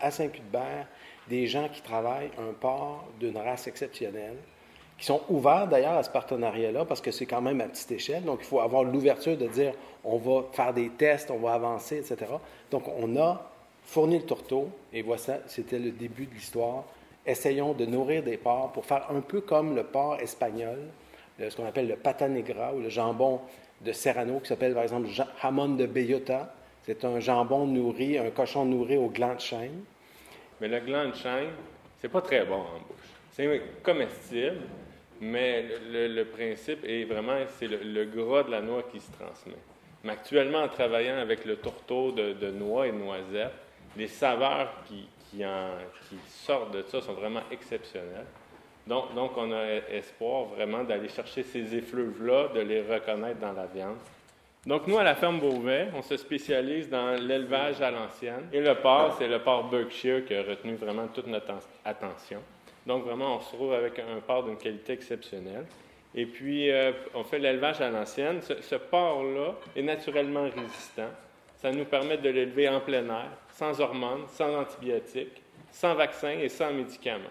à 0.00 0.10
Saint-Cuthbert, 0.10 0.86
des 1.28 1.46
gens 1.46 1.68
qui 1.68 1.82
travaillent 1.82 2.30
un 2.38 2.52
port 2.52 3.04
d'une 3.20 3.36
race 3.36 3.66
exceptionnelle, 3.66 4.36
qui 4.98 5.06
sont 5.06 5.20
ouverts 5.28 5.68
d'ailleurs 5.68 5.94
à 5.94 6.02
ce 6.02 6.10
partenariat-là, 6.10 6.84
parce 6.84 7.00
que 7.00 7.10
c'est 7.10 7.26
quand 7.26 7.42
même 7.42 7.60
à 7.60 7.64
petite 7.64 7.92
échelle. 7.92 8.24
Donc, 8.24 8.38
il 8.40 8.46
faut 8.46 8.60
avoir 8.60 8.82
l'ouverture 8.82 9.36
de 9.36 9.46
dire 9.46 9.74
on 10.04 10.16
va 10.16 10.44
faire 10.52 10.72
des 10.72 10.88
tests, 10.90 11.30
on 11.30 11.38
va 11.38 11.52
avancer, 11.52 11.98
etc. 11.98 12.32
Donc, 12.70 12.84
on 12.88 13.16
a 13.16 13.50
fourni 13.84 14.18
le 14.18 14.24
tourteau, 14.24 14.68
et 14.92 15.02
voilà, 15.02 15.40
c'était 15.46 15.78
le 15.78 15.90
début 15.90 16.26
de 16.26 16.34
l'histoire. 16.34 16.84
Essayons 17.26 17.72
de 17.72 17.86
nourrir 17.86 18.22
des 18.22 18.36
porcs 18.36 18.72
pour 18.72 18.84
faire 18.84 19.06
un 19.10 19.20
peu 19.20 19.40
comme 19.40 19.76
le 19.76 19.84
porc 19.84 20.18
espagnol, 20.20 20.78
ce 21.38 21.54
qu'on 21.56 21.66
appelle 21.66 21.88
le 21.88 21.96
pata 21.96 22.28
negra 22.28 22.74
ou 22.74 22.80
le 22.80 22.88
jambon 22.88 23.40
de 23.80 23.92
Serrano, 23.92 24.40
qui 24.40 24.48
s'appelle 24.48 24.74
par 24.74 24.82
exemple 24.82 25.08
ja- 25.08 25.28
jamon 25.40 25.70
de 25.70 25.86
bellota. 25.86 26.54
C'est 26.84 27.04
un 27.04 27.20
jambon 27.20 27.66
nourri, 27.66 28.18
un 28.18 28.30
cochon 28.30 28.64
nourri 28.64 28.96
au 28.96 29.08
gland 29.08 29.34
de 29.34 29.40
chêne. 29.40 29.84
Mais 30.60 30.68
le 30.68 30.80
gland 30.80 31.08
de 31.08 31.14
chêne, 31.14 31.50
c'est 32.00 32.08
pas 32.08 32.20
très 32.20 32.44
bon 32.44 32.56
en 32.56 32.78
bouche. 32.78 33.08
C'est 33.32 33.62
comestible, 33.82 34.62
mais 35.20 35.64
le, 35.90 36.24
principe 36.24 36.84
est 36.84 37.04
vraiment, 37.04 37.38
c'est 37.58 37.68
le, 37.68 37.78
le 37.78 38.04
gras 38.04 38.42
de 38.42 38.50
la 38.50 38.60
noix 38.60 38.82
qui 38.90 39.00
se 39.00 39.10
transmet. 39.12 39.54
Mais 40.04 40.12
actuellement, 40.12 40.62
en 40.64 40.68
travaillant 40.68 41.18
avec 41.18 41.44
le 41.44 41.56
tourteau 41.56 42.10
de, 42.10 42.32
de 42.32 42.50
noix 42.50 42.88
et 42.88 42.92
de 42.92 42.96
noisettes, 42.96 43.52
les 43.96 44.08
saveurs 44.08 44.72
qui, 44.88 45.06
qui, 45.32 45.44
en- 45.44 45.70
qui 46.08 46.16
sortent 46.28 46.72
de 46.74 46.82
ça 46.82 47.00
sont 47.00 47.14
vraiment 47.14 47.40
exceptionnelles. 47.50 48.26
Donc, 48.86 49.14
donc 49.14 49.32
on 49.36 49.50
a 49.52 49.64
espoir 49.90 50.44
vraiment 50.44 50.84
d'aller 50.84 51.08
chercher 51.08 51.42
ces 51.42 51.74
effluves-là, 51.74 52.48
de 52.54 52.60
les 52.60 52.82
reconnaître 52.82 53.40
dans 53.40 53.52
la 53.52 53.66
viande. 53.66 53.96
Donc, 54.66 54.86
nous, 54.86 54.96
à 54.98 55.02
la 55.02 55.16
ferme 55.16 55.40
Beauvais, 55.40 55.88
on 55.96 56.02
se 56.02 56.16
spécialise 56.16 56.88
dans 56.88 57.12
l'élevage 57.20 57.80
à 57.82 57.90
l'ancienne. 57.90 58.48
Et 58.52 58.60
le 58.60 58.76
porc, 58.76 59.16
c'est 59.18 59.26
le 59.26 59.40
porc 59.40 59.64
Berkshire 59.70 60.24
qui 60.24 60.34
a 60.36 60.42
retenu 60.42 60.74
vraiment 60.76 61.08
toute 61.08 61.26
notre 61.26 61.50
en- 61.52 61.58
attention. 61.84 62.40
Donc, 62.86 63.04
vraiment, 63.04 63.36
on 63.36 63.40
se 63.40 63.52
trouve 63.54 63.72
avec 63.72 63.98
un 63.98 64.20
porc 64.20 64.44
d'une 64.44 64.56
qualité 64.56 64.92
exceptionnelle. 64.92 65.64
Et 66.14 66.26
puis, 66.26 66.70
euh, 66.70 66.92
on 67.14 67.24
fait 67.24 67.40
l'élevage 67.40 67.80
à 67.80 67.90
l'ancienne. 67.90 68.40
Ce, 68.42 68.60
ce 68.62 68.76
porc-là 68.76 69.54
est 69.74 69.82
naturellement 69.82 70.44
résistant. 70.44 71.08
Ça 71.56 71.72
nous 71.72 71.84
permet 71.84 72.18
de 72.18 72.28
l'élever 72.28 72.68
en 72.68 72.80
plein 72.80 73.04
air, 73.06 73.30
sans 73.52 73.80
hormones, 73.80 74.26
sans 74.28 74.54
antibiotiques, 74.60 75.42
sans 75.70 75.94
vaccins 75.94 76.38
et 76.38 76.48
sans 76.48 76.72
médicaments. 76.72 77.24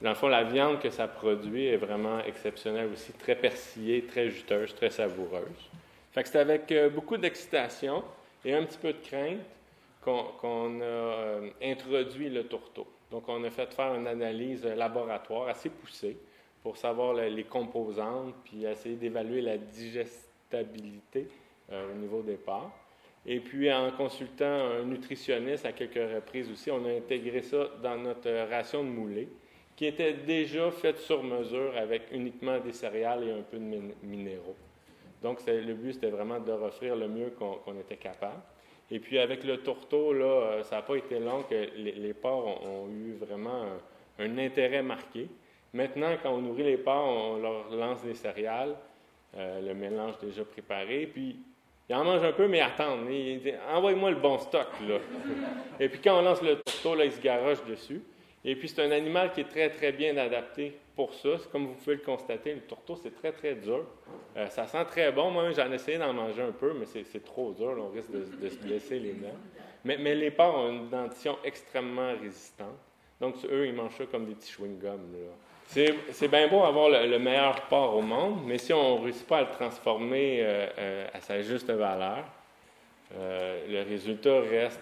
Dans 0.00 0.10
le 0.10 0.14
fond, 0.16 0.28
la 0.28 0.44
viande 0.44 0.80
que 0.80 0.90
ça 0.90 1.06
produit 1.06 1.66
est 1.66 1.76
vraiment 1.76 2.20
exceptionnelle 2.20 2.90
aussi, 2.92 3.12
très 3.12 3.36
persillée, 3.36 4.04
très 4.04 4.30
juteuse, 4.30 4.74
très 4.74 4.90
savoureuse. 4.90 5.70
Fait 6.12 6.22
que 6.22 6.28
c'est 6.28 6.40
avec 6.40 6.70
euh, 6.72 6.90
beaucoup 6.90 7.16
d'excitation 7.16 8.02
et 8.44 8.52
un 8.54 8.64
petit 8.64 8.78
peu 8.78 8.92
de 8.92 8.98
crainte 8.98 9.40
qu'on 10.02 10.80
a 10.80 10.84
euh, 10.84 11.50
introduit 11.62 12.28
le 12.28 12.44
tourteau. 12.44 12.86
Donc, 13.10 13.28
on 13.28 13.44
a 13.44 13.50
fait 13.50 13.72
faire 13.72 13.94
une 13.94 14.06
analyse 14.08 14.66
euh, 14.66 14.74
laboratoire 14.74 15.48
assez 15.48 15.68
poussée 15.68 16.16
pour 16.62 16.76
savoir 16.76 17.14
le- 17.14 17.28
les 17.28 17.44
composantes, 17.44 18.34
puis 18.44 18.64
essayer 18.64 18.96
d'évaluer 18.96 19.40
la 19.40 19.56
digestabilité 19.56 21.28
euh, 21.70 21.92
au 21.92 21.94
niveau 21.94 22.22
des 22.22 22.34
porcs. 22.36 22.72
Et 23.24 23.38
puis, 23.38 23.72
en 23.72 23.90
consultant 23.92 24.44
un 24.44 24.82
nutritionniste 24.82 25.64
à 25.64 25.72
quelques 25.72 26.12
reprises 26.14 26.50
aussi, 26.50 26.70
on 26.70 26.84
a 26.84 26.90
intégré 26.90 27.42
ça 27.42 27.68
dans 27.82 27.96
notre 27.96 28.30
ration 28.50 28.82
de 28.82 28.88
moulée, 28.88 29.28
qui 29.76 29.86
était 29.86 30.12
déjà 30.12 30.70
faite 30.70 30.98
sur 30.98 31.22
mesure 31.22 31.76
avec 31.76 32.02
uniquement 32.12 32.58
des 32.58 32.72
céréales 32.72 33.24
et 33.24 33.32
un 33.32 33.42
peu 33.42 33.58
de 33.58 33.80
minéraux. 34.02 34.56
Donc, 35.22 35.38
le 35.46 35.74
but, 35.74 35.94
c'était 35.94 36.10
vraiment 36.10 36.40
de 36.40 36.48
leur 36.48 36.62
offrir 36.62 36.96
le 36.96 37.06
mieux 37.06 37.30
qu'on 37.38 37.78
était 37.78 37.96
capable. 37.96 38.42
Et 38.90 38.98
puis, 38.98 39.18
avec 39.18 39.44
le 39.44 39.58
tourteau, 39.58 40.12
là, 40.12 40.24
euh, 40.24 40.62
ça 40.64 40.76
n'a 40.76 40.82
pas 40.82 40.96
été 40.96 41.18
long 41.18 41.44
que 41.44 41.54
les, 41.76 42.12
porcs 42.12 42.62
ont, 42.62 42.88
eu 42.88 43.14
vraiment 43.14 43.64
un, 44.18 44.38
intérêt 44.38 44.82
marqué. 44.82 45.28
Maintenant, 45.72 46.10
quand 46.22 46.30
on 46.30 46.42
nourrit 46.42 46.64
les 46.64 46.76
porcs, 46.76 47.08
on 47.08 47.38
leur 47.38 47.70
lance 47.74 48.02
des 48.02 48.14
céréales, 48.14 48.76
euh, 49.36 49.62
le 49.62 49.72
mélange 49.72 50.18
déjà 50.18 50.44
préparé, 50.44 51.06
puis 51.06 51.38
ils 51.92 51.94
en 51.94 52.04
mangent 52.04 52.24
un 52.24 52.32
peu, 52.32 52.48
mais 52.48 52.62
attendent. 52.62 53.06
Envoie-moi 53.70 54.12
le 54.12 54.16
bon 54.16 54.38
stock, 54.38 54.68
là. 54.88 54.96
Et 55.78 55.90
puis, 55.90 56.00
quand 56.02 56.18
on 56.18 56.22
lance 56.22 56.40
le 56.40 56.56
tourteau, 56.56 56.94
là, 56.94 57.04
ils 57.04 57.12
se 57.12 57.20
garochent 57.20 57.64
dessus. 57.66 58.00
Et 58.42 58.56
puis, 58.56 58.66
c'est 58.66 58.82
un 58.82 58.90
animal 58.90 59.30
qui 59.32 59.42
est 59.42 59.48
très, 59.48 59.68
très 59.68 59.92
bien 59.92 60.16
adapté 60.16 60.74
pour 60.96 61.12
ça. 61.12 61.28
Comme 61.52 61.66
vous 61.66 61.74
pouvez 61.74 61.96
le 61.96 62.00
constater, 62.00 62.54
le 62.54 62.62
tourteau, 62.62 62.96
c'est 62.96 63.14
très, 63.14 63.32
très 63.32 63.56
dur. 63.56 63.84
Euh, 64.38 64.46
ça 64.46 64.66
sent 64.66 64.84
très 64.86 65.12
bon. 65.12 65.30
Moi, 65.30 65.50
j'en 65.50 65.70
ai 65.70 65.74
essayé 65.74 65.98
d'en 65.98 66.14
manger 66.14 66.40
un 66.40 66.52
peu, 66.52 66.72
mais 66.72 66.86
c'est 66.86 67.24
trop 67.24 67.52
dur. 67.52 67.76
on 67.78 67.94
risque 67.94 68.10
de, 68.10 68.48
se 68.48 68.56
blesser 68.56 68.98
les 68.98 69.12
dents. 69.12 69.36
Mais, 69.84 69.98
mais, 69.98 70.14
les 70.14 70.30
porcs 70.30 70.56
ont 70.56 70.70
une 70.70 70.88
dentition 70.88 71.36
extrêmement 71.44 72.14
résistante. 72.18 72.78
Donc, 73.20 73.34
eux, 73.50 73.66
ils 73.66 73.74
mangent 73.74 73.98
ça 73.98 74.06
comme 74.06 74.24
des 74.24 74.34
petits 74.34 74.50
chewing-gums. 74.50 75.12
C'est 75.72 76.28
bien 76.28 76.48
beau 76.48 76.62
avoir 76.62 76.88
le, 76.88 77.18
meilleur 77.18 77.62
porc 77.62 77.96
au 77.96 78.02
monde, 78.02 78.40
mais 78.46 78.58
si 78.58 78.72
on 78.72 78.98
ne 78.98 79.04
réussit 79.04 79.26
pas 79.26 79.38
à 79.38 79.40
le 79.42 79.50
transformer 79.50 80.38
euh, 80.40 80.66
euh, 80.78 81.06
à 81.14 81.20
sa 81.20 81.40
juste 81.40 81.70
valeur, 81.70 82.24
le 83.14 83.82
résultat 83.82 84.40
reste 84.40 84.80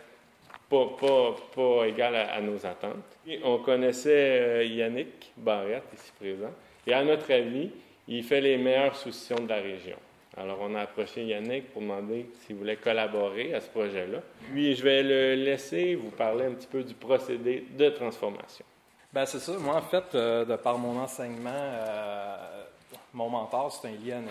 pas, 0.70 1.86
égal 1.86 2.14
à, 2.14 2.41
nos 2.41 2.64
attentes. 2.64 3.18
On 3.43 3.59
connaissait 3.59 4.41
euh, 4.41 4.64
Yannick 4.64 5.32
Barrette, 5.36 5.84
ici 5.95 6.12
présent, 6.18 6.53
et 6.86 6.93
à 6.93 7.03
notre 7.03 7.32
avis, 7.32 7.70
il 8.07 8.22
fait 8.22 8.41
les 8.41 8.57
meilleures 8.57 8.97
soucions 8.97 9.36
de 9.36 9.49
la 9.49 9.57
région. 9.57 9.97
Alors, 10.36 10.59
on 10.62 10.74
a 10.76 10.82
approché 10.82 11.24
Yannick 11.24 11.72
pour 11.72 11.82
demander 11.82 12.26
s'il 12.41 12.57
voulait 12.57 12.76
collaborer 12.76 13.53
à 13.53 13.61
ce 13.61 13.68
projet-là. 13.68 14.20
Puis, 14.53 14.74
je 14.76 14.82
vais 14.82 15.03
le 15.03 15.34
laisser 15.34 15.97
vous 15.97 16.11
parler 16.11 16.45
un 16.45 16.53
petit 16.53 16.68
peu 16.68 16.84
du 16.84 16.95
procédé 16.95 17.64
de 17.76 17.88
transformation. 17.91 18.64
Bien, 19.13 19.27
c'est 19.27 19.41
ça. 19.41 19.59
Moi, 19.59 19.75
en 19.75 19.83
fait, 19.83 20.15
euh, 20.15 20.45
de 20.45 20.55
par 20.55 20.79
mon 20.79 20.97
enseignement, 21.01 21.51
euh, 21.53 22.63
mon 23.13 23.29
mentor, 23.29 23.73
c'est 23.73 23.89
un 23.89 23.91
Lyonnais. 23.91 24.31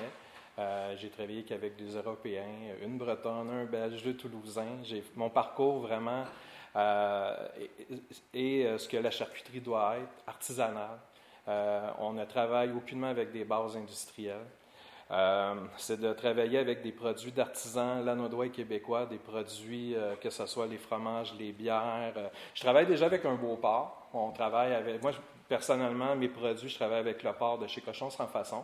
Euh, 0.58 0.96
j'ai 0.98 1.10
travaillé 1.10 1.44
qu'avec 1.44 1.76
des 1.76 1.98
Européens, 1.98 2.46
une 2.82 2.98
Bretonne, 2.98 3.50
un 3.50 3.66
Belge, 3.66 4.02
deux 4.04 4.16
Toulousains. 4.16 4.82
J'ai, 4.84 5.04
mon 5.18 5.30
parcours 5.30 5.80
vraiment 5.80 6.24
est, 8.34 8.78
ce 8.78 8.88
que 8.88 8.96
la 8.96 9.12
charcuterie 9.12 9.60
doit 9.60 9.98
être, 9.98 10.24
artisanale. 10.28 11.00
on 12.00 12.14
ne 12.14 12.24
travaille 12.24 12.72
aucunement 12.72 13.08
avec 13.08 13.34
des 13.34 13.44
bases 13.44 13.76
industrielles. 13.76 14.46
C'est 15.78 16.00
de 16.00 16.14
travailler 16.14 16.60
avec 16.60 16.82
des 16.82 16.92
produits 16.92 17.32
d'artisans 17.32 18.06
lanodois 18.06 18.46
et 18.46 18.50
québécois, 18.50 19.06
des 19.06 19.18
produits, 19.18 19.96
que 20.22 20.30
ce 20.30 20.46
soit 20.46 20.68
les 20.68 20.78
fromages, 20.78 21.34
les 21.38 21.52
bières. 21.52 22.14
je 22.54 22.62
travaille 22.62 22.86
déjà 22.86 23.08
avec 23.08 23.26
un 23.26 23.36
beau 23.36 23.56
porc. 23.56 24.10
On 24.14 24.32
travaille 24.32 24.74
avec. 24.74 25.02
Moi, 25.02 25.12
personnellement, 25.48 26.16
mes 26.16 26.28
produits, 26.28 26.70
je 26.70 26.76
travaille 26.76 27.00
avec 27.00 27.24
le 27.24 27.34
porc 27.34 27.58
de 27.58 27.68
chez 27.68 27.82
Cochon 27.82 28.10
sans 28.10 28.28
façon 28.28 28.64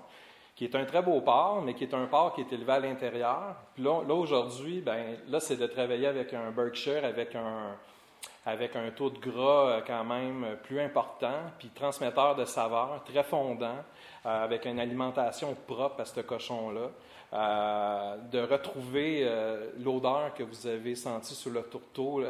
qui 0.55 0.63
est 0.63 0.75
un 0.75 0.85
très 0.85 1.01
beau 1.01 1.19
porc, 1.21 1.61
mais 1.63 1.73
qui 1.73 1.83
est 1.83 1.93
un 1.93 2.05
porc 2.05 2.33
qui 2.33 2.41
est 2.41 2.53
élevé 2.53 2.71
à 2.71 2.79
l'intérieur. 2.79 3.55
Puis 3.73 3.83
là, 3.83 3.91
aujourd'hui, 3.91 4.79
ben, 4.79 5.17
là, 5.27 5.39
c'est 5.39 5.57
de 5.57 5.67
travailler 5.67 6.07
avec 6.07 6.33
un 6.33 6.51
Berkshire, 6.51 7.03
avec 7.03 7.35
un, 7.35 7.75
avec 8.45 8.75
un 8.75 8.91
taux 8.91 9.09
de 9.09 9.17
gras 9.17 9.69
euh, 9.69 9.81
quand 9.85 10.03
même 10.03 10.57
plus 10.63 10.79
important, 10.79 11.39
puis 11.57 11.69
transmetteur 11.69 12.35
de 12.35 12.45
saveur, 12.45 13.03
très 13.03 13.23
fondant, 13.23 13.77
euh, 14.25 14.43
avec 14.43 14.65
une 14.65 14.79
alimentation 14.79 15.55
propre 15.67 16.01
à 16.01 16.05
ce 16.05 16.21
cochon-là. 16.21 16.89
Euh, 17.33 18.17
de 18.31 18.39
retrouver 18.39 19.27
l'odeur 19.83 20.33
que 20.35 20.43
vous 20.43 20.67
avez 20.67 20.95
sentie 20.95 21.33
sur 21.33 21.51
le 21.51 21.63
tourteau 21.63 22.23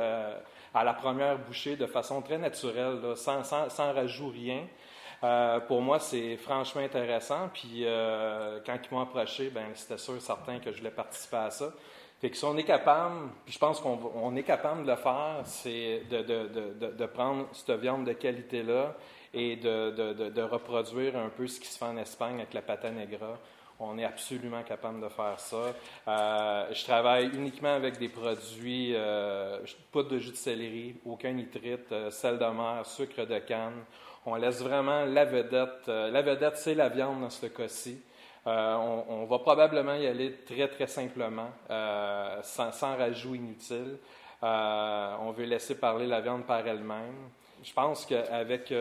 à 0.74 0.84
la 0.84 0.94
première 0.94 1.38
bouchée 1.38 1.76
de 1.76 1.86
façon 1.86 2.22
très 2.22 2.38
naturelle, 2.38 3.02
sans, 3.16 3.94
rajout 3.94 4.30
rien. 4.30 4.66
Pour 5.68 5.82
moi, 5.82 6.00
c'est 6.00 6.38
franchement 6.38 6.82
intéressant. 6.82 7.50
Puis 7.54 7.86
quand 8.66 8.78
ils 8.84 8.94
m'ont 8.94 9.02
approché, 9.02 9.50
ben, 9.50 9.68
c'était 9.76 9.98
sûr, 9.98 10.20
certain 10.20 10.60
que 10.60 10.72
je 10.72 10.78
voulais 10.78 10.92
participer 10.92 11.38
à 11.38 11.52
ça. 11.52 11.72
Fait 12.26 12.32
que 12.32 12.38
si 12.38 12.46
on 12.46 12.58
est 12.58 12.64
capable, 12.64 13.30
puis 13.46 13.54
je 13.54 13.60
pense 13.60 13.80
qu'on 13.80 14.36
est 14.36 14.42
capable 14.42 14.82
de 14.82 14.90
le 14.90 14.96
faire, 14.96 15.42
c'est 15.44 16.02
de, 16.10 17.06
prendre 17.06 17.48
cette 17.52 17.80
viande 17.80 18.04
de 18.04 18.14
qualité-là 18.14 18.96
et 19.32 19.58
de, 19.58 20.42
reproduire 20.42 21.16
un 21.18 21.30
peu 21.30 21.46
ce 21.46 21.60
qui 21.60 21.68
se 21.68 21.78
fait 21.78 21.86
en 21.86 21.98
Espagne 21.98 22.38
avec 22.38 22.56
la 22.56 22.64
pata 22.64 22.90
negra. 22.90 23.38
On 23.80 24.00
est 24.00 24.06
absolument 24.06 24.64
capable 24.64 25.02
de 25.02 25.10
faire 25.10 25.40
ça. 25.40 25.76
Euh, 26.08 26.66
je 26.74 26.84
travaille 26.86 27.28
uniquement 27.28 27.76
avec 27.76 28.00
des 28.00 28.10
produits, 28.10 28.96
pas 29.92 30.02
de 30.02 30.18
jus 30.18 30.32
de 30.32 30.36
céleri, 30.36 30.96
aucun 31.06 31.32
nitrite, 31.32 31.94
sel 32.10 32.40
de 32.40 32.46
mer, 32.46 32.88
sucre 32.88 33.28
de 33.28 33.38
canne. 33.38 33.84
On 34.26 34.34
laisse 34.34 34.64
vraiment 34.64 35.06
la 35.06 35.26
vedette. 35.26 35.88
Euh, 35.90 36.10
la 36.10 36.24
vedette, 36.24 36.58
c'est 36.58 36.74
la 36.74 36.90
viande 36.90 37.22
dans 37.22 37.30
ce 37.30 37.46
cas-ci. 37.46 38.02
Euh, 38.48 39.02
on, 39.10 39.26
va 39.26 39.40
probablement 39.40 39.96
y 39.96 40.06
aller 40.06 40.32
très, 40.46 40.68
très 40.68 40.86
simplement, 40.86 41.50
euh, 41.70 42.40
sans, 42.44 42.72
sans, 42.72 42.96
rajout 42.96 43.34
inutile. 43.34 43.98
on 44.42 45.32
veut 45.36 45.46
laisser 45.46 45.80
parler 45.80 46.06
la 46.06 46.22
viande 46.22 46.46
par 46.46 46.66
elle-même. 46.68 47.30
Je 47.64 47.74
pense 47.74 48.06
qu'avec 48.06 48.72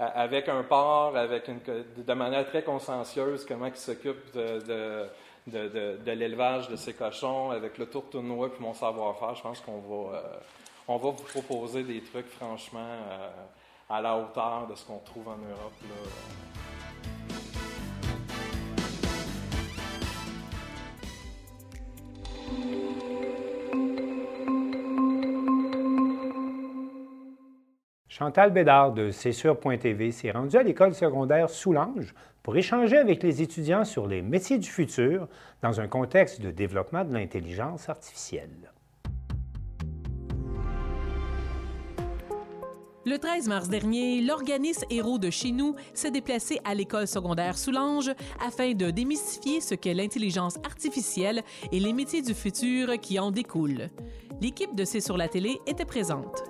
avec 0.00 0.48
un 0.48 0.62
porc, 0.62 1.14
avec 1.14 1.46
une, 1.48 1.60
de 2.04 2.14
manière 2.14 2.46
très 2.46 2.62
consciencieuse, 2.62 3.44
comment 3.44 3.66
il 3.66 3.76
s'occupe 3.76 4.34
de, 4.34 5.06
de, 5.46 6.10
l'élevage 6.10 6.68
de 6.68 6.76
ces 6.76 6.94
cochons, 6.94 7.50
avec 7.50 7.76
le 7.78 7.86
tournois 7.86 8.48
et 8.48 8.62
mon 8.62 8.72
savoir-faire, 8.72 9.34
je 9.34 9.42
pense 9.42 9.60
qu'on 9.60 9.78
va, 9.78 10.22
va 10.88 10.96
vous 10.96 11.12
proposer 11.12 11.84
des 11.84 12.02
trucs 12.02 12.28
franchement 12.28 12.96
à 13.90 14.00
la 14.00 14.16
hauteur 14.16 14.66
de 14.68 14.74
ce 14.74 14.86
qu'on 14.86 14.98
trouve 14.98 15.28
en 15.28 15.36
Europe. 15.36 15.74
Chantal 28.20 28.50
Bédard 28.52 28.92
de 28.92 29.10
C'est 29.12 29.32
sûr.tv 29.32 30.10
s'est 30.10 30.30
rendue 30.30 30.56
à 30.56 30.62
l'école 30.62 30.94
secondaire 30.94 31.48
Soulanges 31.48 32.14
pour 32.42 32.56
échanger 32.56 32.98
avec 32.98 33.22
les 33.22 33.40
étudiants 33.40 33.84
sur 33.84 34.06
les 34.06 34.20
métiers 34.20 34.58
du 34.58 34.68
futur 34.68 35.26
dans 35.62 35.80
un 35.80 35.88
contexte 35.88 36.40
de 36.40 36.50
développement 36.50 37.04
de 37.04 37.14
l'intelligence 37.14 37.88
artificielle. 37.88 38.72
Le 43.06 43.16
13 43.16 43.48
mars 43.48 43.70
dernier, 43.70 44.20
l'organisme 44.20 44.84
Héros 44.90 45.16
de 45.16 45.30
chez 45.30 45.52
nous 45.52 45.74
s'est 45.94 46.10
déplacé 46.10 46.60
à 46.66 46.74
l'école 46.74 47.08
secondaire 47.08 47.56
Soulanges 47.56 48.10
afin 48.46 48.74
de 48.74 48.90
démystifier 48.90 49.62
ce 49.62 49.74
qu'est 49.74 49.94
l'intelligence 49.94 50.58
artificielle 50.66 51.42
et 51.72 51.80
les 51.80 51.94
métiers 51.94 52.20
du 52.20 52.34
futur 52.34 53.00
qui 53.00 53.18
en 53.18 53.30
découlent. 53.30 53.88
L'équipe 54.42 54.74
de 54.74 54.84
C'est 54.84 55.00
sur 55.00 55.16
la 55.16 55.28
télé 55.28 55.58
était 55.66 55.86
présente. 55.86 56.42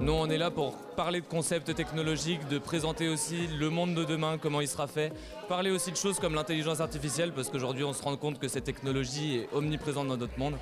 Nous, 0.00 0.12
on 0.12 0.30
est 0.30 0.38
là 0.38 0.50
pour 0.50 0.76
parler 0.96 1.20
de 1.20 1.26
concepts 1.26 1.74
technologiques, 1.74 2.48
de 2.48 2.58
présenter 2.58 3.08
aussi 3.08 3.48
le 3.58 3.68
monde 3.68 3.94
de 3.94 4.04
demain, 4.04 4.38
comment 4.38 4.62
il 4.62 4.68
sera 4.68 4.86
fait, 4.86 5.12
parler 5.46 5.70
aussi 5.70 5.90
de 5.90 5.96
choses 5.96 6.18
comme 6.18 6.34
l'intelligence 6.34 6.80
artificielle, 6.80 7.32
parce 7.32 7.50
qu'aujourd'hui, 7.50 7.84
on 7.84 7.92
se 7.92 8.02
rend 8.02 8.16
compte 8.16 8.38
que 8.38 8.48
cette 8.48 8.64
technologie 8.64 9.40
est 9.40 9.48
omniprésente 9.52 10.08
dans 10.08 10.16
notre 10.16 10.38
monde 10.38 10.54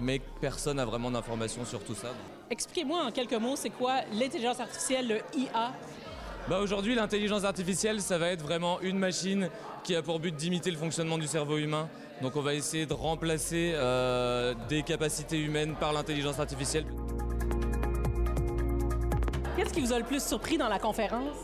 mais 0.00 0.20
personne 0.40 0.76
n'a 0.76 0.84
vraiment 0.84 1.10
d'informations 1.10 1.64
sur 1.64 1.82
tout 1.82 1.94
ça. 1.94 2.08
Expliquez-moi 2.50 3.04
en 3.04 3.10
quelques 3.10 3.34
mots, 3.34 3.56
c'est 3.56 3.70
quoi 3.70 4.00
l'intelligence 4.12 4.60
artificielle, 4.60 5.08
le 5.08 5.38
IA? 5.38 5.72
Bah 6.48 6.60
aujourd'hui, 6.60 6.94
l'intelligence 6.94 7.44
artificielle, 7.44 8.00
ça 8.00 8.16
va 8.16 8.28
être 8.28 8.42
vraiment 8.42 8.80
une 8.80 8.98
machine 8.98 9.50
qui 9.84 9.94
a 9.94 10.02
pour 10.02 10.18
but 10.18 10.34
d'imiter 10.34 10.70
le 10.70 10.78
fonctionnement 10.78 11.18
du 11.18 11.26
cerveau 11.26 11.58
humain. 11.58 11.88
Donc 12.22 12.36
on 12.36 12.40
va 12.40 12.54
essayer 12.54 12.86
de 12.86 12.94
remplacer 12.94 13.72
euh, 13.74 14.54
des 14.68 14.82
capacités 14.82 15.38
humaines 15.38 15.74
par 15.78 15.92
l'intelligence 15.92 16.40
artificielle. 16.40 16.86
Qu'est-ce 19.56 19.74
qui 19.74 19.80
vous 19.80 19.92
a 19.92 19.98
le 19.98 20.04
plus 20.04 20.22
surpris 20.22 20.56
dans 20.56 20.68
la 20.68 20.78
conférence? 20.78 21.36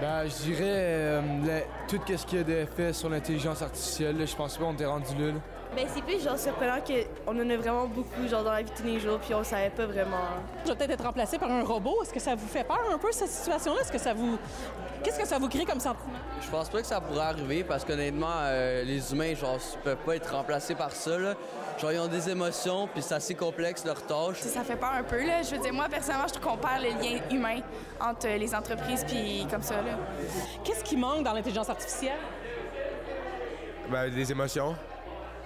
Ben, 0.00 0.24
je 0.24 0.50
dirais 0.50 0.64
euh, 0.64 1.60
tout 1.86 2.00
ce 2.04 2.26
qu'il 2.26 2.38
y 2.38 2.40
a 2.40 2.44
de 2.44 2.66
fait 2.66 2.92
sur 2.92 3.08
l'intelligence 3.08 3.62
artificielle. 3.62 4.16
je 4.26 4.34
pense 4.34 4.56
pas 4.56 4.64
qu'on 4.64 4.76
est 4.76 4.84
rendu 4.84 5.14
là. 5.16 5.32
Ben, 5.74 5.86
c'est 5.92 6.02
plus 6.02 6.22
genre 6.22 6.38
surprenant 6.38 6.80
qu'on 6.80 7.32
en 7.32 7.50
a 7.50 7.56
vraiment 7.56 7.86
beaucoup 7.86 8.28
genre 8.28 8.44
dans 8.44 8.52
la 8.52 8.62
vie 8.62 8.70
de 8.70 8.76
tous 8.76 8.84
les 8.84 9.00
jours, 9.00 9.18
puis 9.18 9.34
on 9.34 9.42
savait 9.42 9.70
pas 9.70 9.86
vraiment. 9.86 10.18
Je 10.64 10.70
vais 10.70 10.76
peut-être 10.76 10.90
être 10.90 11.04
remplacé 11.04 11.38
par 11.38 11.50
un 11.50 11.64
robot. 11.64 12.02
Est-ce 12.02 12.12
que 12.12 12.20
ça 12.20 12.34
vous 12.34 12.46
fait 12.46 12.64
peur 12.64 12.82
un 12.92 12.98
peu 12.98 13.10
cette 13.10 13.30
situation-là? 13.30 13.80
Est-ce 13.80 13.92
que 13.92 13.98
ça 13.98 14.12
vous. 14.12 14.38
Qu'est-ce 15.02 15.18
que 15.18 15.26
ça 15.26 15.38
vous 15.38 15.48
crée 15.48 15.64
comme 15.64 15.80
sentiment? 15.80 16.12
Je 16.42 16.50
pense 16.50 16.68
pas 16.68 16.80
que 16.82 16.86
ça 16.86 17.00
pourrait 17.00 17.24
arriver 17.24 17.64
parce 17.64 17.84
qu'honnêtement, 17.84 18.34
euh, 18.42 18.84
les 18.84 19.12
humains, 19.12 19.34
genre, 19.34 19.58
peuvent 19.82 19.96
pas 19.96 20.16
être 20.16 20.34
remplacés 20.34 20.74
par 20.74 20.92
ça. 20.92 21.18
Là. 21.18 21.34
Genre, 21.80 21.92
ils 21.92 21.98
ont 21.98 22.06
des 22.06 22.28
émotions, 22.28 22.86
puis 22.92 23.02
c'est 23.02 23.14
assez 23.14 23.34
complexe 23.34 23.84
leur 23.84 24.02
tâche. 24.02 24.40
Ça 24.40 24.62
fait 24.62 24.76
peur 24.76 24.92
un 24.92 25.02
peu, 25.02 25.24
là. 25.24 25.42
Je 25.42 25.56
veux 25.56 25.62
dire, 25.62 25.72
moi, 25.72 25.86
personnellement, 25.88 26.28
je 26.28 26.34
trouve 26.34 26.52
qu'on 26.52 26.58
perd 26.58 26.82
le 26.82 26.90
lien 26.90 27.18
humain 27.30 27.60
entre 27.98 28.28
les 28.28 28.54
entreprises, 28.54 29.04
puis 29.08 29.46
comme 29.50 29.62
ça, 29.62 29.76
là. 29.76 29.96
Qu'est-ce 30.62 30.84
qui 30.84 30.96
manque 30.96 31.24
dans 31.24 31.32
l'intelligence 31.32 31.70
artificielle? 31.70 32.18
Ben, 33.90 34.10
des 34.10 34.30
émotions. 34.30 34.76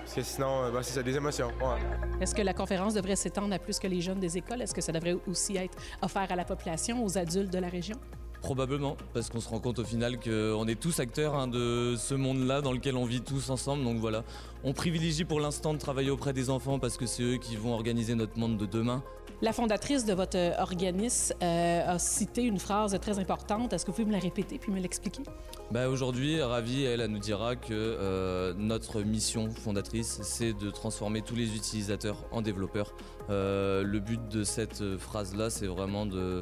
Parce 0.06 0.14
que 0.14 0.22
sinon, 0.22 0.70
ben, 0.72 0.82
c'est 0.84 0.92
ça, 0.92 1.02
des 1.02 1.16
émotions. 1.16 1.48
Ouais. 1.60 1.80
Est-ce 2.20 2.32
que 2.32 2.42
la 2.42 2.54
conférence 2.54 2.94
devrait 2.94 3.16
s'étendre 3.16 3.52
à 3.52 3.58
plus 3.58 3.80
que 3.80 3.88
les 3.88 4.00
jeunes 4.00 4.20
des 4.20 4.38
écoles? 4.38 4.62
Est-ce 4.62 4.72
que 4.72 4.80
ça 4.80 4.92
devrait 4.92 5.16
aussi 5.26 5.56
être 5.56 5.76
offert 6.00 6.30
à 6.30 6.36
la 6.36 6.44
population, 6.44 7.04
aux 7.04 7.18
adultes 7.18 7.52
de 7.52 7.58
la 7.58 7.68
région? 7.68 7.96
Probablement, 8.40 8.96
parce 9.12 9.30
qu'on 9.30 9.40
se 9.40 9.48
rend 9.48 9.58
compte 9.58 9.80
au 9.80 9.84
final 9.84 10.20
qu'on 10.20 10.68
est 10.68 10.80
tous 10.80 11.00
acteurs 11.00 11.34
hein, 11.34 11.48
de 11.48 11.96
ce 11.98 12.14
monde-là 12.14 12.60
dans 12.60 12.70
lequel 12.70 12.96
on 12.96 13.04
vit 13.04 13.20
tous 13.20 13.50
ensemble. 13.50 13.82
Donc 13.82 13.98
voilà, 13.98 14.22
on 14.62 14.72
privilégie 14.72 15.24
pour 15.24 15.40
l'instant 15.40 15.74
de 15.74 15.78
travailler 15.78 16.10
auprès 16.10 16.32
des 16.32 16.50
enfants 16.50 16.78
parce 16.78 16.96
que 16.96 17.06
c'est 17.06 17.24
eux 17.24 17.36
qui 17.38 17.56
vont 17.56 17.72
organiser 17.74 18.14
notre 18.14 18.38
monde 18.38 18.56
de 18.58 18.66
demain. 18.66 19.02
La 19.42 19.52
fondatrice 19.52 20.06
de 20.06 20.14
votre 20.14 20.38
organisme 20.58 21.34
euh, 21.42 21.94
a 21.94 21.98
cité 21.98 22.42
une 22.42 22.58
phrase 22.58 22.98
très 23.02 23.18
importante. 23.18 23.74
Est-ce 23.74 23.84
que 23.84 23.90
vous 23.90 23.96
pouvez 23.96 24.06
me 24.06 24.12
la 24.12 24.18
répéter 24.18 24.58
puis 24.58 24.72
me 24.72 24.80
l'expliquer? 24.80 25.22
Ben 25.70 25.88
Aujourd'hui, 25.88 26.40
Ravi, 26.40 26.84
elle, 26.84 27.04
nous 27.04 27.18
dira 27.18 27.54
que 27.54 27.68
euh, 27.72 28.54
notre 28.56 29.02
mission 29.02 29.50
fondatrice, 29.50 30.20
c'est 30.22 30.54
de 30.54 30.70
transformer 30.70 31.20
tous 31.20 31.34
les 31.34 31.54
utilisateurs 31.54 32.24
en 32.32 32.40
développeurs. 32.40 32.94
Euh, 33.28 33.82
le 33.82 34.00
but 34.00 34.26
de 34.28 34.42
cette 34.42 34.96
phrase-là, 34.96 35.50
c'est 35.50 35.66
vraiment 35.66 36.06
de 36.06 36.40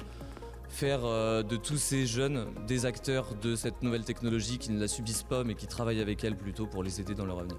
faire 0.68 1.02
de 1.02 1.56
tous 1.56 1.76
ces 1.76 2.06
jeunes 2.06 2.46
des 2.66 2.86
acteurs 2.86 3.34
de 3.42 3.54
cette 3.54 3.82
nouvelle 3.82 4.04
technologie 4.04 4.58
qui 4.58 4.72
ne 4.72 4.80
la 4.80 4.88
subissent 4.88 5.22
pas 5.22 5.44
mais 5.44 5.54
qui 5.54 5.66
travaillent 5.66 6.00
avec 6.00 6.24
elle 6.24 6.36
plutôt 6.36 6.66
pour 6.66 6.82
les 6.82 7.00
aider 7.00 7.14
dans 7.14 7.26
leur 7.26 7.38
avenir. 7.38 7.58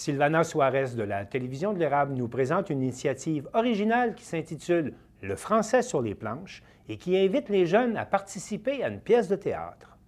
Sylvana 0.00 0.44
Suarez 0.44 0.96
de 0.96 1.02
la 1.02 1.26
télévision 1.26 1.74
de 1.74 1.78
l'érable 1.78 2.14
nous 2.14 2.26
présente 2.26 2.70
une 2.70 2.80
initiative 2.80 3.50
originale 3.52 4.14
qui 4.14 4.24
s'intitule 4.24 4.94
Le 5.20 5.36
français 5.36 5.82
sur 5.82 6.00
les 6.00 6.14
planches 6.14 6.62
et 6.88 6.96
qui 6.96 7.18
invite 7.18 7.50
les 7.50 7.66
jeunes 7.66 7.98
à 7.98 8.06
participer 8.06 8.82
à 8.82 8.88
une 8.88 9.02
pièce 9.02 9.28
de 9.28 9.36
théâtre. 9.36 9.98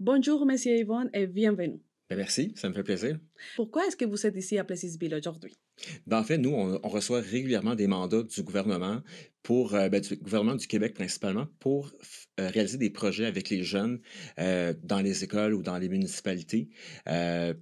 Bonjour, 0.00 0.44
Monsieur 0.44 0.72
Yvonne, 0.72 1.10
et 1.14 1.28
bienvenue. 1.28 1.80
Ben, 2.10 2.16
merci, 2.16 2.54
ça 2.56 2.68
me 2.68 2.74
fait 2.74 2.82
plaisir. 2.82 3.20
Pourquoi 3.54 3.86
est-ce 3.86 3.96
que 3.96 4.04
vous 4.04 4.26
êtes 4.26 4.36
ici 4.36 4.58
à 4.58 4.64
Plessisville 4.64 5.14
aujourd'hui? 5.14 5.56
Ben, 6.06 6.18
en 6.18 6.24
fait, 6.24 6.38
nous, 6.38 6.50
on, 6.50 6.88
reçoit 6.88 7.20
régulièrement 7.20 7.74
des 7.74 7.86
mandats 7.86 8.22
du 8.22 8.42
gouvernement, 8.42 9.02
pour, 9.42 9.74
euh, 9.74 9.88
ben, 9.88 10.00
du 10.00 10.16
gouvernement 10.16 10.56
du 10.56 10.66
Québec 10.66 10.94
principalement, 10.94 11.46
pour 11.60 11.92
euh, 12.40 12.48
réaliser 12.48 12.78
des 12.78 12.90
projets 12.90 13.26
avec 13.26 13.48
les 13.48 13.62
jeunes 13.62 14.00
euh, 14.40 14.74
dans 14.82 15.00
les 15.00 15.22
écoles 15.22 15.54
ou 15.54 15.62
dans 15.62 15.78
les 15.78 15.88
municipalités. 15.88 16.68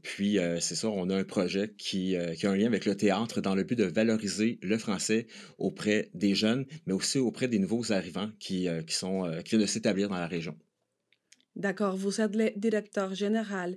puis, 0.03 0.39
c'est 0.61 0.77
ça, 0.77 0.89
on 0.89 1.11
a 1.11 1.17
un 1.17 1.25
projet 1.25 1.75
qui, 1.77 2.17
a 2.17 2.51
un 2.51 2.57
lien 2.57 2.67
avec 2.67 2.87
le 2.87 2.97
théâtre 2.97 3.41
dans 3.41 3.55
le 3.55 3.65
but 3.65 3.77
de 3.77 3.85
valoriser 3.85 4.59
le 4.63 4.79
français 4.79 5.27
auprès 5.59 6.11
des 6.15 6.35
jeunes, 6.35 6.65
mais 6.87 6.93
aussi 6.93 7.19
auprès 7.19 7.49
des 7.49 7.59
nouveaux 7.59 7.93
arrivants 7.93 8.31
qui, 8.39 8.67
qui 8.87 9.07
viennent 9.51 9.61
de 9.61 9.67
s'établir 9.67 10.09
dans 10.09 10.17
la 10.17 10.27
région. 10.27 10.57
D'accord, 11.57 11.97
vous 11.97 12.21
êtes 12.21 12.35
le 12.35 12.51
directeur 12.57 13.15
général 13.15 13.77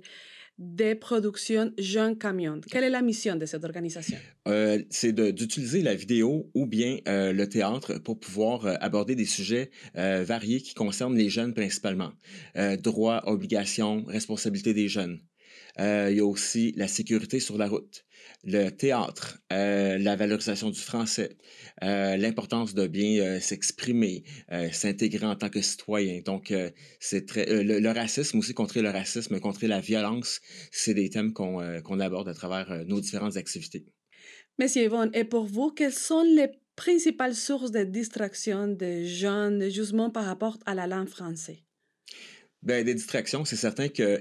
des 0.58 0.94
productions 0.94 1.72
Jeunes 1.78 2.18
Camion. 2.18 2.60
Quelle 2.70 2.84
est 2.84 2.90
la 2.90 3.02
mission 3.02 3.36
de 3.36 3.46
cette 3.46 3.64
organisation? 3.64 4.18
Euh, 4.48 4.82
c'est 4.90 5.12
d'utiliser 5.12 5.82
la 5.82 5.94
vidéo 5.94 6.50
ou 6.54 6.66
bien 6.66 6.98
euh, 7.06 7.32
le 7.32 7.48
théâtre 7.48 7.98
pour 7.98 8.18
pouvoir 8.18 8.66
euh, 8.66 8.74
aborder 8.80 9.14
des 9.14 9.24
sujets 9.24 9.70
variés 9.94 10.60
qui 10.60 10.74
concernent 10.74 11.16
les 11.16 11.28
jeunes 11.28 11.54
principalement. 11.54 12.12
droits, 12.82 13.22
obligations, 13.28 14.04
responsabilités 14.06 14.74
des 14.74 14.88
jeunes. 14.88 15.20
Il 15.78 16.16
y 16.16 16.20
a 16.20 16.24
aussi 16.24 16.72
la 16.76 16.88
sécurité 16.88 17.40
sur 17.40 17.56
la 17.58 17.68
route 17.68 18.04
le 18.44 18.70
théâtre, 18.70 19.38
euh, 19.52 19.98
la 19.98 20.16
valorisation 20.16 20.70
du 20.70 20.80
français, 20.80 21.36
euh, 21.82 22.16
l'importance 22.16 22.74
de 22.74 22.86
bien 22.86 23.20
euh, 23.20 23.40
s'exprimer, 23.40 24.24
s'intégrer 24.72 25.26
en 25.26 25.36
tant 25.36 25.48
que 25.48 25.60
citoyen. 25.60 26.20
Donc, 26.24 26.52
c'est 27.00 27.26
très 27.26 27.62
le, 27.62 27.88
racisme 27.90 28.38
aussi, 28.38 28.54
contrer 28.54 28.82
le 28.82 28.90
racisme, 28.90 29.38
contrer 29.40 29.66
la 29.66 29.80
violence, 29.80 30.40
c'est 30.70 30.94
des 30.94 31.10
thèmes 31.10 31.32
qu'on 31.32 32.00
aborde 32.00 32.28
à 32.28 32.34
travers 32.34 32.84
nos 32.86 33.00
différentes 33.00 33.36
activités. 33.36 33.86
Monsieur 34.58 34.84
Yvonne, 34.84 35.10
et 35.14 35.24
pour 35.24 35.44
vous, 35.44 35.70
quelles 35.70 35.92
sont 35.92 36.22
les 36.22 36.48
principales 36.76 37.34
sources 37.34 37.70
de 37.70 37.84
distraction 37.84 38.68
des 38.68 39.06
jeunes, 39.06 39.68
justement 39.68 40.10
par 40.10 40.24
rapport 40.24 40.58
à 40.66 40.74
la 40.74 40.86
langue 40.86 41.08
française? 41.08 41.58
Bien, 42.62 42.82
des 42.82 42.94
distractions, 42.94 43.44
c'est 43.44 43.56
certain 43.56 43.88
que 43.88 44.20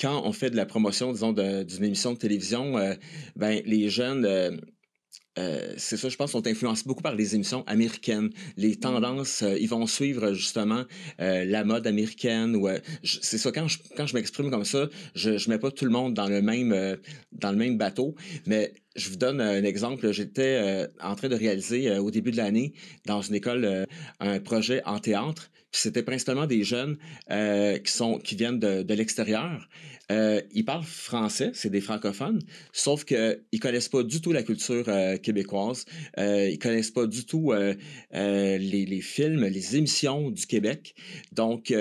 quand 0.00 0.22
on 0.24 0.32
fait 0.32 0.50
de 0.50 0.56
la 0.56 0.66
promotion, 0.66 1.12
disons, 1.12 1.32
d'une 1.32 1.84
émission 1.84 2.12
de 2.12 2.18
télévision, 2.18 2.78
euh, 2.78 2.94
ben, 3.36 3.60
les 3.66 3.90
jeunes, 3.90 4.24
euh, 4.24 4.50
euh, 5.38 5.74
c'est 5.76 5.96
ça, 5.96 6.08
je 6.08 6.16
pense, 6.16 6.32
sont 6.32 6.46
influencés 6.46 6.84
beaucoup 6.86 7.02
par 7.02 7.14
les 7.14 7.34
émissions 7.34 7.62
américaines. 7.66 8.30
Les 8.56 8.72
mmh. 8.72 8.76
tendances, 8.76 9.44
ils 9.58 9.68
vont 9.68 9.86
suivre 9.86 10.32
justement 10.32 10.84
la 11.18 11.64
mode 11.64 11.86
américaine. 11.86 12.56
Ou, 12.56 12.68
c'est 13.04 13.38
ça, 13.38 13.52
quand 13.52 13.68
je, 13.68 13.78
quand 13.96 14.06
je 14.06 14.14
m'exprime 14.14 14.50
comme 14.50 14.64
ça, 14.64 14.88
je 15.14 15.30
ne 15.30 15.48
mets 15.48 15.58
pas 15.58 15.70
tout 15.70 15.84
le 15.84 15.92
monde 15.92 16.14
dans 16.14 16.26
le 16.26 16.42
même, 16.42 16.98
dans 17.32 17.52
le 17.52 17.56
même 17.56 17.78
bateau. 17.78 18.16
Mais 18.46 18.74
je 18.96 19.08
vous 19.08 19.16
donne 19.16 19.40
un 19.40 19.62
exemple. 19.62 20.12
J'étais 20.12 20.88
en 21.00 21.14
train 21.14 21.28
de 21.28 21.36
réaliser 21.36 21.96
au 21.98 22.10
début 22.10 22.32
de 22.32 22.36
l'année 22.36 22.74
dans 23.06 23.22
une 23.22 23.36
école 23.36 23.86
un 24.18 24.40
projet 24.40 24.82
en 24.84 24.98
théâtre 24.98 25.50
c'était 25.72 26.02
principalement 26.02 26.46
des 26.46 26.64
jeunes 26.64 26.98
euh, 27.30 27.78
qui, 27.78 27.92
sont, 27.92 28.18
qui 28.18 28.34
viennent 28.34 28.58
de, 28.58 28.82
de 28.82 28.94
l'extérieur. 28.94 29.68
Euh, 30.10 30.40
ils 30.52 30.64
parlent 30.64 30.82
français, 30.82 31.52
c'est 31.54 31.70
des 31.70 31.80
francophones, 31.80 32.40
sauf 32.72 33.04
qu'ils 33.04 33.44
ne 33.52 33.58
connaissent 33.58 33.88
pas 33.88 34.02
du 34.02 34.20
tout 34.20 34.32
la 34.32 34.42
culture 34.42 34.84
euh, 34.88 35.16
québécoise. 35.16 35.84
Ils 36.16 36.22
ne 36.22 36.56
connaissent 36.56 36.90
pas 36.90 37.06
du 37.06 37.24
tout 37.24 37.52
les, 37.52 38.66
les, 38.68 39.00
films, 39.00 39.44
les 39.44 39.76
émissions 39.76 40.30
du 40.30 40.46
Québec. 40.46 40.94
Donc, 41.32 41.72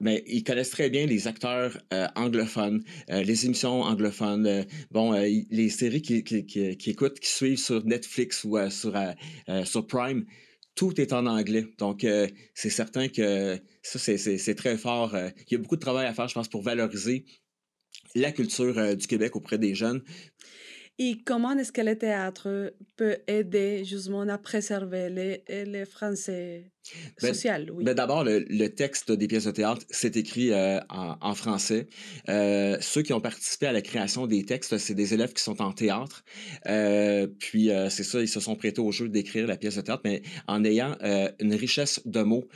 mais 0.00 0.24
ils 0.26 0.42
connaissent 0.42 0.70
très 0.70 0.88
bien 0.88 1.04
les 1.04 1.28
acteurs 1.28 1.76
anglophones, 2.14 2.82
les 3.08 3.44
émissions 3.44 3.82
anglophones, 3.82 4.64
bon, 4.90 5.12
les 5.12 5.68
séries 5.68 6.00
qu'ils 6.00 6.24
qui, 6.24 6.46
qui, 6.46 6.76
qui, 6.76 6.90
écoutent, 6.90 7.20
qui 7.20 7.30
suivent 7.30 7.58
sur 7.58 7.84
Netflix 7.84 8.44
ou 8.44 8.56
sur, 8.70 8.94
sur 9.64 9.86
Prime 9.86 10.24
tout 10.74 11.00
est 11.00 11.12
en 11.12 11.26
anglais. 11.26 11.66
Donc, 11.78 12.04
euh, 12.04 12.26
c'est 12.54 12.70
certain 12.70 13.08
que 13.08 13.58
ça, 13.82 13.98
c'est 13.98 14.54
très 14.54 14.76
fort. 14.76 15.14
Euh, 15.14 15.30
il 15.48 15.52
y 15.52 15.54
a 15.56 15.58
beaucoup 15.58 15.76
de 15.76 15.80
travail 15.80 16.06
à 16.06 16.14
faire, 16.14 16.28
je 16.28 16.34
pense, 16.34 16.48
pour 16.48 16.62
valoriser 16.62 17.24
la 18.14 18.32
culture 18.32 18.78
euh, 18.78 18.94
du 18.94 19.06
Québec 19.06 19.36
auprès 19.36 19.58
des 19.58 19.74
jeunes. 19.74 20.02
Et 21.02 21.16
comment 21.24 21.56
est-ce 21.56 21.72
que 21.72 21.80
le 21.80 21.96
théâtre 21.96 22.74
peut 22.98 23.16
aider 23.26 23.86
justement 23.86 24.20
à 24.20 24.36
préserver 24.36 25.08
les, 25.08 25.64
les 25.64 25.86
Français 25.86 26.72
ben, 27.22 27.28
social, 27.28 27.70
oui. 27.72 27.84
Ben 27.84 27.94
D'abord, 27.94 28.22
le, 28.22 28.66
texte 28.68 29.10
des 29.10 29.26
pièces 29.26 29.46
de 29.46 29.50
théâtre, 29.50 29.80
c'est 29.88 30.18
écrit 30.18 30.52
euh, 30.52 30.78
en, 30.90 31.34
français. 31.34 31.88
Euh, 32.28 32.76
ceux 32.82 33.00
qui 33.00 33.14
ont 33.14 33.20
participé 33.22 33.66
à 33.66 33.72
la 33.72 33.80
création 33.80 34.26
des 34.26 34.44
textes, 34.44 34.76
c'est 34.76 34.92
des 34.92 35.14
élèves 35.14 35.32
qui 35.32 35.42
sont 35.42 35.62
en 35.62 35.72
théâtre. 35.72 36.22
Euh, 36.66 37.26
puis, 37.26 37.70
c'est 37.88 38.04
ça, 38.04 38.20
ils 38.20 38.28
se 38.28 38.40
sont 38.40 38.54
prêtés 38.54 38.82
au 38.82 38.92
jeu 38.92 39.08
d'écrire 39.08 39.46
la 39.46 39.56
pièce 39.56 39.76
de 39.76 39.80
théâtre, 39.80 40.02
mais 40.04 40.20
en 40.48 40.62
ayant 40.64 40.98
une 41.40 41.54
richesse 41.54 42.02
de 42.04 42.20
mots 42.20 42.46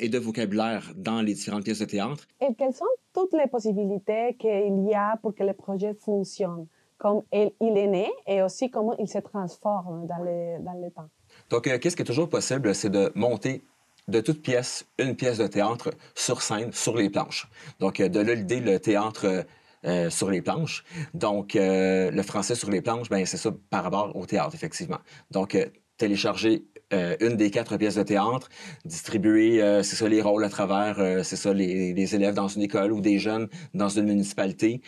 et 0.00 0.08
de 0.08 0.18
vocabulaire 0.18 0.94
dans 0.96 1.20
les 1.20 1.34
différentes 1.34 1.64
pièces 1.64 1.80
de 1.80 1.84
théâtre. 1.84 2.26
Et 2.40 2.54
quelles 2.56 2.72
sont 2.72 2.86
toutes 3.12 3.34
les 3.34 3.48
possibilités 3.48 4.34
qu'il 4.40 4.88
y 4.88 4.94
a 4.94 5.18
pour 5.18 5.34
que 5.34 5.44
le 5.44 5.52
projet 5.52 5.92
fonctionne? 5.92 6.66
Comme 6.98 7.22
il 7.32 7.76
est 7.76 7.86
né 7.86 8.10
et 8.26 8.42
aussi 8.42 8.70
comment 8.70 8.96
il 8.98 9.08
se 9.08 9.18
transforme 9.18 10.06
dans 10.06 10.22
le, 10.22 10.62
dans 10.64 10.72
le 10.72 10.90
temps. 10.90 11.08
Donc, 11.50 11.66
euh, 11.66 11.78
qu'est-ce 11.78 11.96
qui 11.96 12.02
est 12.02 12.06
toujours 12.06 12.28
possible, 12.28 12.74
c'est 12.74 12.90
de 12.90 13.12
monter 13.14 13.62
de 14.08 14.20
toute 14.20 14.42
pièce 14.42 14.86
une 14.98 15.16
pièce 15.16 15.38
de 15.38 15.46
théâtre 15.46 15.90
sur 16.14 16.42
scène, 16.42 16.72
sur 16.72 16.96
les 16.96 17.10
planches. 17.10 17.48
Donc, 17.80 18.00
euh, 18.00 18.08
de 18.08 18.20
là 18.20 18.34
l'idée, 18.34 18.60
le 18.60 18.78
théâtre 18.78 19.44
euh, 19.84 20.10
sur 20.10 20.30
les 20.30 20.42
planches. 20.42 20.84
Donc, 21.14 21.52
le 21.54 22.22
français 22.22 22.54
sur 22.54 22.70
les 22.70 22.80
planches, 22.80 23.08
ben 23.08 23.24
c'est 23.26 23.36
ça 23.36 23.50
par 23.70 23.84
rapport 23.84 24.14
au 24.16 24.26
théâtre, 24.26 24.54
effectivement. 24.54 24.98
Donc, 25.30 25.56
télécharger 25.96 26.64
euh, 26.92 27.16
une 27.20 27.36
des 27.36 27.50
quatre 27.50 27.76
pièces 27.76 27.96
de 27.96 28.04
théâtre, 28.04 28.48
distribuer, 28.84 29.60
euh, 29.60 29.82
c'est 29.82 29.96
ça, 29.96 30.08
les 30.08 30.22
rôles 30.22 30.44
à 30.44 30.48
travers, 30.48 31.00
euh, 31.00 31.24
c'est 31.24 31.34
ça, 31.34 31.52
les, 31.52 32.14
élèves 32.14 32.34
dans 32.34 32.46
une 32.46 32.62
école 32.62 32.92
ou 32.92 33.00
des 33.00 33.18
jeunes 33.18 33.48
dans 33.74 33.88
une 33.88 34.04
municipalité, 34.04 34.80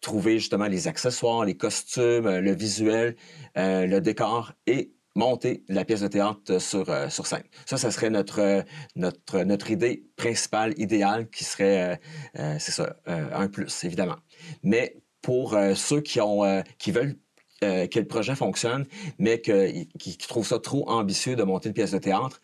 trouver 0.00 0.38
justement 0.38 0.66
les 0.66 0.88
accessoires, 0.88 1.44
les 1.44 1.56
costumes, 1.56 2.38
le 2.38 2.54
visuel, 2.54 3.16
le 3.56 3.98
décor 3.98 4.52
et 4.66 4.94
monter 5.14 5.64
la 5.68 5.84
pièce 5.84 6.00
de 6.00 6.08
théâtre 6.08 6.58
sur, 6.58 6.86
sur 7.10 7.26
scène. 7.26 7.44
Ça, 7.66 7.76
ça 7.76 7.90
serait 7.90 8.10
notre, 8.10 8.64
notre, 8.96 9.44
notre 9.44 9.70
idée 9.70 10.06
principale, 10.16 10.74
idéale, 10.78 11.28
qui 11.30 11.44
serait, 11.44 12.00
c'est 12.34 12.72
ça, 12.72 12.96
un 13.06 13.48
plus, 13.48 13.84
évidemment. 13.84 14.16
Mais 14.62 14.96
pour 15.20 15.56
ceux 15.74 16.00
qui, 16.00 16.20
ont, 16.20 16.62
qui 16.78 16.92
veulent 16.92 17.16
euh, 17.64 17.86
que 17.86 17.98
le 17.98 18.06
projet 18.06 18.34
fonctionne, 18.34 18.86
mais 19.18 19.40
que, 19.40 19.70
qui, 19.98 20.16
qui 20.16 20.28
trouvent 20.28 20.46
ça 20.46 20.58
trop 20.58 20.88
ambitieux 20.88 21.36
de 21.36 21.42
monter 21.42 21.68
une 21.68 21.74
pièce 21.74 21.92
de 21.92 21.98
théâtre, 21.98 22.40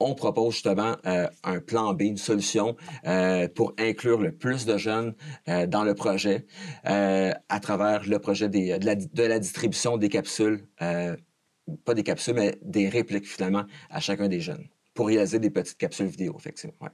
on 0.00 0.14
propose 0.14 0.54
justement 0.54 0.96
euh, 1.06 1.28
un 1.44 1.60
plan 1.60 1.94
B, 1.94 2.02
une 2.02 2.16
solution 2.16 2.76
euh, 3.06 3.48
pour 3.48 3.74
inclure 3.78 4.20
le 4.20 4.32
plus 4.32 4.66
de 4.66 4.76
jeunes 4.76 5.14
dans 5.46 5.84
le 5.84 5.94
projet 5.94 6.46
à 6.84 7.60
travers 7.60 8.06
le 8.06 8.18
projet 8.18 8.48
de, 8.48 8.84
la, 8.84 9.38
distribution 9.38 9.96
des 9.96 10.08
capsules, 10.08 10.66
pas 10.78 11.94
des 11.94 12.02
capsules, 12.02 12.34
mais 12.34 12.58
des 12.62 12.88
répliques 12.88 13.28
finalement 13.28 13.64
à 13.88 14.00
chacun 14.00 14.28
des 14.28 14.40
jeunes 14.40 14.66
pour 14.94 15.06
réaliser 15.06 15.38
des 15.38 15.50
petites 15.50 15.78
capsules 15.78 16.06
vidéo, 16.06 16.36
effectivement. 16.38 16.88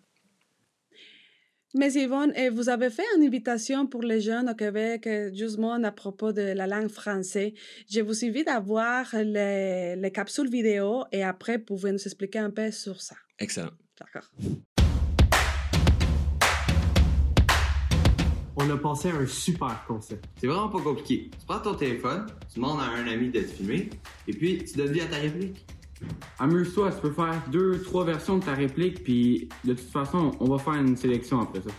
Mais 1.73 1.93
Yvonne, 1.93 2.33
eh, 2.35 2.49
vous 2.49 2.69
avez 2.69 2.91
fait 2.91 3.05
une 3.17 3.23
invitation 3.23 3.87
pour 3.87 4.03
les 4.03 4.21
jeunes 4.21 4.51
au 4.51 4.55
Québec, 4.55 5.07
eh, 5.07 5.31
justement 5.33 5.75
à 5.75 5.93
propos 5.93 6.33
de 6.33 6.43
la 6.43 6.67
langue 6.67 6.89
française. 6.91 7.53
Je 7.89 8.01
vous 8.01 8.25
invite 8.25 8.49
à 8.49 8.59
voir 8.59 9.07
les, 9.15 9.95
les 9.95 10.11
capsules 10.11 10.51
vidéo 10.51 11.05
et 11.13 11.23
après, 11.23 11.59
vous 11.59 11.65
pouvez 11.65 11.93
nous 11.93 12.03
expliquer 12.05 12.41
un 12.41 12.51
peu 12.51 12.73
sur 12.73 13.01
ça. 13.01 13.15
Excellent. 13.39 13.71
D'accord. 14.01 14.29
On 18.57 18.69
a 18.69 18.77
pensé 18.77 19.11
à 19.11 19.15
un 19.15 19.27
super 19.27 19.85
concept. 19.87 20.25
C'est 20.41 20.49
vraiment 20.49 20.71
pas 20.71 20.81
compliqué. 20.81 21.31
Tu 21.39 21.47
prends 21.47 21.61
ton 21.61 21.75
téléphone, 21.75 22.27
tu 22.53 22.59
demandes 22.59 22.81
à 22.81 22.87
un 22.87 23.07
ami 23.07 23.31
de 23.31 23.43
te 23.43 23.47
filmer, 23.47 23.91
et 24.27 24.33
puis 24.33 24.65
tu 24.65 24.77
donnes 24.77 24.93
vie 24.93 25.03
à 25.03 25.07
ta 25.07 25.19
réplique. 25.19 25.65
Amuse-toi, 26.39 26.93
tu 26.93 27.01
peux 27.01 27.13
faire 27.13 27.43
deux, 27.51 27.83
trois 27.83 28.05
versions 28.05 28.39
de 28.39 28.45
ta 28.45 28.55
réplique, 28.55 29.05
puis 29.05 29.49
de 29.65 29.75
toute 29.75 29.91
façon, 29.91 30.33
on 30.41 30.47
va 30.47 30.59
faire 30.59 30.75
une 30.75 30.97
sélection 30.97 31.41
après 31.41 31.61
ça. 31.61 31.71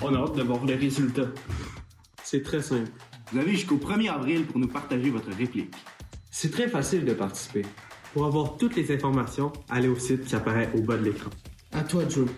On 0.00 0.14
a 0.14 0.18
hâte 0.18 0.36
de 0.36 0.42
voir 0.42 0.64
les 0.64 0.74
résultats. 0.74 1.28
C'est 2.24 2.42
très 2.42 2.62
simple. 2.62 2.90
Vous 3.32 3.38
avez 3.38 3.52
jusqu'au 3.52 3.76
1er 3.76 4.10
avril 4.10 4.46
pour 4.46 4.58
nous 4.58 4.68
partager 4.68 5.10
votre 5.10 5.30
réplique. 5.30 5.74
C'est 6.30 6.50
très 6.50 6.68
facile 6.68 7.04
de 7.04 7.14
participer. 7.14 7.62
Pour 8.12 8.26
avoir 8.26 8.56
toutes 8.56 8.76
les 8.76 8.92
informations, 8.92 9.52
allez 9.70 9.88
au 9.88 9.96
site 9.96 10.24
qui 10.24 10.34
apparaît 10.34 10.70
au 10.74 10.82
bas 10.82 10.96
de 10.96 11.04
l'écran. 11.04 11.30
À 11.72 11.82
toi, 11.82 12.02
Joe. 12.08 12.28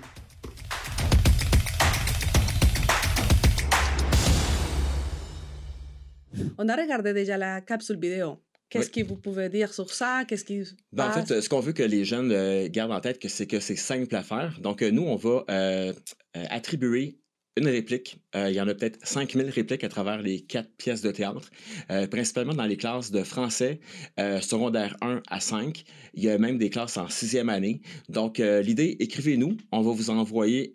On 6.58 6.68
a 6.68 6.76
regardé 6.76 7.12
déjà 7.12 7.36
la 7.36 7.60
capsule 7.60 7.98
vidéo. 7.98 8.38
Qu'est-ce 8.70 8.90
que 8.90 9.04
vous 9.04 9.16
pouvez 9.16 9.48
dire 9.48 9.72
sur 9.72 9.92
ça? 9.92 10.24
Qu'est-ce 10.26 10.44
qui 10.44 10.62
Ben, 10.92 11.08
en 11.08 11.12
fait, 11.12 11.30
euh, 11.30 11.40
ce 11.40 11.48
qu'on 11.48 11.60
veut 11.60 11.72
que 11.72 11.82
les 11.82 12.04
jeunes 12.04 12.32
euh, 12.32 12.68
gardent 12.68 12.92
en 12.92 13.00
tête, 13.00 13.24
c'est 13.28 13.46
que 13.46 13.60
c'est 13.60 13.76
simple 13.76 14.14
à 14.16 14.22
faire. 14.22 14.58
Donc, 14.60 14.82
euh, 14.82 14.90
nous, 14.90 15.02
on 15.02 15.16
va 15.16 15.44
euh, 15.50 15.92
attribuer 16.34 17.18
une 17.56 17.68
réplique. 17.68 18.18
Euh, 18.34 18.50
il 18.50 18.56
y 18.56 18.60
en 18.60 18.66
a 18.66 18.74
peut-être 18.74 18.98
5000 19.06 19.48
répliques 19.50 19.84
à 19.84 19.88
travers 19.88 20.20
les 20.20 20.40
quatre 20.40 20.70
pièces 20.76 21.02
de 21.02 21.10
théâtre, 21.10 21.50
euh, 21.90 22.06
principalement 22.06 22.54
dans 22.54 22.64
les 22.64 22.76
classes 22.76 23.10
de 23.10 23.22
français, 23.22 23.80
euh, 24.18 24.40
secondaire 24.40 24.96
1 25.02 25.22
à 25.28 25.40
5. 25.40 25.84
Il 26.14 26.24
y 26.24 26.30
a 26.30 26.38
même 26.38 26.58
des 26.58 26.70
classes 26.70 26.96
en 26.96 27.08
sixième 27.08 27.48
année. 27.48 27.80
Donc, 28.08 28.38
l'idée, 28.38 28.96
écrivez-nous. 29.00 29.56
On 29.72 29.82
va 29.82 29.92
vous 29.92 30.10
envoyer 30.10 30.72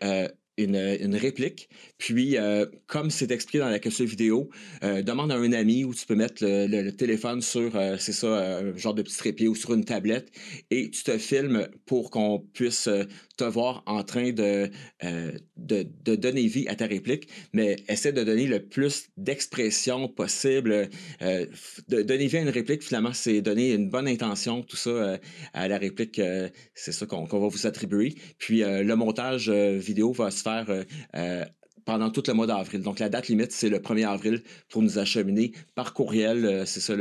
une, 0.59 0.97
une 0.99 1.15
réplique. 1.15 1.69
Puis, 1.97 2.37
euh, 2.37 2.65
comme 2.87 3.09
c'est 3.09 3.31
expliqué 3.31 3.59
dans 3.59 3.69
la 3.69 3.79
capsule 3.79 4.05
vidéo, 4.05 4.49
euh, 4.83 5.01
demande 5.01 5.31
à 5.31 5.35
un 5.35 5.53
ami 5.53 5.83
où 5.83 5.93
tu 5.93 6.05
peux 6.05 6.15
mettre 6.15 6.43
le, 6.45 6.91
téléphone 6.91 7.41
sur, 7.41 7.75
euh, 7.75 7.97
c'est 7.97 8.13
ça, 8.13 8.27
euh, 8.27 8.73
un 8.73 8.77
genre 8.77 8.93
de 8.93 9.01
petit 9.01 9.17
trépied 9.17 9.47
ou 9.47 9.55
sur 9.55 9.73
une 9.73 9.85
tablette 9.85 10.31
et 10.69 10.89
tu 10.89 11.03
te 11.03 11.17
filmes 11.17 11.67
pour 11.85 12.11
qu'on 12.11 12.39
puisse 12.53 12.87
euh, 12.87 13.03
te 13.39 13.43
voir 13.45 13.83
en 13.85 14.03
train 14.03 14.31
de, 14.31 14.69
euh, 15.03 15.31
de, 15.55 16.15
donner 16.15 16.45
vie 16.47 16.67
à 16.67 16.75
ta 16.75 16.85
réplique, 16.85 17.29
mais 17.53 17.77
essaie 17.87 18.11
de 18.11 18.23
donner 18.23 18.47
le 18.47 18.59
plus 18.59 19.07
d'expression 19.15 20.09
possible. 20.09 20.89
Euh, 21.21 21.45
donner 21.87 22.27
vie 22.27 22.37
à 22.37 22.41
une 22.41 22.49
réplique, 22.49 22.83
finalement, 22.83 23.13
c'est 23.13 23.41
donner 23.41 23.71
une 23.73 23.89
bonne 23.89 24.07
intention, 24.07 24.61
tout 24.61 24.75
ça 24.75 24.89
euh, 24.89 25.17
à 25.53 25.67
la 25.69 25.77
réplique, 25.77 26.19
euh, 26.19 26.49
c'est 26.75 26.91
ça 26.91 27.05
qu'on 27.05 27.25
va 27.25 27.47
vous 27.47 27.65
attribuer. 27.65 28.15
Puis 28.37 28.63
euh, 28.63 28.83
le 28.83 28.95
montage 28.95 29.49
euh, 29.49 29.77
vidéo 29.77 30.11
va 30.11 30.31
se 30.31 30.41
faire 30.41 30.48
euh, 30.69 30.83
euh, 31.15 31.45
pendant 31.85 32.11
tout 32.11 32.23
le 32.27 32.33
mois 32.33 32.45
d'avril. 32.45 32.81
Donc, 32.81 32.99
la 32.99 33.09
date 33.09 33.29
limite, 33.29 33.51
c'est 33.51 33.69
le 33.69 33.79
1er 33.79 34.07
avril 34.07 34.43
pour 34.69 34.83
nous 34.83 34.99
acheminer 34.99 35.53
par 35.73 35.93
courriel, 35.93 36.45
euh, 36.45 36.65
c'est 36.65 36.81
ça, 36.81 36.93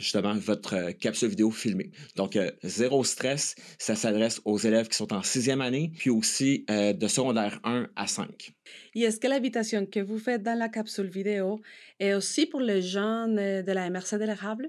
justement, 0.00 0.34
votre 0.34 0.90
capsule 0.92 1.28
vidéo 1.28 1.52
filmée. 1.52 1.92
Donc, 2.16 2.36
zéro 2.64 3.04
stress, 3.04 3.54
ça 3.78 3.94
s'adresse 3.94 4.40
aux 4.44 4.58
élèves 4.58 4.88
qui 4.88 4.96
sont 4.96 5.12
en 5.12 5.22
sixième 5.22 5.60
année, 5.60 5.92
puis 5.96 6.10
aussi 6.10 6.64
de 6.68 7.06
secondaire 7.06 7.60
1 7.62 7.90
à 7.94 8.06
5. 8.08 8.52
Et 8.96 9.02
est-ce 9.02 9.20
que 9.20 9.28
l'invitation 9.28 9.86
que 9.86 10.00
vous 10.00 10.18
faites 10.18 10.42
dans 10.42 10.58
la 10.58 10.68
capsule 10.68 11.08
vidéo 11.08 11.60
est 12.00 12.14
aussi 12.14 12.46
pour 12.46 12.60
les 12.60 12.82
jeunes 12.82 13.36
de 13.36 13.72
la 13.72 13.88
MRC 13.88 14.18
de 14.18 14.24
l'érable? 14.24 14.68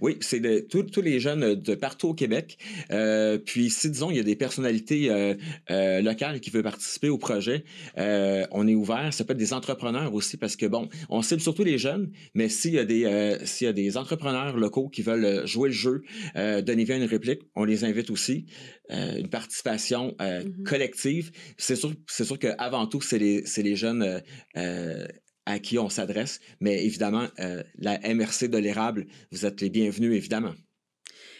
Oui, 0.00 0.16
c'est 0.20 0.40
de 0.40 0.60
tous 0.60 1.02
les 1.02 1.20
jeunes 1.20 1.54
de 1.54 1.74
partout 1.74 2.08
au 2.08 2.14
Québec. 2.14 2.56
Euh, 2.90 3.36
puis 3.38 3.68
si, 3.68 3.90
disons, 3.90 4.10
il 4.10 4.16
y 4.16 4.20
a 4.20 4.22
des 4.22 4.36
personnalités 4.36 5.10
euh, 5.10 5.34
euh, 5.70 6.00
locales 6.00 6.40
qui 6.40 6.50
veulent 6.50 6.62
participer 6.62 7.10
au 7.10 7.18
projet, 7.18 7.64
euh, 7.98 8.46
on 8.52 8.66
est 8.66 8.74
ouvert. 8.74 9.12
Ça 9.12 9.24
peut 9.24 9.32
être 9.32 9.38
des 9.38 9.52
entrepreneurs 9.52 10.14
aussi 10.14 10.38
parce 10.38 10.56
que, 10.56 10.64
bon, 10.64 10.88
on 11.10 11.20
cible 11.20 11.42
surtout 11.42 11.62
les 11.64 11.76
jeunes, 11.76 12.10
mais 12.34 12.48
s'il 12.48 12.72
y, 12.72 12.78
a 12.78 12.84
des, 12.84 13.04
euh, 13.04 13.38
s'il 13.44 13.66
y 13.66 13.70
a 13.70 13.74
des 13.74 13.98
entrepreneurs 13.98 14.56
locaux 14.56 14.88
qui 14.88 15.02
veulent 15.02 15.24
euh, 15.24 15.46
jouer 15.46 15.68
le 15.68 15.74
jeu, 15.74 16.02
euh, 16.36 16.62
donner 16.62 16.84
vie 16.84 16.92
à 16.92 16.96
une 16.96 17.04
réplique, 17.04 17.42
on 17.54 17.64
les 17.64 17.84
invite 17.84 18.10
aussi. 18.10 18.46
Euh, 18.92 19.16
une 19.18 19.28
participation 19.28 20.14
euh, 20.20 20.44
collective. 20.64 21.32
C'est 21.58 21.74
sûr, 21.74 21.92
c'est 22.06 22.24
sûr 22.24 22.38
qu'avant 22.38 22.86
tout, 22.86 23.00
c'est 23.00 23.18
les, 23.18 23.76
jeunes 23.76 24.02
euh, 24.02 24.20
euh, 24.56 25.06
à 25.46 25.58
qui 25.58 25.78
on 25.78 25.88
s'adresse. 25.88 26.40
Mais 26.60 26.84
évidemment, 26.84 27.26
euh, 27.40 27.62
la 27.78 27.98
MRC 28.00 28.48
de 28.48 28.58
l'érable, 28.58 29.06
vous 29.32 29.46
êtes 29.46 29.60
les 29.60 29.70
bienvenus, 29.70 30.14
évidemment. 30.14 30.54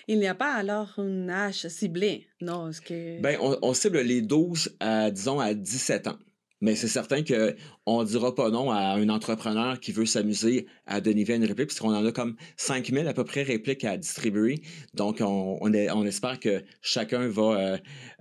Il 0.08 0.20
n'y 0.20 0.28
a 0.28 0.34
pas 0.36 0.54
alors 0.54 0.94
un 0.98 1.28
âge 1.28 1.66
ciblé, 1.68 2.28
non? 2.40 2.68
Est-ce 2.70 2.80
que... 2.80 3.20
Ben, 3.20 3.36
on, 3.40 3.58
on 3.60 3.74
cible 3.74 3.98
les 4.00 4.22
12 4.22 4.76
à, 4.80 5.10
disons, 5.10 5.40
à 5.40 5.52
17 5.52 6.06
ans. 6.06 6.18
Mais 6.62 6.74
c'est 6.74 6.88
certain 6.88 7.22
qu'on 7.22 8.00
ne 8.02 8.06
dira 8.06 8.34
pas 8.34 8.48
non 8.50 8.70
à 8.70 8.78
un 8.94 9.08
entrepreneur 9.10 9.78
qui 9.78 9.92
veut 9.92 10.06
s'amuser 10.06 10.66
à 10.86 11.02
donner 11.02 11.28
une 11.30 11.44
réplique, 11.44 11.68
parce 11.68 11.80
qu'on 11.80 11.94
en 11.94 12.06
a 12.06 12.12
comme 12.12 12.36
5000 12.56 13.06
à 13.08 13.12
peu 13.12 13.24
près 13.24 13.42
répliques 13.42 13.84
à 13.84 13.96
distribuer. 13.98 14.62
Donc, 14.94 15.18
on, 15.20 15.58
on, 15.60 15.72
est- 15.74 15.90
on 15.90 16.06
espère 16.06 16.40
que 16.40 16.62
chacun 16.80 17.28
va, 17.28 17.42
euh, 17.42 17.78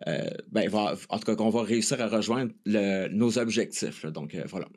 euh, 0.08 0.30
ben, 0.52 0.68
va, 0.68 0.96
en 1.10 1.18
tout 1.20 1.26
cas, 1.26 1.36
qu'on 1.36 1.50
va 1.50 1.62
réussir 1.64 2.02
à 2.02 2.08
rejoindre 2.08 2.52
le- 2.66 3.08
nos 3.08 3.38
objectifs. 3.38 4.04
là. 4.04 4.12
Donc, 4.12 4.36
euh, 4.36 4.44
voilà. 4.48 4.68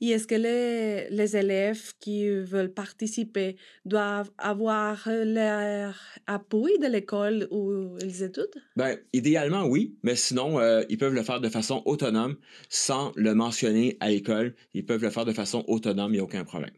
Et 0.00 0.10
est-ce 0.10 0.26
que 0.26 0.34
les, 0.34 1.10
les 1.10 1.36
élèves 1.36 1.92
qui 1.98 2.28
veulent 2.28 2.72
participer 2.72 3.56
doivent 3.84 4.30
avoir 4.38 5.08
leur 5.08 5.94
appui 6.26 6.78
de 6.78 6.86
l'école 6.86 7.48
où 7.50 7.96
ils 8.00 8.22
étudient? 8.22 8.62
Ben, 8.76 8.96
idéalement, 9.12 9.66
oui, 9.66 9.96
mais 10.02 10.14
sinon, 10.14 10.60
euh, 10.60 10.82
ils 10.88 10.98
peuvent 10.98 11.14
le 11.14 11.22
faire 11.22 11.40
de 11.40 11.48
façon 11.48 11.82
autonome 11.84 12.36
sans 12.68 13.12
le 13.16 13.34
mentionner 13.34 13.96
à 14.00 14.10
l'école. 14.10 14.54
Ils 14.74 14.86
peuvent 14.86 15.02
le 15.02 15.10
faire 15.10 15.24
de 15.24 15.32
façon 15.32 15.64
autonome, 15.66 16.12
il 16.12 16.16
n'y 16.16 16.20
a 16.20 16.24
aucun 16.24 16.44
problème. 16.44 16.70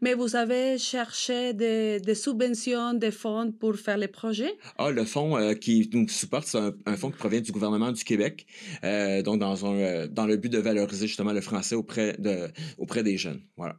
Mais 0.00 0.14
vous 0.14 0.36
avez 0.36 0.78
cherché 0.78 1.52
des, 1.52 2.14
subventions, 2.14 2.94
des 2.94 3.10
fonds 3.10 3.52
pour 3.52 3.76
faire 3.76 3.96
les 3.96 4.08
projets? 4.08 4.54
Ah, 4.78 4.90
le 4.90 5.04
fonds 5.04 5.36
euh, 5.36 5.54
qui 5.54 5.88
nous 5.92 6.08
supporte, 6.08 6.46
c'est 6.46 6.58
un, 6.58 6.74
un 6.86 6.96
fonds 6.96 7.10
qui 7.10 7.18
provient 7.18 7.40
du 7.40 7.52
gouvernement 7.52 7.92
du 7.92 8.04
Québec, 8.04 8.46
euh, 8.84 9.22
donc 9.22 9.40
dans, 9.40 9.56
euh, 9.64 10.06
dans 10.08 10.26
le 10.26 10.36
but 10.36 10.50
de 10.50 10.58
valoriser 10.58 11.06
justement 11.06 11.32
le 11.32 11.40
français 11.40 11.74
auprès, 11.74 12.14
de, 12.18 12.48
auprès 12.78 13.02
des 13.02 13.16
jeunes. 13.16 13.40
Voilà. 13.56 13.76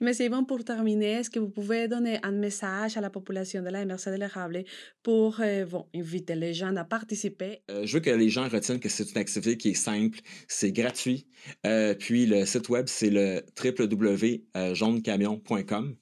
Mais 0.00 0.12
bon 0.28 0.44
pour 0.44 0.64
terminer, 0.64 1.12
est-ce 1.12 1.30
que 1.30 1.38
vous 1.38 1.48
pouvez 1.48 1.86
donner 1.88 2.18
un 2.22 2.32
message 2.32 2.96
à 2.96 3.00
la 3.00 3.08
population 3.10 3.62
de 3.62 3.68
la 3.68 3.84
MRC 3.84 4.10
de 4.10 4.16
l'érable 4.16 4.64
pour 5.02 5.40
euh, 5.40 5.64
inviter 5.94 6.34
les 6.34 6.54
gens 6.54 6.74
à 6.76 6.84
participer? 6.84 7.60
Euh, 7.70 7.86
je 7.86 7.94
veux 7.94 8.00
que 8.00 8.10
les 8.10 8.28
gens 8.28 8.48
retiennent 8.48 8.80
que 8.80 8.88
c'est 8.88 9.08
une 9.10 9.18
activité 9.18 9.56
qui 9.56 9.70
est 9.70 9.74
simple, 9.74 10.18
c'est 10.48 10.72
gratuit. 10.72 11.28
Euh, 11.64 11.94
puis 11.94 12.26
le 12.26 12.44
site 12.44 12.68
web, 12.68 12.86
c'est 12.88 13.10
le 13.10 13.44
www.jaunecamion.com. 13.62 15.96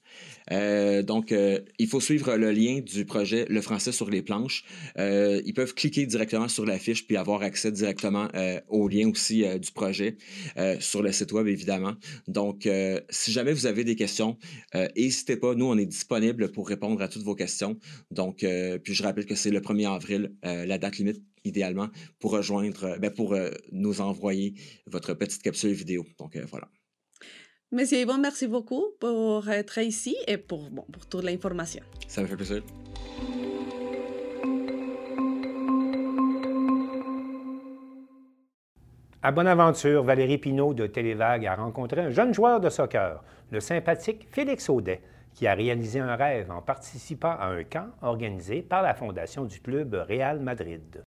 Euh, 0.51 1.01
donc, 1.01 1.31
euh, 1.31 1.59
il 1.79 1.87
faut 1.87 1.99
suivre 1.99 2.35
le 2.35 2.51
lien 2.51 2.79
du 2.79 3.05
projet 3.05 3.45
Le 3.49 3.61
français 3.61 3.91
sur 3.91 4.09
les 4.09 4.21
planches. 4.21 4.63
Euh, 4.97 5.41
ils 5.45 5.53
peuvent 5.53 5.73
cliquer 5.73 6.05
directement 6.05 6.47
sur 6.47 6.65
la 6.65 6.77
fiche 6.77 7.07
puis 7.07 7.17
avoir 7.17 7.41
accès 7.41 7.71
directement 7.71 8.27
au 8.67 8.87
lien 8.87 9.09
aussi 9.09 9.43
du 9.59 9.71
projet 9.71 10.17
sur 10.79 11.01
le 11.01 11.11
site 11.11 11.31
web, 11.31 11.47
évidemment. 11.47 11.93
Donc, 12.27 12.67
si 13.09 13.31
jamais 13.31 13.53
vous 13.53 13.65
avez 13.65 13.83
des 13.83 13.95
questions, 13.95 14.37
n'hésitez 14.95 15.37
pas. 15.37 15.55
Nous, 15.55 15.65
on 15.65 15.77
est 15.77 15.85
disponible 15.85 16.51
pour 16.51 16.67
répondre 16.67 17.01
à 17.01 17.07
toutes 17.07 17.23
vos 17.23 17.35
questions. 17.35 17.77
Donc, 18.11 18.45
puis 18.83 18.93
je 18.93 19.03
rappelle 19.03 19.25
que 19.25 19.35
c'est 19.35 19.51
le 19.51 19.59
1er 19.59 19.93
avril, 19.93 20.33
la 20.43 20.77
date 20.77 20.97
limite 20.97 21.21
idéalement 21.43 21.89
pour 22.19 22.31
rejoindre, 22.31 22.97
ben, 22.99 23.11
pour 23.11 23.35
nous 23.71 24.01
envoyer 24.01 24.53
votre 24.87 25.13
petite 25.13 25.41
capsule 25.41 25.73
vidéo. 25.73 26.05
Donc, 26.17 26.37
voilà. 26.49 26.67
Monsieur 27.71 27.99
Yvon, 27.99 28.19
merci 28.19 28.47
beaucoup 28.47 28.85
pour 28.99 29.49
être 29.49 29.79
ici 29.79 30.15
et 30.27 30.37
pour, 30.37 30.69
bon, 30.69 30.85
pour 30.91 31.05
toute 31.07 31.23
l'information. 31.23 31.83
Ça 32.07 32.21
me 32.21 32.27
fait 32.27 32.35
plaisir. 32.35 32.63
À 39.23 39.31
Bonaventure, 39.31 40.03
Valérie 40.03 40.37
Pinault 40.37 40.75
de 40.75 40.85
Télévague 40.85 41.47
a 41.47 41.55
rencontré 41.55 42.01
un 42.01 42.11
jeune 42.11 42.31
joueur 42.31 42.59
de 42.59 42.69
soccer, 42.69 43.23
le 43.49 43.59
sympathique 43.59 44.27
Félix 44.31 44.69
Audet, 44.69 45.01
qui 45.33 45.47
a 45.47 45.55
réalisé 45.55 45.99
un 45.99 46.15
rêve 46.15 46.51
en 46.51 46.61
participant 46.61 47.35
à 47.39 47.47
un 47.47 47.63
camp 47.63 47.87
organisé 48.03 48.61
par 48.61 48.83
la 48.83 48.93
fondation 48.93 49.45
du 49.45 49.59
club 49.59 49.95
Real 50.07 50.39
Madrid. 50.39 51.03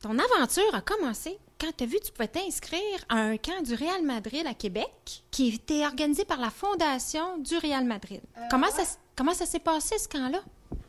Ton 0.00 0.16
aventure 0.16 0.74
a 0.74 0.80
commencé 0.80 1.38
quand 1.58 1.70
tu 1.76 1.84
as 1.84 1.86
vu 1.86 1.98
tu 2.04 2.12
pouvais 2.12 2.28
t'inscrire 2.28 3.04
à 3.08 3.16
un 3.16 3.36
camp 3.36 3.62
du 3.62 3.74
Real 3.74 4.02
Madrid 4.02 4.46
à 4.46 4.54
Québec 4.54 4.90
qui 5.30 5.54
était 5.54 5.84
organisé 5.86 6.24
par 6.24 6.38
la 6.38 6.50
fondation 6.50 7.38
du 7.38 7.56
Real 7.56 7.84
Madrid. 7.84 8.20
comment, 8.50 8.70
ça, 8.70 8.82
comment 9.16 9.34
ça 9.34 9.46
s'est 9.46 9.58
passé 9.60 9.98
ce 9.98 10.08
camp-là? 10.08 10.40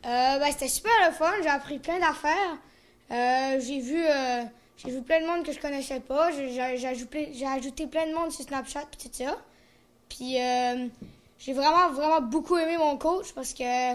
Euh, 0.06 0.38
ben, 0.38 0.50
c'était 0.52 0.68
super 0.68 0.92
le 1.06 1.12
fun. 1.14 1.32
J'ai 1.42 1.48
appris 1.48 1.78
plein 1.78 1.98
d'affaires. 1.98 2.58
Euh, 3.10 3.60
j'ai 3.60 3.80
vu, 3.80 4.04
euh, 4.04 4.44
j'ai 4.76 4.90
vu 4.90 5.02
plein 5.02 5.20
de 5.20 5.26
monde 5.26 5.44
que 5.44 5.52
je 5.52 5.60
connaissais 5.60 6.00
pas. 6.00 6.30
J'ai, 6.32 6.60
ajouté, 6.86 7.86
plein 7.86 8.06
de 8.06 8.14
monde 8.14 8.30
sur 8.30 8.44
Snapchat 8.44 8.84
puis 8.90 9.08
tout 9.08 9.14
ça. 9.14 9.36
Puis 10.08 10.40
euh, 10.40 10.88
j'ai 11.38 11.52
vraiment, 11.52 11.90
vraiment 11.90 12.20
beaucoup 12.20 12.56
aimé 12.56 12.76
mon 12.78 12.96
coach 12.96 13.32
parce 13.32 13.54
que 13.54 13.94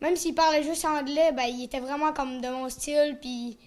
même 0.00 0.16
s'il 0.16 0.34
parlait 0.34 0.62
juste 0.62 0.84
anglais, 0.84 1.32
ben, 1.32 1.44
il 1.44 1.64
était 1.64 1.80
vraiment 1.80 2.12
comme 2.12 2.40
de 2.40 2.48
mon 2.48 2.68
style 2.68 3.18
puis 3.20 3.58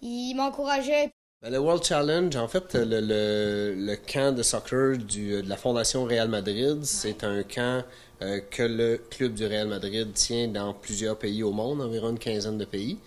il 0.00 0.34
m'encourageait. 0.34 1.10
Ben, 1.40 1.52
le 1.52 1.58
World 1.60 1.84
Challenge, 1.84 2.34
en 2.34 2.48
fait, 2.48 2.74
le, 2.74 3.00
le, 3.00 3.72
le 3.76 3.96
camp 3.96 4.34
de 4.34 4.42
soccer 4.42 4.98
du, 4.98 5.40
de 5.40 5.48
la 5.48 5.56
Fondation 5.56 6.02
Real 6.04 6.28
Madrid, 6.28 6.84
c'est 6.84 7.22
un 7.22 7.44
camp 7.44 7.84
euh, 8.22 8.40
que 8.50 8.64
le 8.64 9.00
club 9.08 9.34
du 9.34 9.46
Real 9.46 9.68
Madrid 9.68 10.12
tient 10.14 10.48
dans 10.48 10.74
plusieurs 10.74 11.16
pays 11.16 11.44
au 11.44 11.52
monde, 11.52 11.80
environ 11.80 12.10
une 12.10 12.18
quinzaine 12.18 12.58
de 12.58 12.64
pays. 12.64 12.98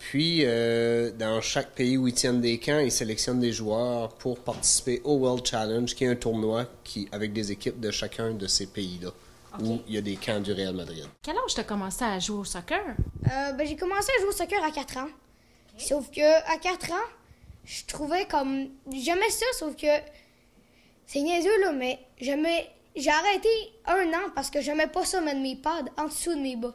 Puis, 0.00 0.40
euh, 0.42 1.12
dans 1.16 1.40
chaque 1.40 1.70
pays 1.70 1.96
où 1.96 2.08
ils 2.08 2.14
tiennent 2.14 2.40
des 2.40 2.58
camps, 2.58 2.80
ils 2.80 2.90
sélectionnent 2.90 3.38
des 3.38 3.52
joueurs 3.52 4.08
pour 4.14 4.40
participer 4.40 5.00
au 5.04 5.14
World 5.14 5.46
Challenge, 5.46 5.94
qui 5.94 6.02
est 6.02 6.08
un 6.08 6.16
tournoi 6.16 6.64
qui, 6.82 7.08
avec 7.12 7.32
des 7.32 7.52
équipes 7.52 7.78
de 7.78 7.92
chacun 7.92 8.32
de 8.34 8.48
ces 8.48 8.66
pays-là, 8.66 9.10
où 9.62 9.78
il 9.86 9.94
y 9.94 9.98
a 9.98 10.00
des 10.00 10.16
camps 10.16 10.40
du 10.40 10.52
Real 10.52 10.74
Madrid. 10.74 11.06
Quel 11.22 11.36
âge 11.36 11.54
t'as 11.54 11.62
commencé 11.62 12.02
à 12.04 12.18
jouer 12.18 12.38
au 12.38 12.44
soccer? 12.44 12.82
Euh, 13.24 13.52
ben, 13.52 13.64
j'ai 13.64 13.76
commencé 13.76 14.10
à 14.16 14.20
jouer 14.20 14.30
au 14.30 14.36
soccer 14.36 14.64
à 14.64 14.72
4 14.72 14.96
ans. 14.96 15.08
Sauf 15.78 16.10
que 16.10 16.52
à 16.52 16.58
4 16.60 16.90
ans, 16.90 17.06
je 17.68 17.84
trouvais 17.84 18.24
comme. 18.24 18.70
J'aimais 18.90 19.30
ça, 19.30 19.46
sauf 19.58 19.76
que. 19.76 19.86
C'est 21.06 21.20
niaiseux, 21.20 21.60
là, 21.60 21.72
mais 21.72 21.98
j'aimais. 22.18 22.70
J'ai 22.96 23.10
arrêté 23.10 23.48
un 23.86 24.08
an 24.08 24.30
parce 24.34 24.50
que 24.50 24.60
j'aimais 24.60 24.86
pas 24.86 25.04
ça 25.04 25.20
mettre 25.20 25.40
mes 25.40 25.54
pads 25.54 25.84
en 25.98 26.06
dessous 26.06 26.34
de 26.34 26.40
mes 26.40 26.56
bas. 26.56 26.74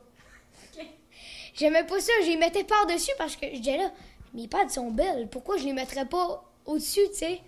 J'aimais 1.55 1.83
pas 1.83 1.99
ça, 1.99 2.13
j'y 2.23 2.37
mettais 2.37 2.63
par-dessus 2.63 3.11
parce 3.17 3.35
que 3.35 3.45
je 3.47 3.57
disais 3.57 3.77
là, 3.77 3.91
mes 4.33 4.47
pads 4.47 4.69
sont 4.69 4.89
belles, 4.89 5.27
pourquoi 5.29 5.57
je 5.57 5.65
les 5.65 5.73
mettrais 5.73 6.05
pas 6.05 6.43
au-dessus, 6.65 7.07
tu 7.11 7.17
sais? 7.17 7.41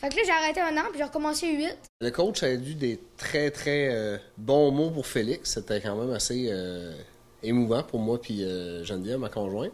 Fait 0.00 0.08
que 0.08 0.16
là, 0.16 0.22
j'ai 0.24 0.32
arrêté 0.32 0.60
un 0.60 0.76
an, 0.78 0.88
puis 0.88 0.98
j'ai 0.98 1.04
recommencé 1.04 1.52
8. 1.52 1.76
Le 2.00 2.10
coach 2.10 2.42
a 2.42 2.52
eu 2.52 2.74
des 2.74 2.98
très 3.16 3.52
très 3.52 3.94
euh, 3.94 4.18
bons 4.36 4.72
mots 4.72 4.90
pour 4.90 5.06
Félix. 5.06 5.54
C'était 5.54 5.80
quand 5.80 5.94
même 5.94 6.12
assez 6.12 6.46
euh, 6.50 6.96
émouvant 7.42 7.84
pour 7.84 8.00
moi 8.00 8.20
puis 8.20 8.42
euh, 8.42 8.82
Geneviève, 8.82 9.18
ma 9.18 9.28
conjointe. 9.28 9.72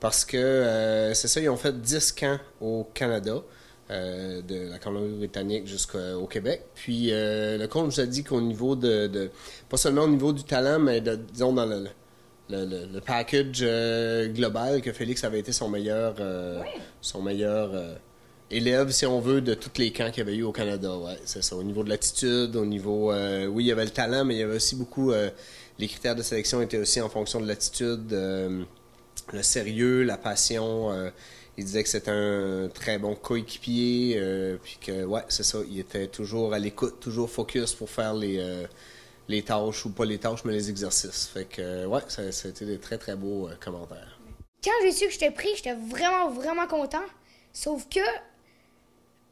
Parce 0.00 0.24
que 0.24 0.36
euh, 0.36 1.14
c'est 1.14 1.28
ça, 1.28 1.40
ils 1.40 1.48
ont 1.48 1.56
fait 1.56 1.80
10 1.80 2.12
camps 2.12 2.38
au 2.60 2.86
Canada, 2.94 3.42
euh, 3.90 4.42
de 4.42 4.68
la 4.70 4.78
Colombie-Britannique 4.78 5.66
jusqu'au 5.66 6.26
Québec. 6.26 6.62
Puis 6.74 7.08
euh, 7.12 7.56
le 7.56 7.66
coach 7.66 7.84
nous 7.84 8.00
a 8.00 8.06
dit 8.06 8.22
qu'au 8.22 8.40
niveau 8.40 8.76
de, 8.76 9.06
de- 9.06 9.30
Pas 9.68 9.76
seulement 9.76 10.02
au 10.02 10.08
niveau 10.08 10.32
du 10.32 10.44
talent, 10.44 10.78
mais 10.78 11.00
de, 11.00 11.16
disons 11.16 11.52
dans 11.52 11.64
le, 11.66 11.84
le, 12.50 12.64
le- 12.64 12.86
le 12.92 13.00
package 13.00 13.64
global, 14.34 14.82
que 14.82 14.92
Félix 14.92 15.24
avait 15.24 15.40
été 15.40 15.52
son 15.52 15.68
meilleur, 15.68 16.14
son 17.00 17.22
meilleur 17.22 17.70
élève, 18.50 18.90
si 18.90 19.06
on 19.06 19.18
veut, 19.20 19.40
de 19.40 19.54
tous 19.54 19.70
les 19.78 19.92
camps 19.92 20.10
qu'il 20.10 20.18
y 20.18 20.20
avait 20.28 20.36
eu 20.36 20.42
au 20.42 20.52
Canada. 20.52 20.96
Ouais, 20.96 21.18
c'est 21.24 21.42
ça. 21.42 21.56
Au 21.56 21.62
niveau 21.64 21.82
de 21.82 21.88
l'attitude, 21.88 22.54
au 22.54 22.66
niveau. 22.66 23.12
euh, 23.12 23.46
oui, 23.46 23.64
il 23.64 23.66
y 23.68 23.72
avait 23.72 23.84
le 23.84 23.90
talent, 23.90 24.24
mais 24.24 24.34
il 24.34 24.38
y 24.40 24.42
avait 24.42 24.56
aussi 24.56 24.76
beaucoup. 24.76 25.10
euh, 25.12 25.30
les 25.78 25.88
critères 25.88 26.14
de 26.14 26.22
sélection 26.22 26.62
étaient 26.62 26.78
aussi 26.78 27.00
en 27.02 27.08
fonction 27.08 27.38
de 27.40 27.46
l'attitude, 27.46 28.12
euh, 28.12 28.62
le 29.32 29.42
sérieux, 29.42 30.02
la 30.02 30.16
passion. 30.18 30.90
euh, 30.92 31.10
il 31.58 31.64
disait 31.64 31.82
que 31.82 31.88
c'était 31.88 32.10
un 32.10 32.68
très 32.68 32.98
bon 32.98 33.14
coéquipier, 33.14 34.16
euh, 34.18 34.58
puis 34.62 34.78
que, 34.80 35.04
ouais, 35.04 35.22
c'est 35.28 35.42
ça. 35.42 35.58
Il 35.70 35.78
était 35.78 36.06
toujours 36.06 36.52
à 36.52 36.58
l'écoute, 36.58 37.00
toujours 37.00 37.30
focus 37.30 37.72
pour 37.74 37.88
faire 37.90 38.14
les. 38.14 38.38
euh, 38.38 38.66
tâches, 39.44 39.86
ou 39.86 39.90
pas 39.90 40.04
les 40.04 40.18
tâches, 40.18 40.44
mais 40.44 40.52
les 40.52 40.68
exercices. 40.70 41.26
Fait 41.32 41.46
que, 41.46 41.86
ouais, 41.86 42.02
ça, 42.08 42.30
ça 42.30 42.48
a 42.48 42.50
été 42.50 42.64
des 42.66 42.78
très, 42.78 42.98
très 42.98 43.16
beaux 43.16 43.48
commentaires. 43.60 44.20
Quand 44.62 44.70
j'ai 44.82 44.92
su 44.92 45.06
que 45.06 45.12
j'étais 45.12 45.30
pris, 45.30 45.48
j'étais 45.56 45.74
vraiment, 45.74 46.30
vraiment 46.30 46.66
content. 46.66 47.04
Sauf 47.52 47.88
que, 47.88 48.00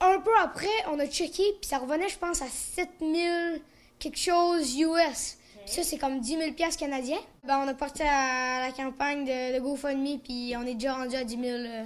un 0.01 0.19
peu 0.21 0.31
après, 0.43 0.67
on 0.91 0.99
a 0.99 1.07
checké, 1.07 1.43
puis 1.61 1.69
ça 1.69 1.79
revenait, 1.79 2.09
je 2.09 2.19
pense, 2.19 2.43
à 2.43 2.47
7000 2.49 3.61
quelque 3.99 4.19
chose 4.19 4.77
US. 4.79 5.37
Ça, 5.67 5.83
c'est 5.83 5.99
comme 5.99 6.21
10 6.21 6.39
000 6.39 6.53
piastres 6.53 6.81
canadiens. 6.81 7.19
Ben, 7.43 7.59
on 7.65 7.69
a 7.69 7.75
parti 7.75 8.03
à 8.03 8.61
la 8.67 8.73
campagne 8.73 9.25
de, 9.25 9.55
de 9.57 9.61
GoFundMe, 9.61 10.19
puis 10.19 10.55
on 10.57 10.63
est 10.67 10.75
déjà 10.75 10.95
rendu 10.95 11.17
à 11.17 11.25
10 11.25 11.37
000. 11.41 11.47
euh, 11.47 11.85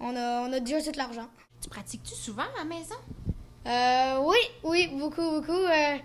on, 0.00 0.14
a, 0.16 0.42
on 0.48 0.52
a 0.52 0.60
déjà 0.60 0.82
tout 0.82 0.96
l'argent. 0.96 1.26
Tu 1.62 1.68
pratiques-tu 1.68 2.14
souvent 2.14 2.42
à 2.42 2.58
la 2.58 2.64
maison? 2.64 2.94
Euh, 3.66 4.18
oui, 4.26 4.36
oui, 4.64 4.88
beaucoup, 4.88 5.22
beaucoup. 5.22 5.52
Euh, 5.52 5.96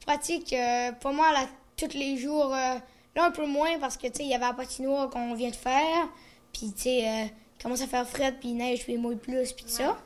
je 0.00 0.04
pratique 0.06 0.52
euh, 0.52 0.92
pas 0.92 1.12
mal 1.12 1.34
à 1.36 1.46
tous 1.76 1.94
les 1.94 2.16
jours. 2.16 2.52
euh, 2.54 2.74
là, 3.14 3.24
un 3.24 3.30
peu 3.30 3.46
moins 3.46 3.78
parce 3.78 3.96
que, 3.96 4.08
tu 4.08 4.14
sais, 4.18 4.24
il 4.24 4.30
y 4.30 4.34
avait 4.34 4.46
la 4.46 4.52
patinoire 4.54 5.08
qu'on 5.10 5.34
vient 5.34 5.50
de 5.50 5.56
faire. 5.56 6.08
Puis, 6.52 6.72
tu 6.74 6.82
sais, 6.82 7.30
il 7.58 7.62
commence 7.62 7.82
à 7.82 7.86
faire 7.86 8.08
frais, 8.08 8.32
puis 8.32 8.52
neige, 8.52 8.82
puis 8.84 8.94
il 8.94 9.00
mouille 9.00 9.16
plus, 9.16 9.52
puis 9.52 9.64
tout 9.64 9.70
ça. 9.70 9.98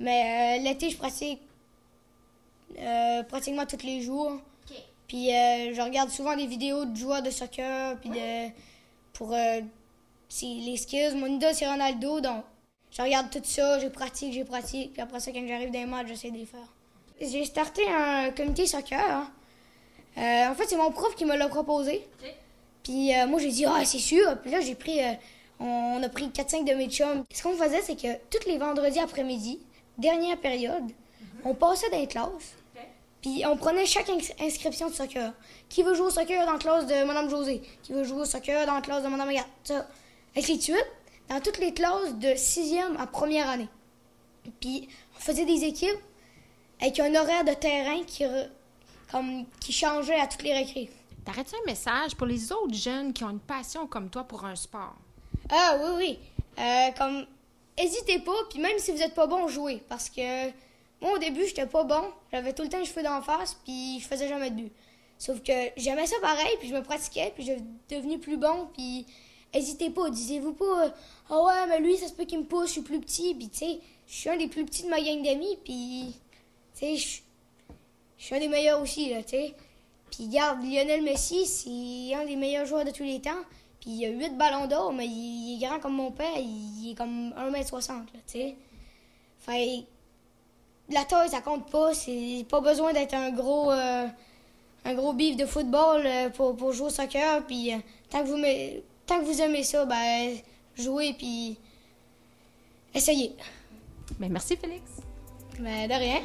Mais 0.00 0.58
l'été, 0.60 0.88
je 0.90 0.96
pratique 0.96 1.40
pratiquement 3.28 3.66
tous 3.66 3.84
les 3.84 4.00
jours. 4.00 4.40
Puis, 5.12 5.28
euh, 5.30 5.74
je 5.74 5.80
regarde 5.82 6.08
souvent 6.08 6.34
des 6.34 6.46
vidéos 6.46 6.86
de 6.86 6.96
joueurs 6.96 7.20
de 7.20 7.28
soccer, 7.28 7.98
puis 8.00 8.08
de... 8.08 8.48
pour 9.12 9.34
euh, 9.34 9.60
les 10.42 10.76
skills. 10.78 11.14
Mon 11.16 11.26
idole, 11.26 11.52
c'est 11.54 11.66
Ronaldo, 11.68 12.22
donc 12.22 12.42
je 12.90 13.02
regarde 13.02 13.28
tout 13.28 13.42
ça, 13.44 13.78
je 13.78 13.88
pratique, 13.88 14.32
je 14.32 14.42
pratique. 14.42 14.94
Puis 14.94 15.02
après 15.02 15.20
ça, 15.20 15.30
quand 15.30 15.46
j'arrive 15.46 15.70
dans 15.70 15.80
les 15.80 15.84
matchs, 15.84 16.06
j'essaie 16.08 16.30
de 16.30 16.38
les 16.38 16.46
faire. 16.46 16.66
J'ai 17.20 17.44
starté 17.44 17.82
un 17.90 18.30
comité 18.30 18.66
soccer. 18.66 18.98
hein. 18.98 19.30
Euh, 20.16 20.50
en 20.50 20.54
fait, 20.54 20.64
c'est 20.66 20.78
mon 20.78 20.90
prof 20.90 21.14
qui 21.14 21.26
me 21.26 21.36
l'a 21.36 21.48
proposé. 21.50 22.08
Puis 22.82 23.14
euh, 23.14 23.26
moi, 23.26 23.38
j'ai 23.38 23.50
dit, 23.50 23.66
ah, 23.66 23.84
c'est 23.84 23.98
sûr. 23.98 24.40
Puis 24.40 24.50
là, 24.50 24.62
j'ai 24.62 24.74
pris, 24.74 24.98
on, 25.60 25.66
on 25.66 26.02
a 26.02 26.08
pris 26.08 26.28
4-5 26.28 26.64
de 26.66 26.72
mes 26.72 26.88
chums. 26.88 27.22
Ce 27.30 27.42
qu'on 27.42 27.52
faisait, 27.54 27.82
c'est 27.82 27.96
que 28.00 28.14
tous 28.30 28.48
les 28.48 28.56
vendredis 28.56 28.98
après-midi, 28.98 29.58
dernière 29.98 30.38
période, 30.38 30.90
on 31.44 31.52
passait 31.52 31.90
dans 31.90 31.98
les 31.98 32.06
classes. 32.06 32.54
Puis 33.22 33.44
on 33.46 33.56
prenait 33.56 33.86
chaque 33.86 34.08
ins- 34.08 34.34
inscription 34.44 34.88
de 34.90 34.94
soccer. 34.94 35.32
Qui 35.68 35.82
veut 35.82 35.94
jouer 35.94 36.06
au 36.08 36.10
soccer 36.10 36.44
dans 36.44 36.52
la 36.52 36.58
classe 36.58 36.86
de 36.86 37.04
Mme 37.04 37.30
José? 37.30 37.62
Qui 37.82 37.92
veut 37.92 38.04
jouer 38.04 38.22
au 38.22 38.24
soccer 38.24 38.66
dans 38.66 38.74
la 38.74 38.80
classe 38.80 39.02
de 39.04 39.08
Mme 39.08 39.28
Agathe? 39.28 39.46
Ça. 39.64 39.86
Ainsi 40.36 40.56
de 40.58 40.62
suite, 40.62 40.86
dans 41.28 41.40
toutes 41.40 41.58
les 41.58 41.72
classes 41.72 42.14
de 42.16 42.34
sixième 42.34 42.96
à 42.96 43.06
première 43.06 43.48
année. 43.48 43.68
Puis 44.60 44.88
on 45.16 45.20
faisait 45.20 45.44
des 45.44 45.64
équipes 45.64 45.98
avec 46.80 46.98
un 46.98 47.14
horaire 47.14 47.44
de 47.44 47.54
terrain 47.54 48.02
qui, 48.04 48.24
re- 48.24 48.48
comme, 49.10 49.44
qui 49.60 49.72
changeait 49.72 50.18
à 50.18 50.26
toutes 50.26 50.42
les 50.42 50.52
récrés. 50.54 50.90
T'arrêtes 51.24 51.52
un 51.54 51.64
message 51.66 52.16
pour 52.16 52.26
les 52.26 52.50
autres 52.50 52.74
jeunes 52.74 53.12
qui 53.12 53.22
ont 53.22 53.30
une 53.30 53.38
passion 53.38 53.86
comme 53.86 54.10
toi 54.10 54.24
pour 54.24 54.44
un 54.44 54.56
sport? 54.56 54.94
Ah 55.48 55.76
oui, 55.80 55.90
oui. 55.96 56.18
Euh, 56.58 56.90
comme, 56.98 57.24
hésitez 57.76 58.18
pas, 58.18 58.32
puis 58.50 58.58
même 58.58 58.76
si 58.78 58.90
vous 58.90 59.00
êtes 59.00 59.14
pas 59.14 59.28
bon, 59.28 59.46
jouez. 59.46 59.80
Parce 59.88 60.10
que 60.10 60.48
moi, 61.02 61.14
au 61.14 61.18
début, 61.18 61.46
j'étais 61.46 61.66
pas 61.66 61.84
bon. 61.84 62.02
J'avais 62.32 62.52
tout 62.52 62.62
le 62.62 62.68
temps 62.68 62.78
les 62.78 62.84
cheveux 62.84 63.02
d'en 63.02 63.20
face, 63.20 63.54
puis 63.64 64.00
je 64.00 64.06
faisais 64.06 64.28
jamais 64.28 64.50
de 64.50 64.56
but. 64.56 64.72
Sauf 65.18 65.42
que 65.42 65.52
j'aimais 65.76 66.06
ça 66.06 66.16
pareil, 66.20 66.56
puis 66.58 66.68
je 66.68 66.74
me 66.74 66.82
pratiquais, 66.82 67.32
puis 67.34 67.44
je 67.44 67.52
devenu 67.94 68.18
plus 68.18 68.36
bon, 68.36 68.68
puis 68.72 69.06
hésitez 69.52 69.90
pas. 69.90 70.10
Disez-vous 70.10 70.54
pas, 70.54 70.94
ah 71.28 71.42
ouais, 71.42 71.66
mais 71.68 71.80
lui, 71.80 71.96
ça 71.96 72.08
se 72.08 72.12
peut 72.12 72.24
qu'il 72.24 72.38
me 72.38 72.44
pousse, 72.44 72.68
je 72.68 72.72
suis 72.72 72.82
plus 72.82 73.00
petit, 73.00 73.34
puis 73.34 73.48
tu 73.48 73.58
sais, 73.58 73.80
je 74.06 74.14
suis 74.14 74.30
un 74.30 74.36
des 74.36 74.48
plus 74.48 74.64
petits 74.64 74.84
de 74.84 74.88
ma 74.88 75.00
gang 75.00 75.22
d'amis, 75.22 75.58
puis 75.64 76.14
tu 76.74 76.80
sais, 76.80 76.96
je 76.96 77.20
je 78.22 78.26
suis 78.26 78.36
un 78.36 78.38
des 78.38 78.46
meilleurs 78.46 78.80
aussi, 78.80 79.10
là, 79.10 79.20
tu 79.24 79.30
sais. 79.30 79.52
Puis 80.12 80.26
regarde, 80.26 80.62
Lionel 80.62 81.02
Messi, 81.02 81.44
c'est 81.44 82.14
un 82.14 82.24
des 82.24 82.36
meilleurs 82.36 82.66
joueurs 82.66 82.84
de 82.84 82.92
tous 82.92 83.02
les 83.02 83.20
temps. 83.20 83.42
Puis 83.80 83.90
il 83.90 84.06
a 84.06 84.10
8 84.10 84.38
ballons 84.38 84.68
d'or, 84.68 84.92
mais 84.92 85.08
il, 85.08 85.56
est 85.56 85.66
grand 85.66 85.80
comme 85.80 85.94
mon 85.94 86.12
père, 86.12 86.38
il, 86.38 86.92
est 86.92 86.94
comme 86.94 87.30
1m60, 87.30 87.88
là, 87.88 88.04
tu 88.12 88.38
sais. 88.38 88.56
Fait 89.40 89.86
la 90.90 91.04
taille, 91.04 91.28
ça 91.28 91.40
compte 91.40 91.70
pas. 91.70 91.94
C'est 91.94 92.44
pas 92.48 92.60
besoin 92.60 92.92
d'être 92.92 93.14
un 93.14 93.30
gros 93.30 93.70
euh, 93.70 94.06
un 94.84 94.94
gros 94.94 95.12
bif 95.12 95.36
de 95.36 95.46
football 95.46 96.02
euh, 96.04 96.28
pour, 96.30 96.56
pour 96.56 96.72
jouer 96.72 96.86
au 96.86 96.90
soccer. 96.90 97.44
Puis 97.46 97.72
euh, 97.72 97.76
tant, 98.10 98.22
que 98.22 98.28
vous 98.28 98.82
tant 99.06 99.20
que 99.20 99.24
vous 99.24 99.40
aimez 99.40 99.62
ça, 99.62 99.84
ben 99.84 100.36
jouez 100.76 101.14
puis 101.14 101.58
essayez. 102.94 103.34
Ben, 104.18 104.30
merci 104.30 104.56
Félix. 104.56 104.82
Ben, 105.58 105.88
de 105.88 105.94
rien. 105.94 106.20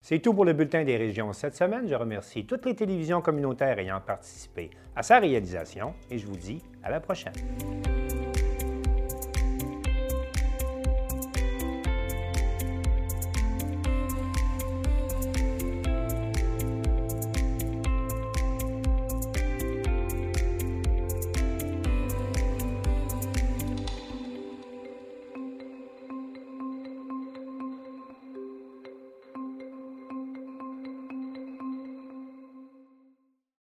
C'est 0.00 0.20
tout 0.20 0.32
pour 0.32 0.46
le 0.46 0.54
bulletin 0.54 0.84
des 0.84 0.96
régions 0.96 1.34
cette 1.34 1.54
semaine. 1.54 1.86
Je 1.86 1.94
remercie 1.94 2.46
toutes 2.46 2.64
les 2.64 2.74
télévisions 2.74 3.20
communautaires 3.20 3.78
ayant 3.78 4.00
participé 4.00 4.70
à 4.96 5.02
sa 5.02 5.18
réalisation 5.18 5.92
et 6.10 6.16
je 6.16 6.26
vous 6.26 6.36
dis 6.36 6.62
à 6.82 6.90
la 6.90 6.98
prochaine. 6.98 7.34